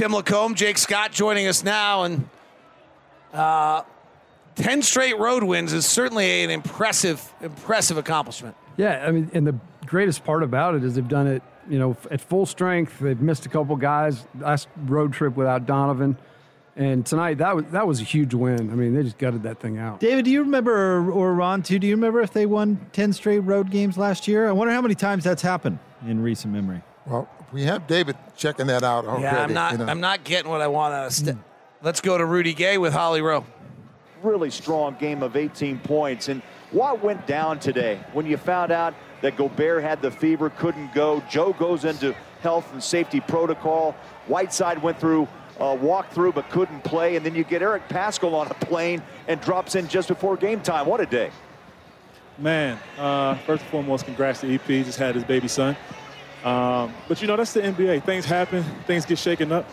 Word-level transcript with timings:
Tim 0.00 0.12
LaComb, 0.12 0.54
Jake 0.54 0.78
Scott 0.78 1.12
joining 1.12 1.46
us 1.46 1.62
now, 1.62 2.04
and 2.04 2.26
uh, 3.34 3.82
ten 4.54 4.80
straight 4.80 5.18
road 5.18 5.42
wins 5.44 5.74
is 5.74 5.84
certainly 5.84 6.42
an 6.42 6.48
impressive, 6.48 7.34
impressive 7.42 7.98
accomplishment. 7.98 8.56
Yeah, 8.78 9.04
I 9.06 9.10
mean, 9.10 9.30
and 9.34 9.46
the 9.46 9.56
greatest 9.84 10.24
part 10.24 10.42
about 10.42 10.74
it 10.74 10.84
is 10.84 10.94
they've 10.94 11.06
done 11.06 11.26
it, 11.26 11.42
you 11.68 11.78
know, 11.78 11.98
at 12.10 12.22
full 12.22 12.46
strength. 12.46 12.98
They've 12.98 13.20
missed 13.20 13.44
a 13.44 13.50
couple 13.50 13.76
guys 13.76 14.24
last 14.38 14.68
road 14.86 15.12
trip 15.12 15.36
without 15.36 15.66
Donovan, 15.66 16.16
and 16.76 17.04
tonight 17.04 17.36
that 17.36 17.54
was 17.54 17.66
that 17.66 17.86
was 17.86 18.00
a 18.00 18.04
huge 18.04 18.32
win. 18.32 18.70
I 18.70 18.74
mean, 18.74 18.94
they 18.94 19.02
just 19.02 19.18
gutted 19.18 19.42
that 19.42 19.60
thing 19.60 19.76
out. 19.76 20.00
David, 20.00 20.24
do 20.24 20.30
you 20.30 20.40
remember, 20.40 20.96
or, 20.96 21.10
or 21.10 21.34
Ron 21.34 21.62
too? 21.62 21.78
Do 21.78 21.86
you 21.86 21.94
remember 21.94 22.22
if 22.22 22.32
they 22.32 22.46
won 22.46 22.86
ten 22.92 23.12
straight 23.12 23.40
road 23.40 23.70
games 23.70 23.98
last 23.98 24.26
year? 24.26 24.48
I 24.48 24.52
wonder 24.52 24.72
how 24.72 24.80
many 24.80 24.94
times 24.94 25.24
that's 25.24 25.42
happened 25.42 25.78
in 26.06 26.22
recent 26.22 26.54
memory. 26.54 26.80
Well, 27.04 27.28
we 27.52 27.62
have 27.64 27.86
David 27.86 28.16
checking 28.36 28.66
that 28.68 28.82
out 28.82 29.04
already. 29.04 29.24
Yeah, 29.24 29.42
I'm 29.42 29.52
not. 29.52 29.72
you 29.72 29.78
know. 29.78 29.86
I'm 29.86 30.00
not 30.00 30.24
getting 30.24 30.50
what 30.50 30.60
I 30.60 30.68
want 30.68 30.94
out 30.94 31.06
of. 31.06 31.12
St- 31.12 31.38
Let's 31.82 32.00
go 32.02 32.18
to 32.18 32.24
Rudy 32.26 32.52
Gay 32.52 32.76
with 32.78 32.92
Holly 32.92 33.22
Rowe. 33.22 33.44
really 34.22 34.50
strong 34.50 34.96
game 35.00 35.22
of 35.22 35.34
18 35.34 35.78
points. 35.78 36.28
And 36.28 36.42
what 36.72 37.02
went 37.02 37.26
down 37.26 37.58
today 37.58 37.98
when 38.12 38.26
you 38.26 38.36
found 38.36 38.70
out 38.70 38.94
that 39.22 39.36
Gobert 39.36 39.82
had 39.82 40.02
the 40.02 40.10
fever, 40.10 40.50
couldn't 40.50 40.92
go? 40.94 41.22
Joe 41.30 41.54
goes 41.54 41.84
into 41.86 42.14
health 42.42 42.70
and 42.72 42.82
safety 42.82 43.20
protocol. 43.20 43.92
Whiteside 44.26 44.82
went 44.82 45.00
through 45.00 45.26
uh, 45.58 45.76
walk 45.80 46.10
through 46.12 46.32
but 46.32 46.48
couldn't 46.50 46.82
play. 46.84 47.16
And 47.16 47.24
then 47.24 47.34
you 47.34 47.44
get 47.44 47.62
Eric 47.62 47.88
Paschall 47.88 48.34
on 48.34 48.46
a 48.46 48.54
plane 48.54 49.02
and 49.28 49.40
drops 49.40 49.74
in 49.74 49.88
just 49.88 50.08
before 50.08 50.36
game 50.36 50.60
time. 50.60 50.86
What 50.86 51.00
a 51.00 51.06
day. 51.06 51.30
Man, 52.38 52.78
uh, 52.98 53.34
first 53.46 53.62
and 53.62 53.70
foremost, 53.70 54.06
congrats 54.06 54.40
to 54.40 54.54
EP. 54.54 54.66
Just 54.66 54.98
had 54.98 55.14
his 55.14 55.24
baby 55.24 55.48
son. 55.48 55.76
Um, 56.44 56.94
but 57.08 57.20
you 57.20 57.28
know, 57.28 57.36
that's 57.36 57.52
the 57.52 57.60
NBA. 57.60 58.04
Things 58.04 58.24
happen, 58.24 58.62
things 58.86 59.04
get 59.04 59.18
shaken 59.18 59.52
up. 59.52 59.68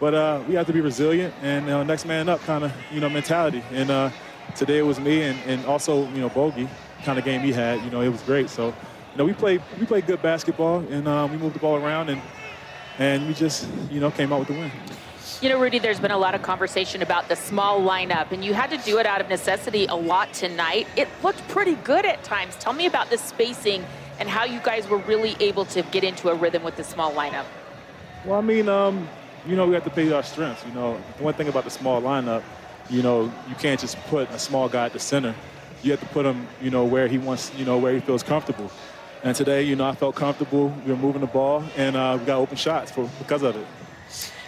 But 0.00 0.14
uh, 0.14 0.42
we 0.48 0.54
have 0.54 0.66
to 0.66 0.72
be 0.72 0.80
resilient 0.80 1.32
and 1.42 1.70
uh, 1.70 1.84
next 1.84 2.06
man 2.06 2.28
up 2.28 2.40
kind 2.40 2.64
of, 2.64 2.72
you 2.90 3.00
know, 3.00 3.08
mentality. 3.08 3.62
And 3.70 3.88
uh, 3.88 4.10
today 4.56 4.78
it 4.78 4.82
was 4.82 4.98
me 4.98 5.22
and, 5.22 5.38
and 5.46 5.64
also, 5.64 6.08
you 6.08 6.20
know, 6.20 6.28
Bogey 6.28 6.68
kind 7.04 7.20
of 7.20 7.24
game 7.24 7.40
he 7.40 7.52
had. 7.52 7.80
You 7.84 7.90
know, 7.90 8.00
it 8.00 8.08
was 8.08 8.20
great. 8.22 8.50
So, 8.50 8.68
you 8.68 8.74
know, 9.16 9.24
we 9.24 9.32
played 9.32 9.62
we 9.78 9.86
played 9.86 10.06
good 10.06 10.20
basketball 10.20 10.80
and 10.90 11.06
um, 11.06 11.30
we 11.30 11.36
moved 11.36 11.54
the 11.54 11.60
ball 11.60 11.76
around 11.76 12.08
and 12.08 12.20
and 12.98 13.26
we 13.28 13.34
just, 13.34 13.68
you 13.90 14.00
know, 14.00 14.10
came 14.10 14.32
out 14.32 14.40
with 14.40 14.48
the 14.48 14.54
win. 14.54 14.70
You 15.40 15.48
know, 15.48 15.60
Rudy, 15.60 15.78
there's 15.78 16.00
been 16.00 16.10
a 16.10 16.18
lot 16.18 16.34
of 16.34 16.42
conversation 16.42 17.02
about 17.02 17.28
the 17.28 17.34
small 17.34 17.80
lineup, 17.80 18.30
and 18.30 18.44
you 18.44 18.54
had 18.54 18.70
to 18.70 18.76
do 18.78 18.98
it 18.98 19.06
out 19.06 19.20
of 19.20 19.28
necessity 19.28 19.86
a 19.86 19.94
lot 19.94 20.32
tonight. 20.32 20.86
It 20.96 21.08
looked 21.22 21.46
pretty 21.48 21.74
good 21.76 22.04
at 22.04 22.22
times. 22.22 22.54
Tell 22.56 22.72
me 22.72 22.86
about 22.86 23.10
the 23.10 23.18
spacing 23.18 23.84
and 24.18 24.28
how 24.28 24.44
you 24.44 24.60
guys 24.60 24.88
were 24.88 24.98
really 24.98 25.36
able 25.40 25.64
to 25.66 25.82
get 25.82 26.04
into 26.04 26.28
a 26.28 26.34
rhythm 26.34 26.62
with 26.62 26.76
the 26.76 26.84
small 26.84 27.12
lineup. 27.12 27.44
Well, 28.24 28.38
I 28.38 28.42
mean, 28.42 28.68
um, 28.68 29.08
you 29.46 29.56
know, 29.56 29.66
we 29.66 29.74
have 29.74 29.84
to 29.84 29.90
play 29.90 30.10
our 30.12 30.22
strengths. 30.22 30.64
You 30.66 30.72
know, 30.72 30.94
one 31.18 31.34
thing 31.34 31.48
about 31.48 31.64
the 31.64 31.70
small 31.70 32.00
lineup, 32.00 32.42
you 32.88 33.02
know, 33.02 33.32
you 33.48 33.54
can't 33.56 33.80
just 33.80 33.96
put 34.06 34.30
a 34.30 34.38
small 34.38 34.68
guy 34.68 34.86
at 34.86 34.92
the 34.92 34.98
center. 34.98 35.34
You 35.82 35.90
have 35.90 36.00
to 36.00 36.06
put 36.06 36.24
him, 36.24 36.46
you 36.60 36.70
know, 36.70 36.84
where 36.84 37.08
he 37.08 37.18
wants, 37.18 37.52
you 37.56 37.64
know, 37.64 37.78
where 37.78 37.92
he 37.92 38.00
feels 38.00 38.22
comfortable. 38.22 38.70
And 39.24 39.36
today, 39.36 39.62
you 39.62 39.76
know, 39.76 39.88
I 39.88 39.94
felt 39.94 40.14
comfortable. 40.14 40.72
We 40.84 40.92
were 40.92 40.98
moving 40.98 41.20
the 41.20 41.26
ball, 41.28 41.64
and 41.76 41.96
uh, 41.96 42.16
we 42.18 42.26
got 42.26 42.38
open 42.38 42.56
shots 42.56 42.90
for 42.90 43.08
because 43.18 43.42
of 43.42 43.56
it. 43.56 43.66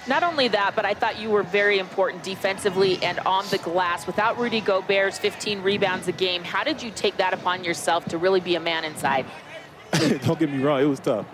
Not 0.07 0.23
only 0.23 0.49
that, 0.49 0.75
but 0.77 0.85
I 0.85 0.93
thought 0.93 1.19
you 1.19 1.31
were 1.31 1.43
very 1.43 1.79
important 1.79 2.23
defensively 2.23 3.03
and 3.03 3.19
on 3.21 3.47
the 3.51 3.57
glass. 3.59 4.07
Without 4.07 4.39
Rudy 4.39 4.61
Gobert's 4.61 5.19
15 5.19 5.63
rebounds 5.63 6.09
a 6.09 6.13
game, 6.13 6.45
how 6.45 6.63
did 6.63 6.83
you 6.83 6.91
take 6.91 7.17
that 7.17 7.33
upon 7.33 7.65
yourself 7.65 8.05
to 8.07 8.19
really 8.19 8.41
be 8.41 8.55
a 8.55 8.61
man 8.61 8.85
inside? 8.85 9.25
Don't 10.25 10.39
get 10.39 10.51
me 10.51 10.63
wrong, 10.63 10.81
it 10.81 10.87
was 10.87 11.01
tough. 11.01 11.27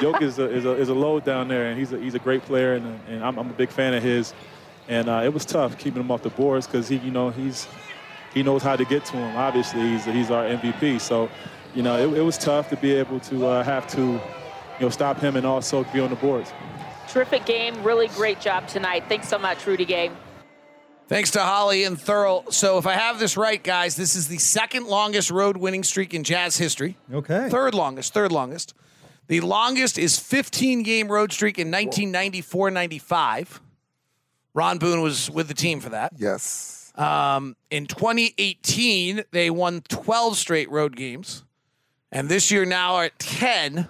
Yoke 0.00 0.22
is 0.22 0.38
a, 0.38 0.50
is 0.50 0.64
a, 0.64 0.72
is 0.72 0.88
a 0.88 0.94
load 0.94 1.24
down 1.24 1.48
there, 1.48 1.66
and 1.66 1.78
he's 1.78 1.92
a, 1.92 1.98
he's 1.98 2.14
a 2.14 2.18
great 2.18 2.42
player, 2.42 2.74
and, 2.74 3.00
and 3.08 3.22
I'm, 3.22 3.38
I'm 3.38 3.50
a 3.50 3.54
big 3.54 3.70
fan 3.70 3.94
of 3.94 4.02
his. 4.02 4.32
And 4.88 5.08
uh, 5.08 5.22
it 5.24 5.32
was 5.32 5.44
tough 5.44 5.78
keeping 5.78 6.00
him 6.00 6.10
off 6.10 6.22
the 6.22 6.30
boards 6.30 6.66
because 6.66 6.88
he, 6.88 6.96
you 6.96 7.10
know, 7.10 7.30
he's 7.30 7.66
he 8.34 8.42
knows 8.42 8.62
how 8.62 8.76
to 8.76 8.84
get 8.84 9.04
to 9.06 9.16
him. 9.16 9.36
Obviously, 9.36 9.80
he's 9.80 10.04
he's 10.04 10.30
our 10.30 10.44
MVP. 10.44 11.00
So, 11.00 11.30
you 11.74 11.82
know, 11.82 11.96
it, 11.96 12.18
it 12.18 12.22
was 12.22 12.36
tough 12.36 12.68
to 12.70 12.76
be 12.76 12.92
able 12.92 13.20
to 13.20 13.46
uh, 13.46 13.62
have 13.62 13.86
to, 13.88 14.00
you 14.02 14.20
know, 14.80 14.90
stop 14.90 15.18
him 15.18 15.36
and 15.36 15.46
also 15.46 15.84
be 15.84 16.00
on 16.00 16.10
the 16.10 16.16
boards. 16.16 16.52
Terrific 17.08 17.46
game, 17.46 17.82
really 17.82 18.08
great 18.08 18.40
job 18.40 18.66
tonight. 18.66 19.04
Thanks 19.08 19.28
so 19.28 19.38
much, 19.38 19.66
Rudy 19.66 19.84
Gay. 19.84 20.10
Thanks 21.06 21.30
to 21.32 21.40
Holly 21.40 21.84
and 21.84 21.98
Thurl. 21.98 22.50
So, 22.52 22.78
if 22.78 22.86
I 22.86 22.94
have 22.94 23.18
this 23.18 23.36
right, 23.36 23.62
guys, 23.62 23.94
this 23.94 24.16
is 24.16 24.26
the 24.28 24.38
second 24.38 24.86
longest 24.86 25.30
road 25.30 25.56
winning 25.56 25.82
streak 25.84 26.14
in 26.14 26.24
Jazz 26.24 26.56
history. 26.56 26.96
Okay. 27.12 27.48
Third 27.50 27.74
longest, 27.74 28.14
third 28.14 28.32
longest. 28.32 28.74
The 29.26 29.40
longest 29.40 29.98
is 29.98 30.18
15 30.18 30.82
game 30.82 31.08
road 31.08 31.32
streak 31.32 31.58
in 31.58 31.68
1994 31.68 32.70
95. 32.70 33.60
Ron 34.54 34.78
Boone 34.78 35.02
was 35.02 35.30
with 35.30 35.48
the 35.48 35.54
team 35.54 35.80
for 35.80 35.90
that. 35.90 36.12
yes. 36.16 36.92
Um, 36.96 37.56
in 37.70 37.86
2018, 37.86 39.24
they 39.32 39.50
won 39.50 39.80
12 39.88 40.36
straight 40.36 40.70
road 40.70 40.94
games. 40.94 41.42
And 42.12 42.28
this 42.28 42.52
year 42.52 42.64
now 42.64 42.94
are 42.94 43.04
at 43.06 43.18
10, 43.18 43.88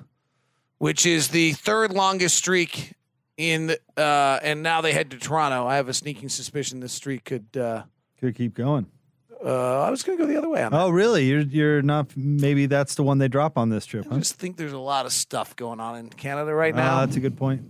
which 0.78 1.04
is 1.04 1.28
the 1.28 1.52
third 1.52 1.92
longest 1.92 2.34
streak 2.36 2.93
in 3.36 3.74
uh, 3.96 4.38
and 4.42 4.62
now 4.62 4.80
they 4.80 4.92
head 4.92 5.10
to 5.10 5.18
Toronto. 5.18 5.66
I 5.66 5.76
have 5.76 5.88
a 5.88 5.94
sneaking 5.94 6.28
suspicion 6.28 6.80
this 6.80 6.92
streak 6.92 7.24
could 7.24 7.56
uh, 7.56 7.82
Could 8.20 8.34
keep 8.36 8.54
going. 8.54 8.86
uh, 9.44 9.82
I 9.82 9.90
was 9.90 10.02
going 10.02 10.16
to 10.18 10.24
go 10.24 10.30
the 10.32 10.38
other 10.38 10.48
way 10.48 10.62
on 10.62 10.72
that. 10.72 10.80
Oh, 10.80 10.90
really? 10.90 11.26
You're 11.26 11.40
you're 11.40 11.82
not. 11.82 12.16
Maybe 12.16 12.66
that's 12.66 12.94
the 12.94 13.02
one 13.02 13.18
they 13.18 13.28
drop 13.28 13.58
on 13.58 13.68
this 13.70 13.84
trip. 13.86 14.06
I 14.10 14.14
Huh? 14.14 14.18
just 14.20 14.36
think 14.36 14.56
there's 14.56 14.72
a 14.72 14.78
lot 14.78 15.04
of 15.06 15.12
stuff 15.12 15.54
going 15.56 15.80
on 15.80 15.96
in 15.96 16.08
Canada 16.10 16.54
right 16.54 16.72
Ah, 16.74 16.76
now. 16.76 17.00
that's 17.00 17.16
a 17.16 17.20
good 17.20 17.36
point. 17.36 17.62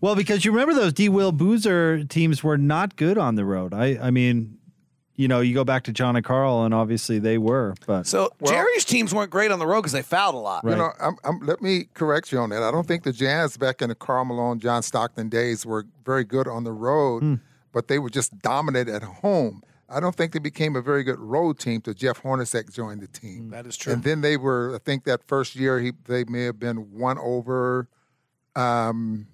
Well, 0.00 0.16
because 0.16 0.44
you 0.44 0.50
remember 0.50 0.74
those 0.74 0.92
D. 0.92 1.08
Will 1.08 1.30
Boozer 1.32 2.04
teams 2.04 2.42
were 2.42 2.58
not 2.58 2.96
good 2.96 3.18
on 3.18 3.34
the 3.36 3.44
road. 3.44 3.72
I 3.74 3.98
I 4.00 4.10
mean, 4.10 4.58
you 5.16 5.28
know, 5.28 5.40
you 5.40 5.52
go 5.54 5.64
back 5.64 5.84
to 5.84 5.92
John 5.92 6.16
and 6.16 6.24
Karl, 6.24 6.64
and 6.64 6.72
obviously 6.72 7.18
they 7.18 7.36
were, 7.38 7.74
but 7.86 8.06
so 8.06 8.30
Jerry's 8.46 8.84
teams 8.84 9.14
weren't 9.14 9.30
great 9.30 9.50
on 9.50 9.58
the 9.58 9.66
road 9.66 9.82
because 9.82 9.92
they 9.92 10.02
fouled 10.02 10.34
a 10.34 10.38
lot. 10.38 10.64
Right. 10.64 10.72
You 10.72 10.76
know, 10.78 10.90
I'm, 11.00 11.16
I'm, 11.24 11.40
let 11.40 11.60
me 11.60 11.88
correct 11.94 12.32
you 12.32 12.38
on 12.38 12.50
that. 12.50 12.62
I 12.62 12.70
don't 12.70 12.86
think 12.88 13.02
the 13.04 13.12
Jazz 13.12 13.56
back 13.56 13.82
in 13.82 13.90
the 13.90 13.94
Karl 13.94 14.24
Malone, 14.24 14.58
John 14.58 14.82
Stockton 14.82 15.28
days 15.28 15.66
were 15.66 15.84
very 16.04 16.24
good 16.24 16.48
on 16.48 16.64
the 16.64 16.72
road, 16.72 17.22
Hmm. 17.22 17.34
but 17.72 17.88
they 17.88 17.98
were 17.98 18.10
just 18.10 18.38
dominant 18.40 18.88
at 18.88 19.02
home. 19.02 19.62
I 19.88 20.00
don't 20.00 20.16
think 20.16 20.32
they 20.32 20.38
became 20.38 20.74
a 20.74 20.80
very 20.80 21.04
good 21.04 21.18
road 21.18 21.58
team 21.58 21.82
till 21.82 21.92
Jeff 21.92 22.22
Hornacek 22.22 22.72
joined 22.72 23.02
the 23.02 23.06
team. 23.08 23.50
That 23.50 23.66
is 23.66 23.76
true. 23.76 23.92
And 23.92 24.02
then 24.02 24.22
they 24.22 24.38
were, 24.38 24.74
I 24.74 24.78
think 24.78 25.04
that 25.04 25.20
first 25.28 25.54
year 25.54 25.78
he 25.80 25.92
they 26.06 26.24
may 26.24 26.44
have 26.44 26.58
been 26.58 26.92
one 26.98 27.18
over. 27.18 27.88
Um, 28.56 29.26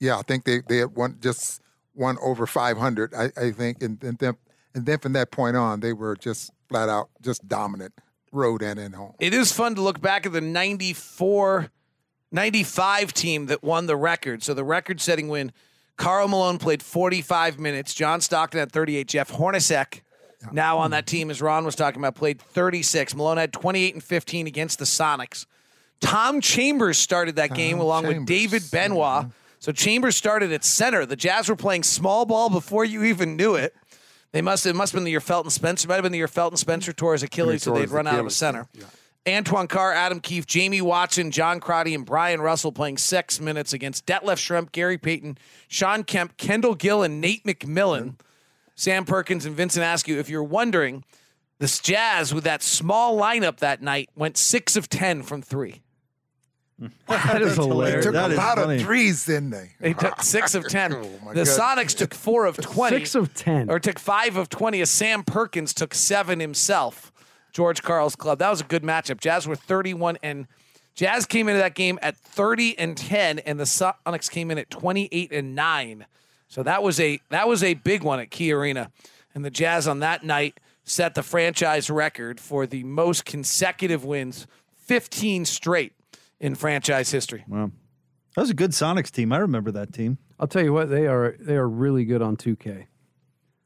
yeah, 0.00 0.18
I 0.18 0.22
think 0.22 0.44
they 0.44 0.62
they 0.68 0.78
had 0.78 0.96
one 0.96 1.18
just 1.20 1.60
one 1.94 2.16
over 2.22 2.46
500. 2.46 3.14
I, 3.14 3.30
I 3.36 3.50
think, 3.50 3.82
and, 3.82 4.02
and 4.02 4.18
then 4.18 4.36
and 4.74 4.86
then 4.86 4.98
from 4.98 5.12
that 5.12 5.30
point 5.30 5.56
on, 5.56 5.80
they 5.80 5.92
were 5.92 6.16
just 6.16 6.50
flat 6.68 6.88
out 6.88 7.10
just 7.22 7.46
dominant 7.48 7.94
road 8.32 8.62
and 8.62 8.78
in 8.78 8.92
home. 8.92 9.14
It 9.20 9.32
is 9.32 9.52
fun 9.52 9.74
to 9.76 9.80
look 9.80 10.00
back 10.00 10.26
at 10.26 10.32
the 10.32 10.40
94 10.40 11.70
95 12.32 13.12
team 13.12 13.46
that 13.46 13.62
won 13.62 13.86
the 13.86 13.96
record. 13.96 14.42
So 14.42 14.54
the 14.54 14.64
record 14.64 15.00
setting 15.00 15.28
win, 15.28 15.52
Karl 15.96 16.26
Malone 16.26 16.58
played 16.58 16.82
45 16.82 17.60
minutes, 17.60 17.94
John 17.94 18.20
Stockton 18.20 18.58
had 18.58 18.72
38, 18.72 19.06
Jeff 19.06 19.30
Hornacek, 19.30 20.00
now 20.52 20.78
on 20.78 20.90
that 20.90 21.06
team, 21.06 21.30
as 21.30 21.40
Ron 21.40 21.64
was 21.64 21.74
talking 21.74 22.00
about, 22.00 22.14
played 22.16 22.40
36. 22.40 23.14
Malone 23.14 23.36
had 23.36 23.52
28 23.52 23.94
and 23.94 24.02
15 24.02 24.46
against 24.46 24.78
the 24.78 24.84
Sonics. 24.84 25.46
Tom 26.00 26.40
Chambers 26.40 26.98
started 26.98 27.36
that 27.36 27.54
game 27.54 27.78
along 27.78 28.06
with 28.06 28.26
David 28.26 28.62
Benoit. 28.70 29.24
Mm-hmm. 29.24 29.30
So 29.64 29.72
Chambers 29.72 30.14
started 30.14 30.52
at 30.52 30.62
center. 30.62 31.06
The 31.06 31.16
Jazz 31.16 31.48
were 31.48 31.56
playing 31.56 31.84
small 31.84 32.26
ball 32.26 32.50
before 32.50 32.84
you 32.84 33.02
even 33.04 33.34
knew 33.34 33.54
it. 33.54 33.74
They 34.32 34.42
must 34.42 34.66
it 34.66 34.76
must 34.76 34.92
have 34.92 34.98
been 34.98 35.04
the 35.04 35.10
year 35.10 35.20
Felton 35.20 35.50
Spencer. 35.50 35.88
Might 35.88 35.94
have 35.94 36.02
been 36.02 36.12
the 36.12 36.18
year 36.18 36.28
Felton 36.28 36.58
Spencer 36.58 36.92
tore 36.92 37.14
his 37.14 37.22
Achilles, 37.22 37.62
so 37.62 37.72
they'd 37.72 37.88
run 37.88 38.06
out 38.06 38.18
of 38.18 38.26
a 38.26 38.30
center. 38.30 38.66
yeah. 38.74 38.84
Antoine 39.26 39.66
Carr, 39.66 39.94
Adam 39.94 40.20
Keefe, 40.20 40.44
Jamie 40.44 40.82
Watson, 40.82 41.30
John 41.30 41.60
Crotty, 41.60 41.94
and 41.94 42.04
Bryon 42.04 42.42
Russell 42.42 42.72
playing 42.72 42.98
six 42.98 43.40
minutes 43.40 43.72
against 43.72 44.04
Detlef 44.04 44.36
Schrempf, 44.36 44.70
Gary 44.70 44.98
Payton, 44.98 45.38
Shawn 45.66 46.04
Kemp, 46.04 46.36
Kendall 46.36 46.74
Gill, 46.74 47.02
and 47.02 47.22
Nate 47.22 47.44
McMillan. 47.44 48.16
Sam 48.74 49.06
Perkins 49.06 49.46
and 49.46 49.56
Vincent 49.56 49.82
Askew. 49.82 50.18
If 50.18 50.28
you're 50.28 50.44
wondering, 50.44 51.04
this 51.58 51.78
Jazz 51.78 52.34
with 52.34 52.44
that 52.44 52.62
small 52.62 53.18
lineup 53.18 53.60
that 53.60 53.80
night 53.80 54.10
went 54.14 54.36
six 54.36 54.76
of 54.76 54.90
ten 54.90 55.22
from 55.22 55.40
three. 55.40 55.83
that 57.08 57.40
is 57.42 57.56
hilarious. 57.56 58.04
They 58.04 58.10
took 58.10 58.12
That 58.14 58.32
a 58.32 58.34
lot 58.34 58.58
funny. 58.58 58.76
of 58.76 58.82
threes, 58.82 59.26
didn't 59.26 59.50
they? 59.50 59.72
They 59.80 59.92
took 59.92 60.22
six 60.22 60.54
of 60.54 60.68
ten. 60.68 60.92
Oh, 60.92 61.02
the 61.32 61.44
God. 61.44 61.46
Sonics 61.78 61.96
took 61.96 62.12
four 62.14 62.46
of 62.46 62.56
twenty. 62.60 62.96
Six 62.98 63.14
of 63.14 63.34
ten. 63.34 63.70
or 63.70 63.78
took 63.78 63.98
five 63.98 64.36
of 64.36 64.48
20 64.48 64.80
as 64.80 64.90
Sam 64.90 65.22
Perkins 65.22 65.72
took 65.72 65.94
seven 65.94 66.40
himself. 66.40 67.12
George 67.52 67.82
Karl's 67.82 68.16
club. 68.16 68.40
That 68.40 68.50
was 68.50 68.60
a 68.60 68.64
good 68.64 68.82
matchup. 68.82 69.20
Jazz 69.20 69.46
were 69.46 69.54
31 69.54 70.18
and 70.24 70.48
Jazz 70.96 71.24
came 71.26 71.48
into 71.48 71.58
that 71.60 71.74
game 71.76 71.98
at 72.02 72.16
30 72.16 72.76
and 72.78 72.96
10 72.96 73.38
and 73.40 73.60
the 73.60 73.64
Sonics 73.64 74.28
came 74.28 74.50
in 74.50 74.58
at 74.58 74.70
28 74.70 75.30
and 75.32 75.54
9. 75.54 76.06
So 76.48 76.64
that 76.64 76.82
was 76.82 76.98
a 76.98 77.20
that 77.30 77.46
was 77.46 77.62
a 77.62 77.74
big 77.74 78.02
one 78.02 78.18
at 78.18 78.30
Key 78.32 78.52
Arena. 78.52 78.90
And 79.36 79.44
the 79.44 79.50
Jazz 79.50 79.86
on 79.86 80.00
that 80.00 80.24
night 80.24 80.58
set 80.82 81.14
the 81.14 81.22
franchise 81.22 81.88
record 81.90 82.40
for 82.40 82.66
the 82.66 82.82
most 82.84 83.24
consecutive 83.24 84.04
wins, 84.04 84.46
15 84.76 85.44
straight 85.44 85.92
in 86.40 86.54
franchise 86.54 87.10
history. 87.10 87.44
Wow. 87.48 87.70
That 88.36 88.40
was 88.42 88.50
a 88.50 88.54
good 88.54 88.72
Sonics 88.72 89.10
team. 89.10 89.32
I 89.32 89.38
remember 89.38 89.70
that 89.72 89.92
team. 89.92 90.18
I'll 90.40 90.48
tell 90.48 90.62
you 90.64 90.72
what, 90.72 90.90
they 90.90 91.06
are 91.06 91.36
they 91.38 91.54
are 91.56 91.68
really 91.68 92.04
good 92.04 92.20
on 92.22 92.36
2K. 92.36 92.86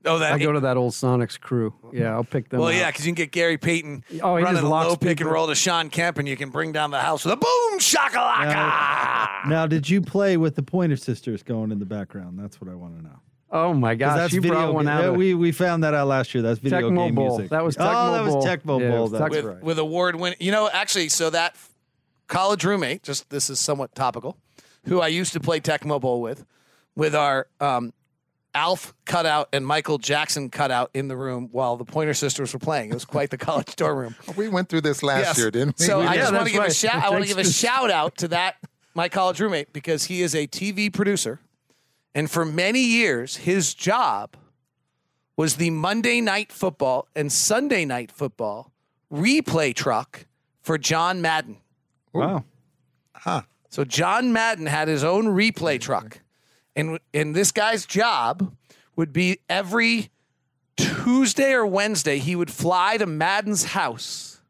Oh, 0.05 0.19
that 0.21 0.33
I 0.33 0.39
go 0.39 0.53
to 0.53 0.61
that 0.61 0.77
old 0.77 0.93
Sonics 0.93 1.39
crew. 1.41 1.75
Yeah, 1.93 2.13
I'll 2.13 2.23
pick 2.25 2.49
them. 2.51 2.61
Well, 2.61 2.69
out. 2.69 2.75
yeah, 2.75 2.87
because 2.91 3.05
you 3.05 3.11
can 3.11 3.17
get 3.17 3.33
Gary 3.33 3.59
Payton 3.59 4.05
Oh, 4.23 4.37
he 4.37 4.45
running 4.45 4.59
just 4.61 4.65
a 4.65 4.69
locks 4.69 4.89
low 4.91 4.97
pick 4.97 5.21
and 5.21 5.29
roll 5.29 5.49
to 5.49 5.55
Shawn 5.57 5.91
Kemp, 5.91 6.19
and 6.19 6.29
you 6.29 6.37
can 6.37 6.51
bring 6.51 6.71
down 6.73 6.91
the 6.93 7.01
house 7.01 7.25
with 7.25 7.35
a 7.35 7.37
boom 7.37 7.79
shakalaka. 7.81 9.49
Now, 9.49 9.67
did 9.67 9.89
you 9.89 10.01
play 10.01 10.37
with 10.37 10.55
the 10.55 10.63
Pointer 10.63 10.97
Sisters 10.97 11.43
going 11.43 11.73
in 11.73 11.79
the 11.79 11.85
background? 11.87 12.39
That's 12.39 12.61
what 12.61 12.71
I 12.71 12.75
want 12.75 12.97
to 12.99 13.03
know. 13.03 13.19
Oh 13.51 13.73
my 13.73 13.95
gosh, 13.95 14.17
that's 14.19 14.33
you 14.35 14.41
video. 14.43 14.57
brought 14.59 14.75
one 14.75 14.85
ga- 14.85 14.91
out. 14.93 15.03
yeah, 15.05 15.11
we 15.11 15.33
we 15.35 15.53
found 15.53 15.83
that 15.83 15.95
out 15.95 16.07
last 16.07 16.35
year. 16.35 16.43
That's 16.43 16.59
video 16.59 16.91
Tecmo 16.91 17.07
game 17.07 17.15
Bowl. 17.15 17.29
music. 17.31 17.51
That 17.51 17.65
was 17.65 17.77
oh, 17.79 17.83
that 17.83 17.91
Tecmo 17.95 18.25
was 18.27 18.35
Bowl. 18.35 18.43
Tecmo 18.45 18.81
Yeah, 18.83 18.91
Bowl. 18.91 19.03
was 19.05 19.13
That's 19.13 19.23
Tec- 19.23 19.31
with 19.33 19.45
right. 19.45 19.63
with 19.63 19.79
award 19.79 20.17
win. 20.17 20.35
You 20.39 20.53
know, 20.53 20.69
actually, 20.71 21.09
so 21.09 21.31
that 21.31 21.57
college 22.29 22.65
roommate, 22.65 23.03
just 23.03 23.29
this 23.31 23.51
is 23.51 23.59
somewhat 23.59 23.95
topical, 23.95 24.37
who 24.85 25.01
I 25.01 25.09
used 25.09 25.33
to 25.33 25.41
play 25.41 25.61
Tecmo 25.61 26.01
Bowl 26.01 26.21
with, 26.23 26.45
with 26.95 27.15
our 27.15 27.49
um, 27.61 27.93
Alf 28.55 28.95
cutout 29.05 29.49
and 29.53 29.67
Michael 29.67 29.99
Jackson 29.99 30.49
cutout 30.51 30.91
in 30.95 31.09
the 31.09 31.17
room 31.17 31.49
while 31.53 31.77
the 31.77 31.85
Pointer 31.85 32.15
Sisters 32.15 32.53
were 32.53 32.59
playing. 32.59 32.91
It 32.91 32.95
was 32.95 33.05
quite 33.05 33.31
the 33.31 33.37
college 33.39 33.77
dorm 33.77 33.99
room. 33.99 34.15
We 34.37 34.49
went 34.49 34.69
through 34.69 34.83
this 34.83 35.03
last 35.03 35.21
Yes. 35.25 35.39
year, 35.39 35.51
didn't 35.51 35.79
we? 35.79 35.85
So 35.85 36.01
We 36.01 36.07
I 36.07 36.15
did. 36.15 36.21
just 36.21 36.33
want 36.33 36.47
to 36.49 36.53
that's 36.59 36.65
give 36.83 36.89
a 36.89 36.93
shout. 36.93 37.05
I 37.05 37.11
want 37.11 37.23
to 37.25 37.29
give 37.29 37.39
a 37.39 37.45
shout 37.45 37.91
out 37.91 38.17
to 38.19 38.29
that 38.29 38.57
my 38.95 39.09
college 39.09 39.41
roommate 39.41 39.73
because 39.73 40.05
he 40.05 40.23
is 40.23 40.35
a 40.35 40.47
TV 40.47 40.93
producer, 40.93 41.41
and 42.15 42.31
for 42.31 42.45
many 42.45 42.81
years 42.81 43.37
his 43.37 43.75
job 43.75 44.37
was 45.37 45.57
the 45.57 45.71
Monday 45.71 46.21
night 46.21 46.51
football 46.51 47.07
and 47.15 47.31
Sunday 47.31 47.85
night 47.85 48.11
football 48.11 48.73
replay 49.13 49.73
truck 49.75 50.27
for 50.63 50.79
John 50.79 51.21
Madden. 51.23 51.59
Wow. 52.13 52.45
So 53.71 53.85
John 53.85 54.33
Madden 54.33 54.67
had 54.67 54.89
his 54.89 55.05
own 55.05 55.27
replay 55.27 55.81
truck, 55.81 56.21
and 56.75 56.99
and 57.13 57.35
this 57.35 57.53
guy's 57.53 57.87
job 57.87 58.55
would 58.97 59.13
be 59.13 59.39
every 59.49 60.11
Tuesday 60.77 61.53
or 61.53 61.67
Wednesday 61.67 62.19
he 62.19 62.37
would 62.37 62.51
fly 62.51 62.97
to 62.97 63.07
Madden's 63.07 63.65
house. 63.65 64.41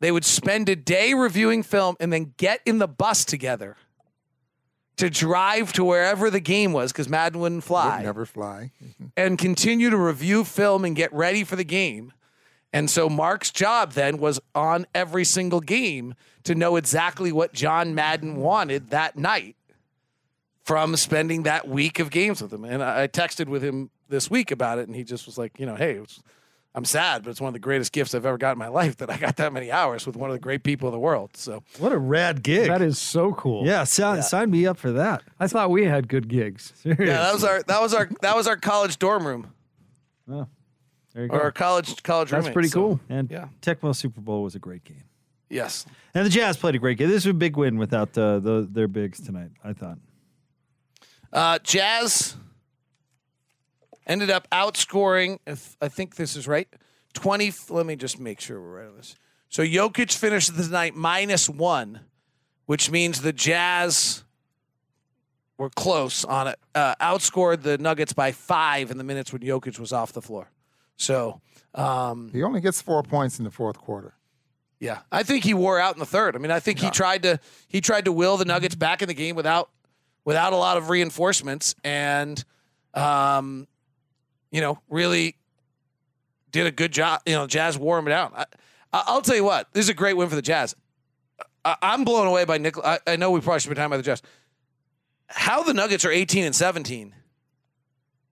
They 0.00 0.12
would 0.12 0.24
spend 0.24 0.68
a 0.68 0.76
day 0.76 1.14
reviewing 1.14 1.62
film 1.62 1.96
and 1.98 2.12
then 2.12 2.34
get 2.36 2.60
in 2.66 2.78
the 2.78 2.88
bus 2.88 3.24
together 3.24 3.76
to 4.96 5.10
drive 5.10 5.72
to 5.74 5.84
wherever 5.84 6.30
the 6.30 6.40
game 6.40 6.72
was 6.72 6.92
because 6.92 7.08
Madden 7.08 7.40
wouldn't 7.40 7.64
fly 7.64 7.98
Would 7.98 8.04
never 8.04 8.26
fly. 8.26 8.72
and 9.16 9.38
continue 9.38 9.90
to 9.90 9.96
review 9.96 10.44
film 10.44 10.84
and 10.84 10.94
get 10.94 11.12
ready 11.12 11.44
for 11.44 11.56
the 11.56 11.64
game. 11.64 12.12
And 12.72 12.90
so 12.90 13.08
Mark's 13.08 13.50
job 13.50 13.92
then 13.92 14.18
was 14.18 14.40
on 14.54 14.86
every 14.94 15.24
single 15.24 15.60
game 15.60 16.14
to 16.44 16.54
know 16.54 16.76
exactly 16.76 17.32
what 17.32 17.52
John 17.52 17.94
Madden 17.94 18.36
wanted 18.36 18.90
that 18.90 19.16
night 19.16 19.56
from 20.62 20.96
spending 20.96 21.44
that 21.44 21.68
week 21.68 21.98
of 22.00 22.10
games 22.10 22.42
with 22.42 22.52
him. 22.52 22.64
And 22.64 22.82
I 22.82 23.04
I 23.04 23.08
texted 23.08 23.46
with 23.48 23.62
him 23.62 23.90
this 24.08 24.30
week 24.30 24.50
about 24.50 24.78
it, 24.78 24.86
and 24.88 24.96
he 24.96 25.04
just 25.04 25.26
was 25.26 25.38
like, 25.38 25.58
you 25.58 25.66
know, 25.66 25.74
hey, 25.76 25.92
it's, 25.94 26.20
I'm 26.74 26.84
sad, 26.84 27.22
but 27.24 27.30
it's 27.30 27.40
one 27.40 27.48
of 27.48 27.54
the 27.54 27.58
greatest 27.60 27.92
gifts 27.92 28.14
I've 28.14 28.26
ever 28.26 28.36
got 28.36 28.52
in 28.52 28.58
my 28.58 28.68
life 28.80 28.96
that 28.98 29.08
I 29.10 29.16
got 29.16 29.36
that 29.36 29.52
many 29.52 29.70
hours 29.72 30.06
with 30.06 30.16
one 30.16 30.28
of 30.28 30.34
the 30.34 30.40
great 30.40 30.62
people 30.62 30.88
in 30.88 30.92
the 30.92 30.98
world. 30.98 31.30
So 31.36 31.62
What 31.78 31.92
a 31.92 31.98
rad 31.98 32.42
gig. 32.42 32.68
That 32.68 32.82
is 32.82 32.98
so 32.98 33.32
cool. 33.32 33.64
yeah, 33.66 33.84
sign, 33.84 34.22
sign 34.22 34.50
me 34.50 34.66
up 34.66 34.76
for 34.76 34.92
that. 34.92 35.22
I 35.40 35.46
thought 35.48 35.70
we 35.70 35.86
had 35.86 36.08
good 36.08 36.28
gigs. 36.28 36.72
yeah, 36.84 36.94
that 36.94 37.32
was 37.32 37.44
our 37.44 37.62
that 37.62 37.80
was 37.80 37.94
our 37.94 38.10
that 38.20 38.36
was 38.36 38.46
our 38.46 38.56
college 38.56 38.98
dorm 38.98 39.26
room 39.26 39.52
There 40.28 40.36
you 40.38 40.46
or 41.16 41.28
go. 41.28 41.36
our 41.38 41.50
college 41.52 42.02
college 42.02 42.30
That's 42.30 42.42
roommate. 42.42 42.52
pretty 42.54 42.68
So, 42.68 42.80
cool. 42.80 43.00
And 43.08 43.30
yeah. 43.30 43.48
Tecmo 43.62 43.94
Super 43.94 44.20
Bowl 44.20 44.42
was 44.42 44.54
a 44.54 44.58
great 44.58 44.84
game. 44.84 45.04
yes. 45.50 45.86
And 46.14 46.24
the 46.26 46.30
Jazz 46.30 46.56
played 46.56 46.74
a 46.74 46.78
great 46.78 46.98
game. 46.98 47.08
This 47.08 47.24
was 47.24 47.30
a 47.30 47.34
big 47.34 47.56
win 47.56 47.78
without 47.78 48.16
uh, 48.16 48.38
the, 48.38 48.68
their 48.70 48.88
bigs 48.88 49.20
tonight, 49.20 49.50
I 49.64 49.72
thought. 49.72 49.98
Uh, 51.32 51.58
Jazz 51.62 52.36
ended 54.06 54.30
up 54.30 54.48
outscoring, 54.50 55.38
if 55.46 55.76
I 55.80 55.88
think 55.88 56.16
this 56.16 56.36
is 56.36 56.46
right, 56.46 56.68
20. 57.14 57.52
Let 57.70 57.86
me 57.86 57.96
just 57.96 58.18
make 58.20 58.40
sure 58.40 58.60
we're 58.60 58.80
right 58.80 58.88
on 58.88 58.96
this. 58.96 59.16
So 59.48 59.62
Jokic 59.62 60.12
finished 60.16 60.56
the 60.56 60.66
night 60.68 60.94
minus 60.94 61.48
one, 61.48 62.00
which 62.66 62.90
means 62.90 63.20
the 63.22 63.32
Jazz 63.32 64.24
were 65.58 65.70
close 65.70 66.24
on 66.24 66.48
it. 66.48 66.58
Uh, 66.74 66.94
outscored 67.00 67.62
the 67.62 67.78
Nuggets 67.78 68.12
by 68.12 68.32
five 68.32 68.90
in 68.90 68.98
the 68.98 69.04
minutes 69.04 69.32
when 69.32 69.42
Jokic 69.42 69.78
was 69.78 69.92
off 69.92 70.12
the 70.12 70.22
floor. 70.22 70.50
So, 70.96 71.40
um, 71.74 72.30
He 72.32 72.42
only 72.42 72.60
gets 72.60 72.80
four 72.80 73.02
points 73.02 73.38
in 73.38 73.44
the 73.44 73.50
fourth 73.50 73.78
quarter. 73.78 74.14
yeah, 74.80 75.00
I 75.12 75.22
think 75.22 75.44
he 75.44 75.54
wore 75.54 75.78
out 75.78 75.94
in 75.94 76.00
the 76.00 76.06
third. 76.06 76.34
I 76.36 76.38
mean, 76.38 76.50
I 76.50 76.60
think 76.60 76.78
he 76.78 76.90
tried 76.90 77.22
to 77.24 77.38
he 77.68 77.80
tried 77.80 78.04
to 78.06 78.12
will 78.12 78.36
the 78.36 78.44
Nuggets 78.44 78.74
back 78.74 79.02
in 79.02 79.08
the 79.08 79.14
game 79.14 79.36
without 79.36 79.70
without 80.24 80.52
a 80.52 80.56
lot 80.56 80.76
of 80.76 80.88
reinforcements, 80.90 81.74
and 81.84 82.42
um, 82.94 83.66
you 84.50 84.60
know, 84.60 84.78
really 84.88 85.36
did 86.50 86.66
a 86.66 86.70
good 86.70 86.92
job. 86.92 87.20
You 87.26 87.34
know, 87.34 87.46
Jazz 87.46 87.76
wore 87.78 87.98
him 87.98 88.06
down. 88.06 88.32
I, 88.34 88.44
I- 88.92 89.04
I'll 89.08 89.22
tell 89.22 89.36
you 89.36 89.44
what, 89.44 89.72
this 89.74 89.84
is 89.84 89.88
a 89.90 89.94
great 89.94 90.16
win 90.16 90.28
for 90.30 90.36
the 90.36 90.42
Jazz. 90.42 90.74
I, 91.64 91.76
I'm 91.82 92.04
blown 92.04 92.26
away 92.26 92.44
by 92.46 92.56
Nick. 92.58 92.78
I, 92.78 92.98
I 93.06 93.16
know 93.16 93.30
we 93.32 93.40
probably 93.40 93.60
should 93.60 93.68
be 93.68 93.74
talking 93.74 93.86
about 93.86 93.98
the 93.98 94.02
Jazz. 94.02 94.22
How 95.28 95.62
the 95.62 95.74
Nuggets 95.74 96.04
are 96.06 96.10
18 96.10 96.44
and 96.44 96.54
17 96.54 97.14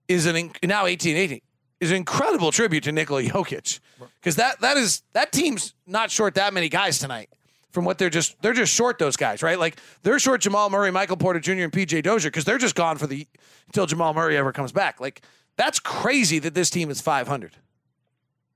is 0.07 0.25
an 0.25 0.35
inc- 0.35 0.67
now 0.67 0.85
18 0.85 1.15
18 1.17 1.41
is 1.79 1.91
an 1.91 1.97
incredible 1.97 2.51
tribute 2.51 2.83
to 2.85 2.91
Nikola 2.91 3.23
Jokic 3.23 3.79
because 4.19 4.37
that 4.37 4.61
that 4.61 4.77
is 4.77 5.03
that 5.13 5.31
team's 5.31 5.73
not 5.85 6.11
short 6.11 6.35
that 6.35 6.53
many 6.53 6.69
guys 6.69 6.99
tonight. 6.99 7.29
From 7.71 7.83
what 7.83 7.97
they're 7.97 8.09
just 8.09 8.41
they're 8.41 8.53
just 8.53 8.73
short 8.73 8.99
those 8.99 9.17
guys, 9.17 9.43
right? 9.43 9.59
Like 9.59 9.77
they're 10.01 10.17
short 10.17 10.39
Jamal 10.39 10.69
Murray, 10.69 10.91
Michael 10.91 11.17
Porter 11.17 11.41
Jr., 11.41 11.51
and 11.63 11.73
PJ 11.73 12.03
Dozier 12.03 12.31
because 12.31 12.45
they're 12.45 12.57
just 12.57 12.75
gone 12.75 12.97
for 12.97 13.05
the 13.05 13.27
until 13.67 13.85
Jamal 13.85 14.13
Murray 14.13 14.37
ever 14.37 14.53
comes 14.53 14.71
back. 14.71 15.01
Like 15.01 15.21
that's 15.57 15.79
crazy 15.79 16.39
that 16.39 16.53
this 16.53 16.69
team 16.69 16.89
is 16.89 17.01
500. 17.01 17.57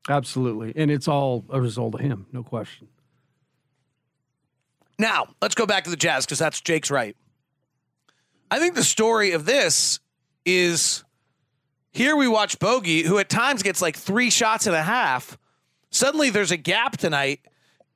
Absolutely. 0.07 0.74
And 0.75 0.89
it's 0.89 1.07
all 1.07 1.45
a 1.50 1.60
result 1.60 1.95
of 1.95 2.00
him, 2.00 2.27
no 2.31 2.44
question. 2.44 2.88
Now, 4.98 5.27
let's 5.42 5.56
go 5.56 5.66
back 5.66 5.86
to 5.86 5.89
the 5.89 5.95
Jazz 5.95 6.25
because 6.25 6.39
that's 6.39 6.60
Jake's 6.62 6.92
right. 6.92 7.16
I 8.51 8.60
think 8.60 8.75
the 8.75 8.83
story 8.83 9.31
of 9.31 9.45
this 9.45 10.00
is 10.45 11.04
here 11.91 12.15
we 12.15 12.27
watch 12.27 12.59
Bogey, 12.59 13.03
who 13.03 13.18
at 13.18 13.30
times 13.30 13.63
gets 13.63 13.81
like 13.81 13.95
three 13.95 14.30
shots 14.30 14.68
and 14.68 14.75
a 14.75 14.83
half. 14.83 15.38
Suddenly 15.91 16.30
there's 16.30 16.51
a 16.51 16.57
gap 16.57 16.97
tonight. 16.97 17.41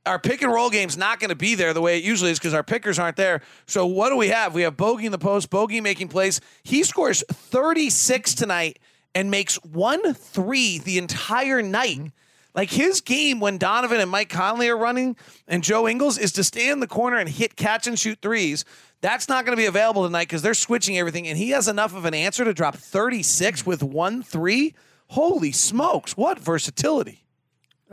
Our 0.06 0.20
pick 0.20 0.42
and 0.42 0.52
roll 0.52 0.70
game's 0.70 0.98
not 0.98 1.20
going 1.20 1.30
to 1.30 1.36
be 1.36 1.56
there 1.56 1.74
the 1.74 1.82
way 1.82 1.98
it 1.98 2.04
usually 2.04 2.32
is 2.32 2.40
because 2.40 2.54
our 2.54 2.64
pickers 2.64 3.00
aren't 3.00 3.16
there. 3.16 3.42
So 3.68 3.86
what 3.86 4.10
do 4.10 4.18
we 4.18 4.30
have? 4.30 4.54
We 4.54 4.64
have 4.64 4.76
Bogey 4.76 5.06
in 5.06 5.12
the 5.12 5.18
post, 5.18 5.50
Bogey 5.50 5.80
making 5.80 6.10
plays. 6.10 6.42
He 6.64 6.84
scores 6.84 7.24
36 7.32 8.34
tonight 8.34 8.80
and 9.16 9.32
makes 9.32 9.56
one 9.64 10.14
three 10.14 10.80
the 10.80 10.98
entire 10.98 11.62
night. 11.62 12.12
Like 12.56 12.70
his 12.70 13.02
game 13.02 13.40
when 13.40 13.58
Donovan 13.58 14.00
and 14.00 14.12
Mike 14.12 14.30
Conley 14.30 14.70
are 14.70 14.78
running 14.78 15.16
and 15.48 15.64
Joe 15.64 15.88
Ingles 15.88 16.18
is 16.18 16.32
to 16.34 16.44
stay 16.44 16.70
in 16.70 16.82
the 16.82 16.88
corner 16.88 17.18
and 17.18 17.30
hit 17.30 17.56
catch 17.56 17.88
and 17.88 17.98
shoot 17.98 18.20
threes. 18.22 18.66
That's 19.04 19.28
not 19.28 19.46
going 19.46 19.52
to 19.52 19.62
be 19.62 19.66
available 19.66 20.06
tonight 20.06 20.30
because 20.30 20.42
they're 20.42 20.54
switching 20.54 20.98
everything. 20.98 21.28
And 21.28 21.38
he 21.38 21.50
has 21.50 21.68
enough 21.68 21.94
of 21.94 22.06
an 22.06 22.14
answer 22.14 22.46
to 22.46 22.54
drop 22.54 22.78
36 22.78 23.66
with 23.66 23.84
one 23.84 24.24
three. 24.24 24.76
Holy 25.08 25.52
smokes, 25.52 26.16
what 26.16 26.40
versatility. 26.40 27.26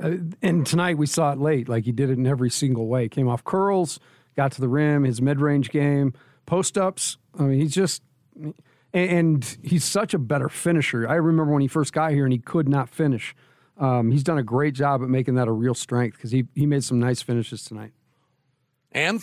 Uh, 0.01 0.13
and 0.41 0.65
tonight 0.65 0.99
we 0.99 1.07
saw 1.07 1.33
it 1.33 1.39
late, 1.41 1.69
like 1.69 1.85
he 1.85 1.91
did 1.91 2.11
it 2.11 2.13
in 2.13 2.29
every 2.29 2.49
single 2.49 2.87
way. 2.87 3.09
Came 3.09 3.27
off 3.27 3.43
curls, 3.43 3.99
got 4.37 4.53
to 4.53 4.61
the 4.61 4.69
rim, 4.69 5.03
his 5.03 5.21
mid 5.21 5.41
range 5.41 5.71
game, 5.71 6.15
post 6.47 6.79
ups. 6.79 7.19
I 7.37 7.43
mean, 7.43 7.59
he's 7.59 7.75
just, 7.75 8.03
and, 8.95 9.59
he's 9.65 9.83
such 9.83 10.15
a 10.15 10.19
better 10.19 10.49
finisher. 10.49 11.09
I 11.09 11.17
remember 11.17 11.53
when 11.53 11.63
he 11.63 11.69
first 11.69 11.93
got 11.93 12.13
here 12.13 12.25
and 12.25 12.33
he 12.33 12.39
could 12.39 12.69
not 12.69 12.89
finish. 12.89 13.35
Um, 13.79 14.13
he's 14.13 14.23
done 14.23 14.39
a 14.39 14.45
great 14.45 14.75
job 14.75 15.03
at 15.03 15.09
making 15.09 15.35
that 15.35 15.49
a 15.49 15.53
real 15.53 15.75
strength 15.75 16.19
because 16.19 16.31
he, 16.31 16.47
he 16.55 16.67
made 16.67 16.85
some 16.85 17.01
nice 17.01 17.21
finishes 17.21 17.65
tonight. 17.65 17.95
And 18.93 19.21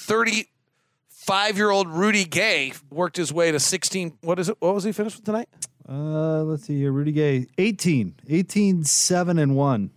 35 1.28 1.58
year 1.58 1.70
old 1.70 1.90
Rudy 1.90 2.24
Gay 2.24 2.72
worked 2.90 3.18
his 3.18 3.34
way 3.34 3.52
to 3.52 3.60
16. 3.60 4.18
What 4.22 4.40
is 4.40 4.48
it? 4.48 4.56
What 4.60 4.74
was 4.74 4.86
he 4.86 4.94
finished 4.94 5.18
with 5.18 5.26
tonight? 5.26 5.50
Uh, 5.88 6.44
let's 6.44 6.64
see 6.64 6.78
here. 6.78 6.92
Rudy 6.92 7.12
Gay, 7.12 7.48
18. 7.58 8.16
18, 8.30 8.84
7, 8.86 9.38
and 9.38 9.56
1. 9.56 9.92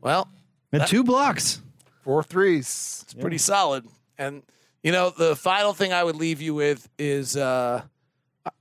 Well, 0.00 0.28
And 0.72 0.86
two 0.86 1.02
blocks. 1.02 1.60
Four 2.02 2.22
threes. 2.22 3.00
It's 3.02 3.14
pretty 3.14 3.38
solid. 3.38 3.86
And 4.16 4.42
you 4.84 4.92
know, 4.92 5.10
the 5.10 5.34
final 5.34 5.72
thing 5.72 5.92
I 5.92 6.04
would 6.04 6.16
leave 6.16 6.40
you 6.40 6.54
with 6.54 6.88
is 6.98 7.36
uh 7.36 7.82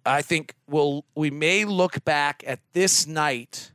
I 0.06 0.22
think 0.22 0.56
we'll 0.68 1.06
we 1.14 1.30
may 1.30 1.66
look 1.66 2.04
back 2.06 2.44
at 2.48 2.60
this 2.72 3.06
night. 3.06 3.72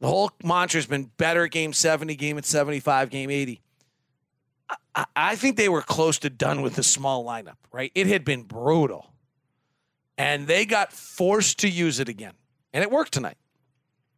The 0.00 0.08
whole 0.08 0.32
mantra's 0.42 0.86
been 0.86 1.10
better 1.16 1.46
game 1.46 1.72
70, 1.72 2.16
game 2.16 2.36
at 2.38 2.44
75, 2.44 3.10
game 3.10 3.30
80. 3.30 3.60
I- 4.70 4.76
I, 4.94 5.04
I 5.32 5.36
think 5.36 5.56
they 5.56 5.68
were 5.68 5.82
close 5.82 6.18
to 6.20 6.30
done 6.30 6.62
with 6.62 6.74
the 6.74 6.82
small 6.82 7.24
lineup, 7.24 7.56
right? 7.72 7.92
It 7.94 8.06
had 8.08 8.24
been 8.24 8.42
brutal. 8.42 9.12
And 10.18 10.46
they 10.46 10.66
got 10.66 10.92
forced 10.92 11.58
to 11.60 11.68
use 11.68 12.00
it 12.00 12.08
again. 12.08 12.32
And 12.72 12.82
it 12.82 12.90
worked 12.90 13.12
tonight. 13.12 13.36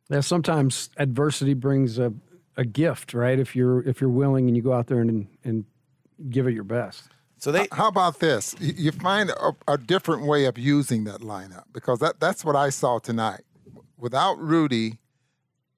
Yeah, 0.08 0.20
sometimes 0.20 0.90
adversity 0.96 1.54
brings 1.54 1.98
a, 1.98 2.12
a 2.56 2.64
gift, 2.64 3.14
right? 3.14 3.38
If 3.38 3.54
you're 3.54 3.82
if 3.88 4.00
you're 4.00 4.10
willing 4.10 4.48
and 4.48 4.56
you 4.56 4.62
go 4.62 4.72
out 4.72 4.86
there 4.88 5.00
and 5.00 5.28
and 5.44 5.64
give 6.28 6.46
it 6.46 6.52
your 6.54 6.64
best. 6.64 7.04
So 7.38 7.52
they 7.52 7.68
How 7.72 7.88
about 7.88 8.18
this? 8.20 8.54
You 8.58 8.72
you 8.76 8.92
find 8.92 9.30
a, 9.30 9.52
a 9.68 9.78
different 9.78 10.26
way 10.26 10.44
of 10.46 10.58
using 10.58 11.04
that 11.04 11.20
lineup 11.20 11.64
because 11.72 11.98
that, 12.00 12.18
that's 12.20 12.44
what 12.44 12.56
I 12.56 12.70
saw 12.70 12.98
tonight. 12.98 13.42
Without 13.96 14.38
Rudy, 14.38 14.98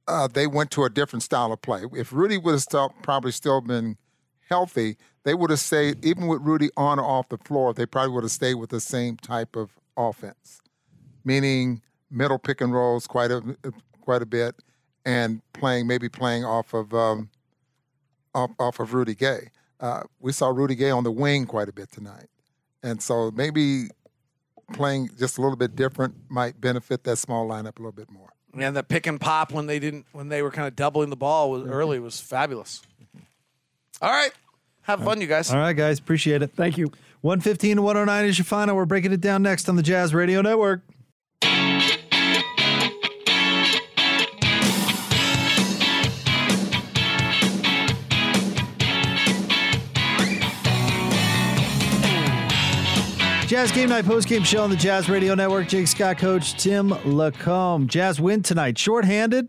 uh, 0.09 0.29
they 0.29 0.47
went 0.47 0.71
to 0.73 0.85
a 0.85 0.91
different 0.91 1.23
style 1.23 1.53
of 1.53 1.61
play. 1.63 1.83
If 1.93 2.13
Rudy 2.13 2.39
would 2.39 2.53
have 2.53 2.63
still, 2.63 2.95
probably 3.03 3.33
still 3.33 3.61
been 3.61 3.97
healthy, 4.49 4.97
they 5.25 5.35
would 5.35 5.51
have 5.51 5.61
stayed, 5.61 6.05
even 6.05 6.27
with 6.27 6.43
Rudy 6.43 6.71
on 6.77 6.99
or 6.99 7.05
off 7.05 7.29
the 7.29 7.39
floor, 7.39 7.73
they 7.73 7.87
probably 7.87 8.13
would 8.13 8.25
have 8.25 8.31
stayed 8.31 8.55
with 8.55 8.71
the 8.71 8.81
same 8.81 9.17
type 9.17 9.57
of 9.57 9.73
offense, 9.97 10.61
meaning 11.25 11.83
middle 12.11 12.39
pick 12.39 12.61
and 12.61 12.73
rolls 12.73 13.07
quite 13.07 13.31
a 13.31 13.43
quite 14.01 14.23
a 14.23 14.27
bit, 14.27 14.57
and 15.05 15.41
playing 15.53 15.87
maybe 15.87 16.09
playing 16.09 16.45
off 16.45 16.75
of 16.75 16.93
um, 16.95 17.31
off, 18.35 18.51
off 18.59 18.81
of 18.81 18.95
Rudy 18.95 19.15
Gay. 19.15 19.49
Uh, 19.81 20.03
we 20.21 20.33
saw 20.33 20.49
Rudy 20.49 20.75
Gay 20.75 20.91
on 20.91 21.05
the 21.05 21.13
wing 21.13 21.47
quite 21.47 21.69
a 21.69 21.73
bit 21.73 21.91
tonight, 21.91 22.29
and 22.83 23.03
so 23.03 23.31
maybe 23.31 23.89
playing 24.73 25.11
just 25.19 25.39
a 25.39 25.41
little 25.41 25.57
bit 25.57 25.77
different 25.77 26.15
might 26.29 26.61
benefit 26.61 27.05
that 27.05 27.17
small 27.17 27.49
lineup 27.49 27.79
a 27.79 27.83
little 27.83 27.93
bit 27.93 28.11
more. 28.11 28.31
and 28.55 28.77
the 28.77 28.83
pick 28.83 29.07
and 29.07 29.21
pop 29.21 29.53
when 29.53 29.67
they 29.67 29.79
didn't 29.79 30.07
when 30.13 30.29
they 30.29 30.43
were 30.43 30.51
kind 30.51 30.69
of 30.69 30.77
doubling 30.77 31.11
the 31.11 31.17
ball 31.17 31.51
was, 31.51 31.67
early 31.67 31.99
was 31.99 32.21
fabulous. 32.21 32.83
All 34.03 34.11
right, 34.11 34.33
have 34.83 35.03
fun, 35.03 35.21
you 35.21 35.27
guys. 35.27 35.51
All 35.51 35.59
right, 35.59 35.73
guys, 35.73 35.99
appreciate 35.99 36.43
it. 36.43 36.51
Thank 36.55 36.77
you. 36.79 36.91
115 37.23 37.77
to 37.77 37.83
109 37.83 38.25
is 38.29 38.39
your 38.39 38.45
final. 38.45 38.77
We're 38.77 38.85
breaking 38.85 39.13
it 39.13 39.21
down 39.21 39.43
next 39.43 39.69
on 39.69 39.77
the 39.77 39.83
Jazz 39.83 40.13
Radio 40.13 40.43
Network. 40.43 40.83
Jazz 53.47 53.71
Game 53.71 53.91
Night 53.91 54.05
postgame 54.05 54.45
show 54.45 54.65
on 54.65 54.71
the 54.71 54.77
Jazz 54.77 55.09
Radio 55.09 55.35
Network. 55.35 55.69
Jake 55.69 55.87
Scott 55.87 56.19
coach 56.19 56.55
Tim 56.61 56.91
LaComb. 56.91 57.87
Jazz 57.87 58.21
win 58.21 58.43
tonight. 58.43 58.77
Shorthanded, 58.77 59.49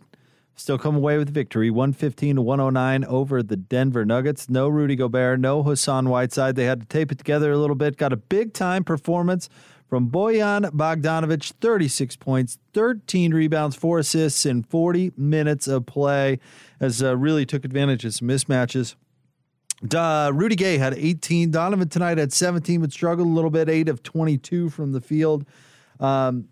still 0.55 0.77
come 0.77 0.95
away 0.95 1.17
with 1.17 1.33
victory. 1.33 1.69
115 1.69 2.37
to 2.37 2.41
109 2.41 3.05
over 3.05 3.43
the 3.43 3.55
Denver 3.55 4.05
Nuggets. 4.05 4.49
No 4.49 4.67
Rudy 4.67 4.95
Gobert, 4.95 5.39
no 5.39 5.63
Hassan 5.63 6.09
Whiteside. 6.09 6.55
They 6.55 6.65
had 6.65 6.81
to 6.81 6.87
tape 6.87 7.11
it 7.11 7.17
together 7.17 7.51
a 7.51 7.57
little 7.57 7.75
bit. 7.75 7.97
Got 7.97 8.13
a 8.13 8.17
big 8.17 8.53
time 8.53 8.83
performance 8.83 9.49
from 9.87 10.09
Bojan 10.09 10.71
Bogdanovic 10.71 11.53
36 11.61 12.15
points, 12.15 12.57
13 12.73 13.33
rebounds, 13.33 13.75
4 13.75 13.99
assists 13.99 14.45
in 14.45 14.63
40 14.63 15.11
minutes 15.15 15.67
of 15.67 15.85
play, 15.85 16.39
as 16.79 17.03
uh, 17.03 17.15
really 17.15 17.45
took 17.45 17.65
advantage 17.65 18.03
of 18.03 18.13
some 18.13 18.27
mismatches. 18.27 18.95
Rudy 19.83 20.55
Gay 20.55 20.77
had 20.77 20.93
18. 20.95 21.51
Donovan 21.51 21.89
tonight 21.89 22.17
had 22.17 22.33
17, 22.33 22.81
but 22.81 22.91
struggled 22.91 23.27
a 23.27 23.31
little 23.31 23.51
bit, 23.51 23.69
8 23.69 23.89
of 23.89 24.01
22 24.01 24.69
from 24.69 24.91
the 24.91 25.01
field. 25.01 25.45
Um, 25.99 26.49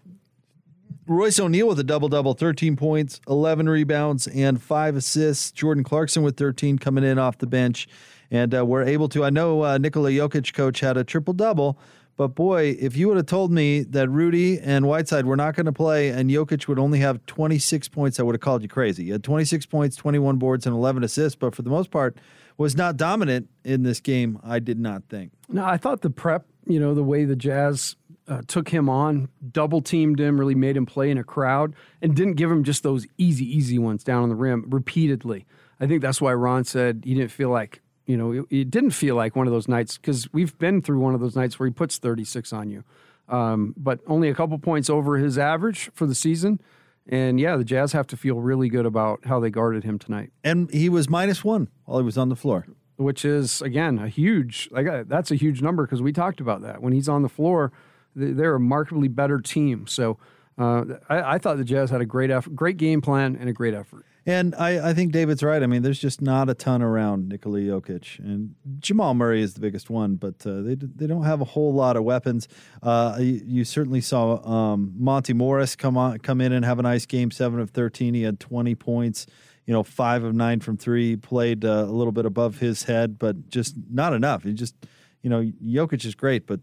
Royce 1.05 1.39
O'Neale 1.39 1.67
with 1.67 1.79
a 1.79 1.83
double 1.83 2.07
double, 2.07 2.33
13 2.33 2.77
points, 2.77 3.19
11 3.27 3.67
rebounds, 3.67 4.27
and 4.27 4.61
five 4.61 4.95
assists. 4.95 5.51
Jordan 5.51 5.83
Clarkson 5.83 6.23
with 6.23 6.37
13 6.37 6.77
coming 6.77 7.03
in 7.03 7.19
off 7.19 7.37
the 7.37 7.47
bench. 7.47 7.87
And 8.31 8.55
uh, 8.55 8.65
we're 8.65 8.83
able 8.83 9.09
to, 9.09 9.23
I 9.23 9.29
know 9.29 9.63
uh, 9.63 9.77
Nikola 9.77 10.11
Jokic, 10.11 10.53
coach, 10.53 10.79
had 10.79 10.95
a 10.97 11.03
triple 11.03 11.33
double, 11.33 11.77
but 12.15 12.29
boy, 12.29 12.77
if 12.79 12.95
you 12.95 13.07
would 13.07 13.17
have 13.17 13.25
told 13.25 13.51
me 13.51 13.83
that 13.83 14.09
Rudy 14.09 14.59
and 14.59 14.87
Whiteside 14.87 15.25
were 15.25 15.35
not 15.35 15.55
going 15.55 15.65
to 15.65 15.71
play 15.71 16.09
and 16.09 16.29
Jokic 16.29 16.67
would 16.67 16.79
only 16.79 16.99
have 16.99 17.25
26 17.25 17.87
points, 17.89 18.19
I 18.19 18.23
would 18.23 18.35
have 18.35 18.41
called 18.41 18.61
you 18.61 18.67
crazy. 18.67 19.05
He 19.05 19.09
had 19.09 19.23
26 19.23 19.65
points, 19.65 19.95
21 19.95 20.37
boards, 20.37 20.65
and 20.65 20.75
11 20.75 21.03
assists, 21.03 21.35
but 21.35 21.53
for 21.53 21.63
the 21.63 21.69
most 21.69 21.91
part, 21.91 22.17
was 22.57 22.75
not 22.75 22.97
dominant 22.97 23.49
in 23.63 23.83
this 23.83 23.99
game, 23.99 24.39
I 24.43 24.59
did 24.59 24.79
not 24.79 25.03
think. 25.09 25.31
No, 25.49 25.65
I 25.65 25.77
thought 25.77 26.01
the 26.01 26.11
prep, 26.11 26.45
you 26.67 26.79
know, 26.79 26.93
the 26.93 27.03
way 27.03 27.25
the 27.25 27.35
Jazz 27.35 27.95
uh, 28.27 28.41
took 28.47 28.69
him 28.69 28.89
on, 28.89 29.29
double 29.51 29.81
teamed 29.81 30.19
him, 30.19 30.39
really 30.39 30.55
made 30.55 30.77
him 30.77 30.85
play 30.85 31.09
in 31.09 31.17
a 31.17 31.23
crowd, 31.23 31.73
and 32.01 32.15
didn't 32.15 32.35
give 32.35 32.49
him 32.49 32.63
just 32.63 32.83
those 32.83 33.05
easy, 33.17 33.45
easy 33.45 33.77
ones 33.77 34.03
down 34.03 34.23
on 34.23 34.29
the 34.29 34.35
rim 34.35 34.65
repeatedly. 34.69 35.45
I 35.79 35.87
think 35.87 36.01
that's 36.01 36.21
why 36.21 36.33
Ron 36.33 36.63
said 36.63 37.03
he 37.05 37.13
didn't 37.13 37.31
feel 37.31 37.49
like, 37.49 37.81
you 38.05 38.15
know, 38.15 38.31
it, 38.31 38.45
it 38.49 38.71
didn't 38.71 38.91
feel 38.91 39.15
like 39.15 39.35
one 39.35 39.47
of 39.47 39.53
those 39.53 39.67
nights 39.67 39.97
because 39.97 40.31
we've 40.31 40.57
been 40.57 40.81
through 40.81 40.99
one 40.99 41.13
of 41.13 41.19
those 41.19 41.35
nights 41.35 41.59
where 41.59 41.67
he 41.67 41.73
puts 41.73 41.97
36 41.97 42.53
on 42.53 42.69
you, 42.69 42.83
um, 43.27 43.73
but 43.77 43.99
only 44.07 44.29
a 44.29 44.35
couple 44.35 44.57
points 44.57 44.89
over 44.89 45.17
his 45.17 45.37
average 45.37 45.89
for 45.93 46.05
the 46.05 46.15
season. 46.15 46.61
And 47.07 47.37
yeah, 47.39 47.57
the 47.57 47.65
Jazz 47.65 47.91
have 47.91 48.07
to 48.07 48.17
feel 48.17 48.39
really 48.39 48.69
good 48.69 48.85
about 48.85 49.25
how 49.25 49.41
they 49.41 49.49
guarded 49.49 49.83
him 49.83 49.99
tonight. 49.99 50.31
And 50.43 50.71
he 50.71 50.87
was 50.87 51.09
minus 51.09 51.43
one 51.43 51.67
while 51.83 51.99
he 51.99 52.05
was 52.05 52.17
on 52.17 52.29
the 52.29 52.35
floor. 52.37 52.65
which 52.95 53.25
is 53.25 53.61
again 53.61 53.97
a 53.99 54.07
huge 54.07 54.69
like 54.71 54.87
uh, 54.87 55.03
that's 55.07 55.31
a 55.31 55.35
huge 55.35 55.61
number 55.61 55.83
because 55.85 56.01
we 56.01 56.13
talked 56.13 56.39
about 56.39 56.61
that 56.61 56.81
when 56.81 56.93
he's 56.93 57.09
on 57.09 57.23
the 57.23 57.27
floor 57.29 57.71
they're 58.15 58.55
a 58.55 58.59
markedly 58.59 59.07
better 59.07 59.39
team 59.39 59.87
so 59.87 60.17
uh, 60.57 60.83
I, 61.09 61.35
I 61.35 61.37
thought 61.39 61.57
the 61.57 61.63
jazz 61.63 61.89
had 61.89 62.01
a 62.01 62.05
great 62.05 62.29
effort 62.31 62.55
great 62.55 62.77
game 62.77 63.01
plan 63.01 63.35
and 63.39 63.49
a 63.49 63.53
great 63.53 63.73
effort 63.73 64.05
And 64.25 64.55
I, 64.55 64.91
I 64.91 64.93
think 64.93 65.11
David's 65.11 65.43
right. 65.43 65.61
I 65.61 65.67
mean, 65.67 65.81
there's 65.81 65.99
just 65.99 66.21
not 66.21 66.49
a 66.49 66.53
ton 66.53 66.81
around 66.81 67.27
Nikola 67.27 67.59
Jokic, 67.59 68.19
and 68.19 68.55
Jamal 68.79 69.13
Murray 69.15 69.41
is 69.41 69.53
the 69.53 69.59
biggest 69.59 69.89
one, 69.89 70.15
but 70.15 70.47
uh, 70.47 70.61
they 70.61 70.75
they 70.75 71.07
don't 71.07 71.25
have 71.25 71.41
a 71.41 71.45
whole 71.45 71.73
lot 71.73 71.97
of 71.97 72.05
weapons. 72.05 72.47
Uh, 72.81 73.17
you, 73.19 73.41
you 73.45 73.65
certainly 73.65 73.99
saw 73.99 74.41
um, 74.47 74.93
Monte 74.97 75.33
Morris 75.33 75.75
come 75.75 75.97
on 75.97 76.19
come 76.19 76.39
in 76.39 76.53
and 76.53 76.63
have 76.63 76.79
a 76.79 76.83
nice 76.83 77.05
game, 77.05 77.31
seven 77.31 77.59
of 77.59 77.71
thirteen. 77.71 78.13
He 78.13 78.23
had 78.23 78.39
20 78.39 78.75
points. 78.75 79.27
You 79.65 79.73
know, 79.73 79.83
five 79.83 80.23
of 80.23 80.33
nine 80.33 80.61
from 80.61 80.77
three. 80.77 81.17
Played 81.17 81.65
uh, 81.65 81.85
a 81.87 81.91
little 81.91 82.13
bit 82.13 82.25
above 82.25 82.59
his 82.59 82.83
head, 82.83 83.19
but 83.19 83.49
just 83.49 83.75
not 83.89 84.13
enough. 84.13 84.43
He 84.43 84.53
just, 84.53 84.75
you 85.21 85.29
know, 85.29 85.41
Jokic 85.61 86.05
is 86.05 86.15
great, 86.15 86.47
but 86.47 86.61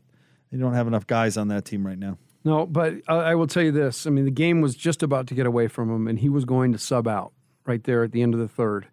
they 0.50 0.59
don't 0.59 0.75
have 0.75 0.87
enough 0.87 1.07
guys 1.07 1.37
on 1.37 1.49
that 1.49 1.64
team 1.64 1.87
right 1.87 1.99
now. 1.99 2.19
no 2.45 2.66
but 2.66 2.95
I, 3.09 3.14
I 3.14 3.35
will 3.35 3.47
tell 3.47 3.62
you 3.62 3.73
this. 3.73 4.07
I 4.07 4.11
mean 4.11 4.25
the 4.25 4.30
game 4.30 4.61
was 4.61 4.75
just 4.75 5.02
about 5.02 5.26
to 5.28 5.35
get 5.35 5.47
away 5.47 5.69
from 5.69 5.90
him 5.90 6.09
and 6.09 6.19
he 6.19 6.28
was 6.28 6.45
going 6.45 6.73
to 6.73 6.78
sub 6.78 7.07
out 7.07 7.33
right 7.66 7.83
there 7.85 8.02
at 8.02 8.12
the 8.12 8.23
end 8.23 8.35
of 8.35 8.40
the 8.40 8.49
third. 8.49 8.88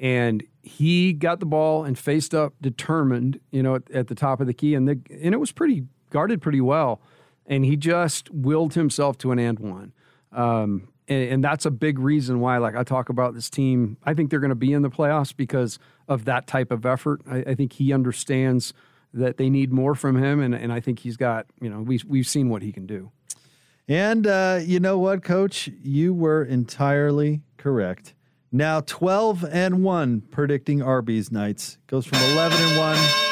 And 0.00 0.42
he 0.62 1.12
got 1.12 1.40
the 1.40 1.46
ball 1.46 1.84
and 1.84 1.98
faced 1.98 2.34
up 2.34 2.54
determined 2.60 3.40
you 3.50 3.62
know 3.62 3.76
at, 3.76 3.90
at 3.90 4.08
the 4.08 4.14
top 4.14 4.40
of 4.40 4.46
the 4.46 4.54
key 4.54 4.74
and 4.74 4.88
the 4.88 5.00
and 5.22 5.34
it 5.34 5.38
was 5.38 5.52
pretty 5.52 5.84
guarded 6.10 6.40
pretty 6.40 6.60
well. 6.60 7.00
And 7.46 7.64
he 7.64 7.76
just 7.76 8.30
willed 8.30 8.74
himself 8.74 9.18
to 9.18 9.32
an 9.32 9.38
and 9.38 9.58
one. 9.58 9.92
Um, 10.32 10.88
and, 11.08 11.32
and 11.32 11.44
that's 11.44 11.66
a 11.66 11.70
big 11.70 11.98
reason 11.98 12.38
why 12.38 12.58
like 12.58 12.76
i 12.76 12.84
talk 12.84 13.08
about 13.08 13.34
this 13.34 13.50
team. 13.50 13.96
I 14.04 14.14
think 14.14 14.30
they're 14.30 14.40
going 14.40 14.50
to 14.50 14.54
be 14.54 14.72
in 14.72 14.82
the 14.82 14.90
playoffs 14.90 15.36
because 15.36 15.78
of 16.08 16.24
that 16.26 16.46
type 16.46 16.70
of 16.70 16.86
effort. 16.86 17.20
I, 17.28 17.38
I 17.38 17.54
think 17.54 17.74
he 17.74 17.92
understands 17.92 18.72
that 19.12 19.36
they 19.36 19.50
need 19.50 19.72
more 19.72 19.94
from 19.94 20.16
him 20.16 20.40
and, 20.40 20.54
and 20.54 20.72
i 20.72 20.80
think 20.80 21.00
he's 21.00 21.16
got 21.16 21.46
you 21.60 21.68
know 21.68 21.80
we, 21.80 22.00
we've 22.06 22.28
seen 22.28 22.48
what 22.48 22.62
he 22.62 22.72
can 22.72 22.86
do 22.86 23.10
And 23.88 24.24
uh, 24.24 24.60
you 24.62 24.78
know 24.78 25.00
what, 25.00 25.24
Coach? 25.24 25.68
You 25.82 26.14
were 26.14 26.44
entirely 26.44 27.40
correct. 27.56 28.14
Now 28.52 28.82
12 28.82 29.44
and 29.50 29.82
1 29.82 30.20
predicting 30.30 30.80
Arby's 30.80 31.32
nights. 31.32 31.78
Goes 31.88 32.06
from 32.06 32.20
11 32.20 32.56
and 32.60 32.78
1 32.78 33.29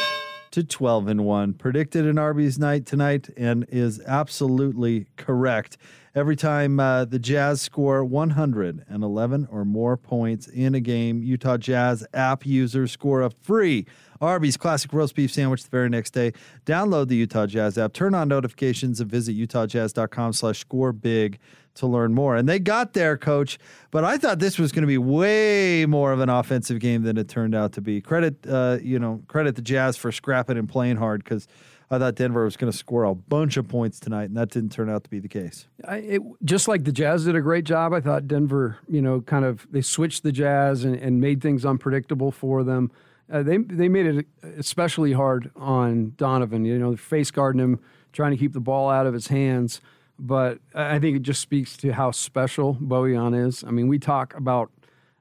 to 0.50 0.64
12 0.64 1.08
and 1.08 1.24
1. 1.24 1.54
Predicted 1.54 2.06
an 2.06 2.18
Arby's 2.18 2.58
night 2.58 2.86
tonight 2.86 3.28
and 3.36 3.66
is 3.68 4.00
absolutely 4.06 5.06
correct. 5.16 5.76
Every 6.14 6.36
time 6.36 6.80
uh, 6.80 7.04
the 7.04 7.18
Jazz 7.18 7.60
score 7.60 8.04
111 8.04 9.48
or 9.50 9.64
more 9.64 9.96
points 9.96 10.48
in 10.48 10.74
a 10.74 10.80
game, 10.80 11.22
Utah 11.22 11.56
Jazz 11.56 12.06
app 12.12 12.44
users 12.44 12.90
score 12.92 13.22
a 13.22 13.30
free 13.30 13.86
Arby's 14.20 14.56
classic 14.56 14.92
roast 14.92 15.14
beef 15.14 15.32
sandwich 15.32 15.62
the 15.62 15.70
very 15.70 15.88
next 15.88 16.10
day. 16.10 16.32
Download 16.66 17.08
the 17.08 17.16
Utah 17.16 17.46
Jazz 17.46 17.78
app, 17.78 17.92
turn 17.92 18.14
on 18.14 18.28
notifications, 18.28 19.00
and 19.00 19.10
visit 19.10 19.36
utahjazz.com 19.36 20.32
slash 20.32 20.58
score 20.58 20.92
big 20.92 21.38
to 21.78 21.86
learn 21.86 22.14
more. 22.14 22.36
And 22.36 22.48
they 22.48 22.58
got 22.58 22.92
there, 22.92 23.16
coach, 23.16 23.58
but 23.90 24.04
I 24.04 24.18
thought 24.18 24.38
this 24.38 24.58
was 24.58 24.72
going 24.72 24.82
to 24.82 24.88
be 24.88 24.98
way 24.98 25.86
more 25.86 26.12
of 26.12 26.20
an 26.20 26.28
offensive 26.28 26.80
game 26.80 27.02
than 27.02 27.16
it 27.16 27.28
turned 27.28 27.54
out 27.54 27.72
to 27.72 27.80
be. 27.80 28.00
Credit, 28.00 28.34
uh, 28.48 28.78
you 28.82 28.98
know, 28.98 29.22
credit 29.28 29.56
the 29.56 29.62
Jazz 29.62 29.96
for 29.96 30.12
scrapping 30.12 30.56
and 30.56 30.68
playing 30.68 30.96
hard 30.96 31.24
because 31.24 31.48
I 31.90 31.98
thought 31.98 32.16
Denver 32.16 32.44
was 32.44 32.56
going 32.56 32.70
to 32.70 32.76
score 32.76 33.04
a 33.04 33.14
bunch 33.14 33.56
of 33.56 33.66
points 33.66 33.98
tonight, 33.98 34.24
and 34.24 34.36
that 34.36 34.50
didn't 34.50 34.72
turn 34.72 34.90
out 34.90 35.04
to 35.04 35.10
be 35.10 35.20
the 35.20 35.28
case. 35.28 35.66
I, 35.86 35.96
it, 35.96 36.22
just 36.44 36.68
like 36.68 36.84
the 36.84 36.92
Jazz 36.92 37.24
did 37.24 37.34
a 37.34 37.40
great 37.40 37.64
job, 37.64 37.94
I 37.94 38.00
thought 38.00 38.28
Denver, 38.28 38.78
you 38.88 39.00
know, 39.00 39.22
kind 39.22 39.44
of 39.44 39.66
they 39.70 39.80
switched 39.80 40.22
the 40.22 40.32
Jazz 40.32 40.84
and, 40.84 40.94
and 40.96 41.20
made 41.20 41.40
things 41.40 41.64
unpredictable 41.64 42.30
for 42.30 42.62
them. 42.62 42.90
Uh, 43.32 43.42
they 43.42 43.58
they 43.58 43.88
made 43.88 44.06
it 44.06 44.26
especially 44.56 45.12
hard 45.12 45.50
on 45.56 46.12
Donovan. 46.16 46.64
You 46.64 46.78
know, 46.78 46.96
face 46.96 47.30
guarding 47.30 47.60
him, 47.60 47.80
trying 48.12 48.32
to 48.32 48.36
keep 48.36 48.52
the 48.52 48.60
ball 48.60 48.90
out 48.90 49.06
of 49.06 49.14
his 49.14 49.28
hands. 49.28 49.80
But 50.18 50.58
I 50.74 50.98
think 50.98 51.16
it 51.16 51.22
just 51.22 51.40
speaks 51.40 51.76
to 51.78 51.92
how 51.92 52.10
special 52.10 52.74
Bojan 52.74 53.46
is. 53.46 53.62
I 53.62 53.70
mean, 53.70 53.88
we 53.88 53.98
talk 53.98 54.34
about 54.34 54.70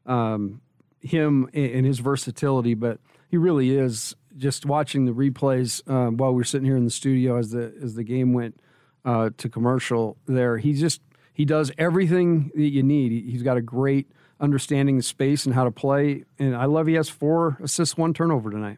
um, 0.05 0.61
him 1.01 1.49
and 1.53 1.71
and 1.71 1.85
his 1.85 1.99
versatility, 1.99 2.73
but 2.73 2.99
he 3.29 3.37
really 3.37 3.77
is. 3.77 4.15
Just 4.37 4.67
watching 4.67 5.05
the 5.05 5.13
replays 5.13 5.81
uh, 5.87 6.11
while 6.11 6.31
we 6.31 6.41
are 6.41 6.45
sitting 6.45 6.65
here 6.65 6.77
in 6.77 6.85
the 6.85 6.91
studio 6.91 7.37
as 7.37 7.49
the 7.51 7.73
as 7.81 7.95
the 7.95 8.03
game 8.03 8.33
went 8.33 8.59
uh, 9.03 9.31
to 9.37 9.49
commercial, 9.49 10.17
there 10.27 10.59
he 10.59 10.73
just 10.73 11.01
he 11.33 11.43
does 11.43 11.71
everything 11.77 12.51
that 12.53 12.69
you 12.69 12.83
need. 12.83 13.11
He's 13.11 13.41
got 13.41 13.57
a 13.57 13.61
great 13.61 14.11
understanding 14.39 14.97
of 14.97 15.05
space 15.05 15.45
and 15.47 15.55
how 15.55 15.63
to 15.63 15.71
play, 15.71 16.23
and 16.37 16.55
I 16.55 16.65
love 16.65 16.85
he 16.85 16.93
has 16.93 17.09
four 17.09 17.57
assists, 17.61 17.97
one 17.97 18.13
turnover 18.13 18.51
tonight. 18.51 18.77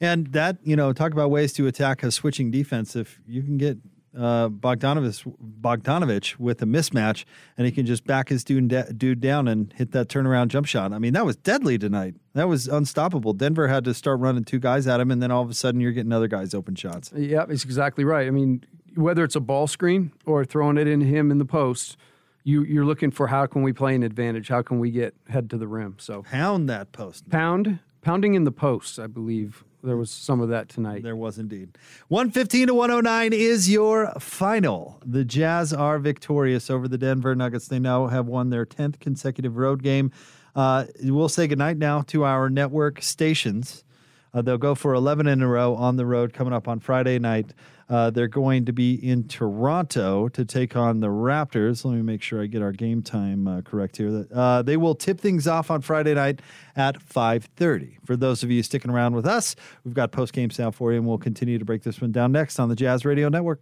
And 0.00 0.28
that, 0.28 0.56
you 0.64 0.76
know, 0.76 0.92
talk 0.92 1.12
about 1.12 1.30
ways 1.30 1.52
to 1.54 1.66
attack 1.66 2.02
a 2.02 2.10
switching 2.10 2.50
defense. 2.50 2.96
If 2.96 3.20
you 3.26 3.42
can 3.42 3.58
get 3.58 3.78
uh, 4.16 4.48
Bogdanovic, 4.48 5.32
Bogdanovic 5.60 6.38
with 6.38 6.62
a 6.62 6.66
mismatch, 6.66 7.24
and 7.56 7.66
he 7.66 7.72
can 7.72 7.86
just 7.86 8.04
back 8.04 8.28
his 8.28 8.44
dude, 8.44 8.98
dude 8.98 9.20
down 9.20 9.48
and 9.48 9.72
hit 9.76 9.92
that 9.92 10.08
turnaround 10.08 10.48
jump 10.48 10.66
shot. 10.66 10.92
I 10.92 10.98
mean, 10.98 11.12
that 11.12 11.24
was 11.24 11.36
deadly 11.36 11.78
tonight. 11.78 12.14
That 12.34 12.48
was 12.48 12.66
unstoppable. 12.68 13.32
Denver 13.32 13.68
had 13.68 13.84
to 13.84 13.94
start 13.94 14.20
running 14.20 14.44
two 14.44 14.58
guys 14.58 14.86
at 14.86 15.00
him, 15.00 15.10
and 15.10 15.22
then 15.22 15.30
all 15.30 15.42
of 15.42 15.50
a 15.50 15.54
sudden 15.54 15.80
you're 15.80 15.92
getting 15.92 16.12
other 16.12 16.28
guys 16.28 16.54
open 16.54 16.74
shots. 16.74 17.12
Yeah, 17.14 17.46
it's 17.48 17.64
exactly 17.64 18.04
right. 18.04 18.26
I 18.26 18.30
mean, 18.30 18.64
whether 18.94 19.24
it's 19.24 19.36
a 19.36 19.40
ball 19.40 19.66
screen 19.66 20.12
or 20.26 20.44
throwing 20.44 20.76
it 20.76 20.88
in 20.88 21.00
him 21.00 21.30
in 21.30 21.38
the 21.38 21.44
post, 21.44 21.96
you, 22.42 22.62
you're 22.64 22.84
looking 22.84 23.10
for 23.10 23.28
how 23.28 23.46
can 23.46 23.62
we 23.62 23.72
play 23.72 23.94
an 23.94 24.02
advantage? 24.02 24.48
How 24.48 24.62
can 24.62 24.78
we 24.80 24.90
get 24.90 25.14
head 25.28 25.50
to 25.50 25.58
the 25.58 25.68
rim? 25.68 25.96
So 25.98 26.22
pound 26.22 26.68
that 26.68 26.92
post. 26.92 27.28
Pound, 27.28 27.78
pounding 28.02 28.34
in 28.34 28.44
the 28.44 28.52
post, 28.52 28.98
I 28.98 29.06
believe 29.06 29.64
there 29.82 29.96
was 29.96 30.10
some 30.10 30.40
of 30.40 30.48
that 30.50 30.68
tonight. 30.68 31.02
There 31.02 31.16
was 31.16 31.38
indeed. 31.38 31.76
115 32.08 32.68
to 32.68 32.74
109 32.74 33.32
is 33.32 33.70
your 33.70 34.12
final. 34.18 35.00
The 35.04 35.24
Jazz 35.24 35.72
are 35.72 35.98
victorious 35.98 36.70
over 36.70 36.86
the 36.88 36.98
Denver 36.98 37.34
Nuggets. 37.34 37.68
They 37.68 37.78
now 37.78 38.06
have 38.08 38.26
won 38.26 38.50
their 38.50 38.66
10th 38.66 39.00
consecutive 39.00 39.56
road 39.56 39.82
game. 39.82 40.12
Uh, 40.54 40.86
we'll 41.02 41.28
say 41.28 41.46
goodnight 41.46 41.78
now 41.78 42.02
to 42.02 42.24
our 42.24 42.50
network 42.50 43.02
stations. 43.02 43.84
Uh, 44.32 44.42
they'll 44.42 44.58
go 44.58 44.74
for 44.74 44.94
11 44.94 45.26
in 45.26 45.42
a 45.42 45.48
row 45.48 45.74
on 45.74 45.96
the 45.96 46.06
road 46.06 46.32
coming 46.32 46.52
up 46.52 46.68
on 46.68 46.80
Friday 46.80 47.18
night. 47.18 47.52
Uh, 47.90 48.08
they're 48.08 48.28
going 48.28 48.64
to 48.64 48.72
be 48.72 48.94
in 48.94 49.26
Toronto 49.26 50.28
to 50.28 50.44
take 50.44 50.76
on 50.76 51.00
the 51.00 51.08
Raptors. 51.08 51.84
Let 51.84 51.94
me 51.94 52.02
make 52.02 52.22
sure 52.22 52.40
I 52.40 52.46
get 52.46 52.62
our 52.62 52.70
game 52.70 53.02
time 53.02 53.48
uh, 53.48 53.62
correct 53.62 53.96
here. 53.96 54.26
Uh, 54.32 54.62
they 54.62 54.76
will 54.76 54.94
tip 54.94 55.20
things 55.20 55.48
off 55.48 55.70
on 55.70 55.80
Friday 55.80 56.14
night 56.14 56.40
at 56.76 56.96
5:30. 57.00 57.96
For 58.04 58.16
those 58.16 58.44
of 58.44 58.50
you 58.50 58.62
sticking 58.62 58.92
around 58.92 59.14
with 59.16 59.26
us, 59.26 59.56
we've 59.84 59.94
got 59.94 60.12
post 60.12 60.32
game 60.32 60.50
sound 60.50 60.76
for 60.76 60.92
you, 60.92 60.98
and 60.98 61.06
we'll 61.06 61.18
continue 61.18 61.58
to 61.58 61.64
break 61.64 61.82
this 61.82 62.00
one 62.00 62.12
down 62.12 62.30
next 62.30 62.60
on 62.60 62.68
the 62.68 62.76
Jazz 62.76 63.04
Radio 63.04 63.28
Network. 63.28 63.60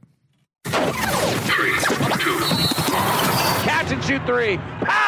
Three, 0.66 1.72
two, 2.20 2.38
catch 3.64 3.90
and 3.90 4.04
shoot 4.04 4.24
three. 4.26 4.58
Pow! 4.58 5.07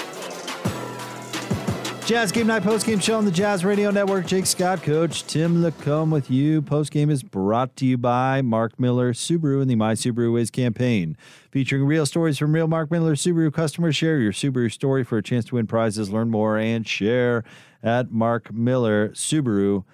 Jazz 2.05 2.31
Game 2.31 2.47
Night 2.47 2.63
Post 2.63 2.85
Game 2.85 2.99
Show 2.99 3.17
on 3.17 3.25
the 3.25 3.31
Jazz 3.31 3.63
Radio 3.63 3.89
Network. 3.89 4.25
Jake 4.25 4.45
Scott, 4.45 4.83
Coach 4.83 5.23
Tim 5.27 5.63
LaComb 5.63 6.11
with 6.11 6.29
you. 6.29 6.61
Post 6.61 6.91
Game 6.91 7.09
is 7.09 7.23
brought 7.23 7.75
to 7.77 7.85
you 7.85 7.97
by 7.97 8.41
Mark 8.41 8.77
Miller 8.79 9.13
Subaru 9.13 9.61
and 9.61 9.69
the 9.69 9.75
My 9.75 9.93
Subaru 9.93 10.37
Is 10.39 10.49
campaign, 10.49 11.15
featuring 11.51 11.85
real 11.85 12.05
stories 12.05 12.37
from 12.37 12.53
real 12.53 12.67
Mark 12.67 12.91
Miller 12.91 13.15
Subaru 13.15 13.53
customers. 13.53 13.95
Share 13.95 14.17
your 14.17 14.33
Subaru 14.33 14.71
story 14.71 15.03
for 15.03 15.17
a 15.19 15.23
chance 15.23 15.45
to 15.45 15.55
win 15.55 15.67
prizes. 15.67 16.11
Learn 16.11 16.29
more 16.29 16.57
and 16.57 16.85
share 16.85 17.43
at 17.81 18.11
Mark 18.11 18.51
Miller 18.51 19.09
Subaru. 19.09 19.85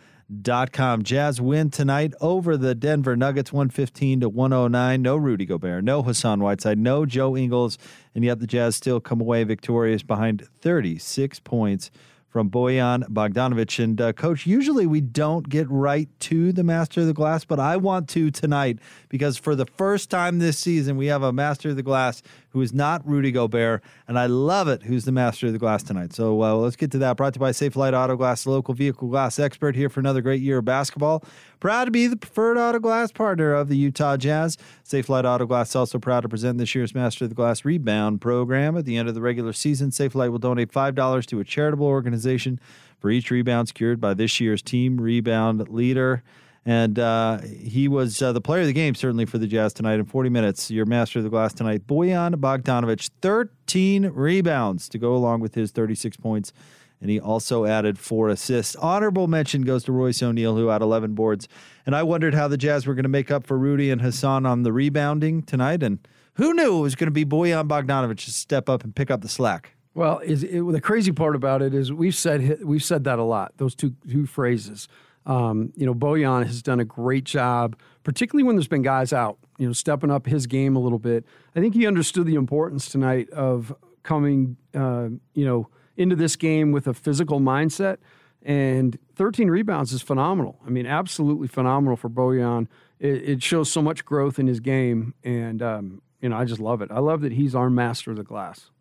Com. 0.74 1.04
Jazz 1.04 1.40
win 1.40 1.70
tonight 1.70 2.14
over 2.20 2.58
the 2.58 2.76
Denver 2.76 3.16
Nuggets 3.16 3.54
115 3.54 4.20
to 4.20 4.30
109. 4.30 5.02
No 5.02 5.16
Rudy 5.16 5.46
Gobert, 5.46 5.86
no 5.86 6.04
Hassan 6.04 6.42
Whiteside, 6.42 6.78
no 6.78 7.06
Joe 7.06 7.38
Ingles, 7.38 7.78
and 8.14 8.26
yet 8.26 8.40
the 8.40 8.48
Jazz 8.48 8.76
still 8.76 9.00
come 9.00 9.22
away 9.22 9.46
victorious 9.46 10.04
behind 10.04 10.46
36 10.60 11.40
points 11.40 11.92
from 12.28 12.50
Bojan 12.50 13.08
Bogdanovic. 13.10 13.82
And 13.82 14.02
uh, 14.02 14.12
coach, 14.12 14.46
usually 14.46 14.86
we 14.86 15.00
don't 15.00 15.48
get 15.48 15.66
right 15.70 16.10
to 16.20 16.52
the 16.52 16.64
master 16.64 17.02
of 17.02 17.08
the 17.08 17.14
glass, 17.14 17.46
but 17.46 17.60
I 17.60 17.78
want 17.78 18.10
to 18.10 18.30
tonight 18.30 18.80
because 19.08 19.38
for 19.38 19.56
the 19.56 19.66
first 19.66 20.10
time 20.10 20.40
this 20.40 20.60
season, 20.60 20.98
we 20.98 21.08
have 21.08 21.24
a 21.24 21.32
master 21.32 21.70
of 21.70 21.78
the 21.78 21.84
glass 21.84 22.22
who 22.58 22.64
is 22.64 22.74
not 22.74 23.08
Rudy 23.08 23.32
Gobert, 23.32 23.84
and 24.08 24.18
I 24.18 24.26
love 24.26 24.68
it. 24.68 24.82
Who's 24.82 25.06
the 25.06 25.12
master 25.12 25.46
of 25.46 25.54
the 25.54 25.60
glass 25.60 25.84
tonight? 25.84 26.12
So 26.12 26.42
uh, 26.42 26.56
let's 26.56 26.76
get 26.76 26.90
to 26.92 26.98
that. 26.98 27.16
Brought 27.16 27.36
to 27.36 27.38
you 27.38 27.42
by 27.42 27.52
Safelite 27.52 27.94
Auto 27.94 28.16
Glass, 28.16 28.46
the 28.46 28.50
local 28.50 28.74
vehicle 28.74 29.10
glass 29.10 29.38
expert 29.38 29.76
here 29.76 29.90
for 29.90 30.00
another 30.00 30.22
great 30.22 30.42
year 30.42 30.58
of 30.58 30.66
basketball. 30.66 31.24
Proud 31.60 31.86
to 31.86 31.92
be 31.92 32.08
the 32.08 32.18
preferred 32.18 32.58
auto 32.58 32.80
glass 32.80 33.12
partner 33.12 33.54
of 33.54 33.70
the 33.70 33.78
Utah 33.78 34.18
Jazz. 34.18 34.58
Safelite 34.84 35.26
Auto 35.26 35.46
Glass 35.46 35.76
also 35.76 36.00
proud 36.00 36.22
to 36.22 36.30
present 36.30 36.58
this 36.58 36.74
year's 36.74 36.96
Master 36.96 37.26
of 37.26 37.30
the 37.30 37.36
Glass 37.36 37.64
Rebound 37.64 38.22
program. 38.22 38.76
At 38.76 38.86
the 38.86 38.98
end 38.98 39.08
of 39.08 39.14
the 39.14 39.22
regular 39.22 39.54
season, 39.54 39.92
Safelite 39.92 40.32
will 40.32 40.40
donate 40.40 40.72
$5 40.72 41.26
to 41.28 41.40
a 41.40 41.44
charitable 41.44 41.86
organization 41.86 42.60
for 43.00 43.12
each 43.12 43.30
rebound 43.30 43.68
secured 43.68 44.02
by 44.02 44.16
this 44.16 44.40
year's 44.40 44.64
team 44.64 45.00
rebound 45.00 45.70
leader. 45.70 46.24
And 46.68 47.00
uh, 47.00 47.40
he 47.40 47.88
was 47.88 48.22
uh, 48.22 48.34
the 48.34 48.42
player 48.42 48.60
of 48.60 48.68
the 48.68 48.74
game, 48.74 48.94
certainly 48.94 49.24
for 49.24 49.38
the 49.38 49.48
Jazz 49.48 49.72
tonight 49.72 50.00
in 50.00 50.06
40 50.06 50.30
minutes. 50.30 50.70
Your 50.70 50.86
master 50.86 51.20
of 51.20 51.24
the 51.24 51.30
glass 51.30 51.54
tonight, 51.54 51.88
Bojan 51.88 52.36
Bogdanovich, 52.36 53.10
13 53.22 54.08
rebounds 54.08 54.90
to 54.90 54.98
go 54.98 55.16
along 55.16 55.40
with 55.40 55.56
his 55.56 55.72
36 55.72 56.18
points. 56.18 56.52
And 57.00 57.10
he 57.10 57.22
also 57.22 57.64
added 57.64 57.98
four 57.98 58.28
assists. 58.28 58.76
Honorable 58.76 59.28
mention 59.30 59.62
goes 59.62 59.86
to 59.86 59.94
Royce 59.94 60.22
O'Neale, 60.22 60.58
who 60.58 60.68
had 60.68 60.82
11 60.82 61.14
boards. 61.14 61.48
And 61.86 61.96
I 61.96 62.04
wondered 62.04 62.34
how 62.34 62.50
the 62.50 62.58
Jazz 62.58 62.86
were 62.86 62.96
going 62.96 63.04
to 63.04 63.10
make 63.10 63.32
up 63.32 63.48
for 63.48 63.58
Rudy 63.58 63.90
and 63.90 64.02
Hassan 64.02 64.46
on 64.46 64.64
the 64.64 64.74
rebounding 64.74 65.44
tonight. 65.44 65.82
And 65.82 66.06
who 66.34 66.54
knew 66.54 66.80
it 66.80 66.82
was 66.82 66.96
going 66.96 67.08
to 67.08 67.12
be 67.12 67.24
Bojan 67.24 67.70
Bogdanovich 67.70 68.26
to 68.26 68.34
step 68.34 68.68
up 68.68 68.84
and 68.84 68.94
pick 68.94 69.10
up 69.10 69.22
the 69.22 69.30
slack? 69.30 69.72
Well, 69.94 70.20
is 70.20 70.44
it, 70.44 70.62
the 70.70 70.82
crazy 70.82 71.14
part 71.14 71.38
about 71.38 71.62
it 71.62 71.74
is 71.74 71.94
we've 71.94 72.14
said 72.14 72.62
we've 72.62 72.84
said 72.84 73.06
that 73.06 73.20
a 73.20 73.24
lot. 73.24 73.54
Those 73.56 73.74
two 73.74 73.96
two 74.08 74.26
phrases. 74.26 74.90
Um, 75.28 75.74
you 75.76 75.86
know, 75.86 75.94
Bojan 75.94 76.46
has 76.46 76.64
done 76.64 76.80
a 76.80 76.86
great 76.86 77.26
job, 77.26 77.78
particularly 78.04 78.44
when 78.44 78.56
there's 78.56 78.70
been 78.70 78.82
guys 78.82 79.12
out, 79.12 79.38
you 79.58 79.68
know, 79.68 79.74
stepping 79.74 80.10
up 80.10 80.26
his 80.26 80.48
game 80.48 80.76
a 80.76 80.80
little 80.80 81.00
bit. 81.00 81.26
I 81.54 81.60
think 81.60 81.76
he 81.76 81.86
understood 81.86 82.26
the 82.26 82.36
importance 82.36 82.88
tonight 82.88 83.30
of 83.32 83.76
coming, 84.04 84.56
uh, 84.74 85.10
you 85.34 85.46
know, 85.46 85.70
into 85.98 86.16
this 86.16 86.38
game 86.38 86.72
with 86.72 86.88
a 86.88 86.94
physical 86.94 87.42
mindset. 87.42 87.98
And 88.42 88.98
13 89.16 89.50
rebounds 89.50 89.92
is 89.92 90.02
phenomenal. 90.02 90.60
I 90.66 90.70
mean, 90.70 90.86
absolutely 90.86 91.50
phenomenal 91.50 91.98
for 91.98 92.10
Bojan. 92.10 92.68
It, 93.00 93.30
it 93.30 93.44
shows 93.44 93.70
so 93.70 93.82
much 93.82 94.06
growth 94.06 94.40
in 94.40 94.48
his 94.48 94.62
game. 94.62 95.14
And, 95.26 95.62
um, 95.62 96.02
you 96.22 96.30
know, 96.30 96.38
I 96.38 96.46
just 96.46 96.62
love 96.62 96.82
it. 96.82 96.90
I 96.90 97.00
love 97.00 97.20
that 97.22 97.34
he's 97.34 97.54
our 97.54 97.70
master 97.70 98.12
of 98.12 98.18
the 98.18 98.24
glass. 98.24 98.72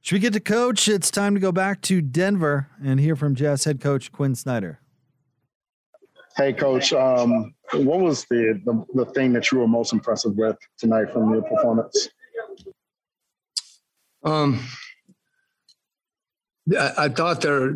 Should 0.00 0.16
we 0.16 0.20
get 0.20 0.32
to 0.32 0.40
coach? 0.40 0.88
It's 0.88 1.10
time 1.12 1.34
to 1.34 1.40
go 1.40 1.52
back 1.52 1.82
to 1.82 2.00
Denver 2.00 2.68
and 2.82 2.98
hear 2.98 3.14
from 3.14 3.36
Jazz 3.36 3.62
head 3.62 3.80
coach 3.80 4.10
Quin 4.10 4.34
Snyder. 4.34 4.80
Hey, 6.38 6.52
Coach. 6.52 6.92
Um, 6.92 7.52
what 7.72 7.98
was 7.98 8.24
the, 8.30 8.60
the, 8.64 8.84
the 8.94 9.06
thing 9.06 9.32
that 9.32 9.50
you 9.50 9.58
were 9.58 9.66
most 9.66 9.92
impressive 9.92 10.36
with 10.36 10.56
tonight 10.78 11.10
from 11.12 11.32
your 11.32 11.42
performance? 11.42 12.10
Um, 14.22 14.64
I, 16.78 16.92
I, 16.96 17.08
thought 17.08 17.40
there 17.40 17.74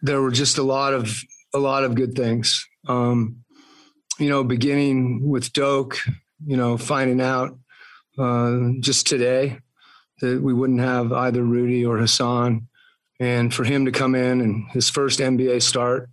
there 0.00 0.22
were 0.22 0.30
just 0.30 0.56
a 0.56 0.62
lot 0.62 0.94
of 0.94 1.20
a 1.52 1.58
lot 1.58 1.84
of 1.84 1.94
good 1.96 2.14
things. 2.14 2.66
Um, 2.86 3.44
you 4.18 4.30
know, 4.30 4.42
beginning 4.42 5.28
with 5.28 5.52
Doke. 5.52 5.98
You 6.46 6.56
know, 6.56 6.78
finding 6.78 7.20
out 7.20 7.58
uh, 8.18 8.58
just 8.80 9.06
today 9.06 9.58
that 10.20 10.40
we 10.40 10.54
wouldn't 10.54 10.80
have 10.80 11.12
either 11.12 11.42
Rudy 11.42 11.84
or 11.84 11.98
Hassan, 11.98 12.68
and 13.20 13.52
for 13.52 13.64
him 13.64 13.84
to 13.84 13.92
come 13.92 14.14
in 14.14 14.40
and 14.40 14.70
his 14.70 14.88
first 14.88 15.20
NBA 15.20 15.60
start 15.62 16.08